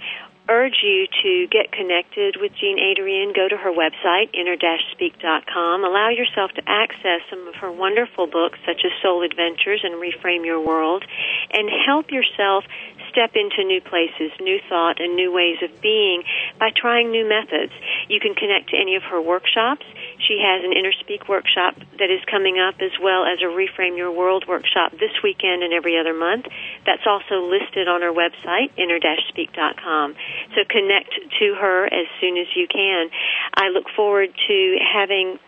urge 0.50 0.82
you 0.84 1.08
to 1.24 1.48
get 1.48 1.72
connected 1.72 2.38
with 2.40 2.52
Jean 2.60 2.78
Adrienne. 2.80 3.34
Go 3.34 3.48
to 3.48 3.58
her 3.58 3.72
website, 3.72 4.34
inner-speak.com. 4.34 5.84
Allow 5.84 6.10
yourself 6.10 6.52
to 6.56 6.64
access 6.68 7.22
some 7.30 7.48
of 7.48 7.56
her 7.56 7.72
wonderful 7.72 8.28
books, 8.28 8.60
such 8.66 8.82
as 8.86 8.92
Soul 9.02 9.24
Adventures 9.24 9.82
and 9.84 9.96
Reframe 9.96 10.46
Your 10.46 10.60
World, 10.60 11.06
and 11.52 11.70
help 11.86 12.12
yourself 12.12 12.66
step 13.10 13.36
into 13.36 13.64
new 13.68 13.82
places, 13.82 14.32
new 14.40 14.60
thought, 14.70 15.00
and 15.00 15.16
new 15.16 15.32
ways 15.32 15.58
of 15.62 15.70
being 15.82 16.24
by 16.60 16.70
trying 16.76 17.12
new 17.12 17.28
methods. 17.28 17.74
You 18.08 18.20
can 18.20 18.34
connect 18.34 18.70
to 18.72 18.78
any 18.78 18.96
of 18.96 19.04
her 19.04 19.22
workshops. 19.22 19.86
She 20.28 20.40
has 20.42 20.64
an 20.64 20.72
InnerSpeak 20.72 21.28
workshop 21.28 21.76
that 21.98 22.10
is 22.10 22.22
coming 22.30 22.60
up, 22.60 22.76
as 22.82 22.92
well 23.02 23.26
as 23.26 23.40
a 23.42 23.50
Reframe 23.50 23.98
Your 23.98 24.12
World 24.12 24.46
workshop 24.48 24.92
this 24.92 25.12
weekend 25.24 25.64
and 25.64 25.74
every 25.74 25.98
other 25.98 26.14
month. 26.14 26.46
That's 26.86 27.06
also 27.06 27.42
listed 27.42 27.88
on 27.88 28.02
her 28.02 28.14
website, 28.14 28.70
inner-speak.com. 28.78 30.16
So 30.56 30.62
connect 30.70 31.14
to 31.40 31.56
her 31.60 31.86
as 31.86 32.08
soon 32.20 32.38
as 32.38 32.48
you 32.56 32.68
can. 32.68 33.10
I 33.56 33.70
look 33.70 33.86
forward 33.96 34.30
to 34.48 34.78
having 34.82 35.40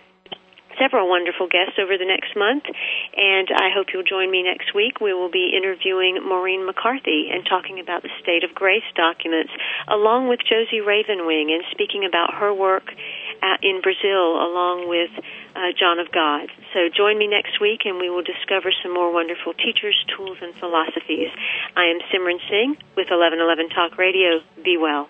several 0.80 1.10
wonderful 1.10 1.48
guests 1.48 1.80
over 1.82 1.98
the 1.98 2.06
next 2.08 2.36
month, 2.36 2.64
and 3.16 3.48
I 3.54 3.70
hope 3.74 3.94
you'll 3.94 4.08
join 4.08 4.32
me 4.32 4.44
next 4.44 4.74
week. 4.74 5.02
We 5.02 5.14
will 5.14 5.32
be 5.32 5.54
interviewing 5.56 6.22
Maureen 6.24 6.66
McCarthy 6.66 7.30
and 7.32 7.46
talking 7.46 7.80
about 7.80 8.04
the 8.04 8.14
State 8.22 8.44
of 8.44 8.54
Grace 8.54 8.88
documents, 8.96 9.52
along 9.88 10.30
with 10.30 10.40
Josie 10.42 10.82
Ravenwing, 10.82 11.52
and 11.52 11.64
speaking 11.72 12.06
about 12.06 12.34
her 12.36 12.54
work 12.54 12.92
in 13.62 13.82
Brazil 13.82 14.40
along 14.40 14.88
with 14.88 15.12
uh, 15.56 15.72
John 15.78 16.00
of 16.00 16.12
God. 16.12 16.50
So 16.74 16.88
join 16.90 17.18
me 17.18 17.28
next 17.28 17.60
week 17.60 17.82
and 17.86 18.00
we 18.00 18.10
will 18.10 18.24
discover 18.24 18.72
some 18.82 18.94
more 18.94 19.12
wonderful 19.12 19.54
teachers, 19.54 19.96
tools, 20.16 20.38
and 20.42 20.54
philosophies. 20.56 21.30
I 21.76 21.92
am 21.92 22.00
Simran 22.12 22.40
Singh 22.50 22.76
with 22.96 23.12
1111 23.12 23.70
Talk 23.70 23.98
Radio. 23.98 24.40
Be 24.64 24.78
well. 24.78 25.10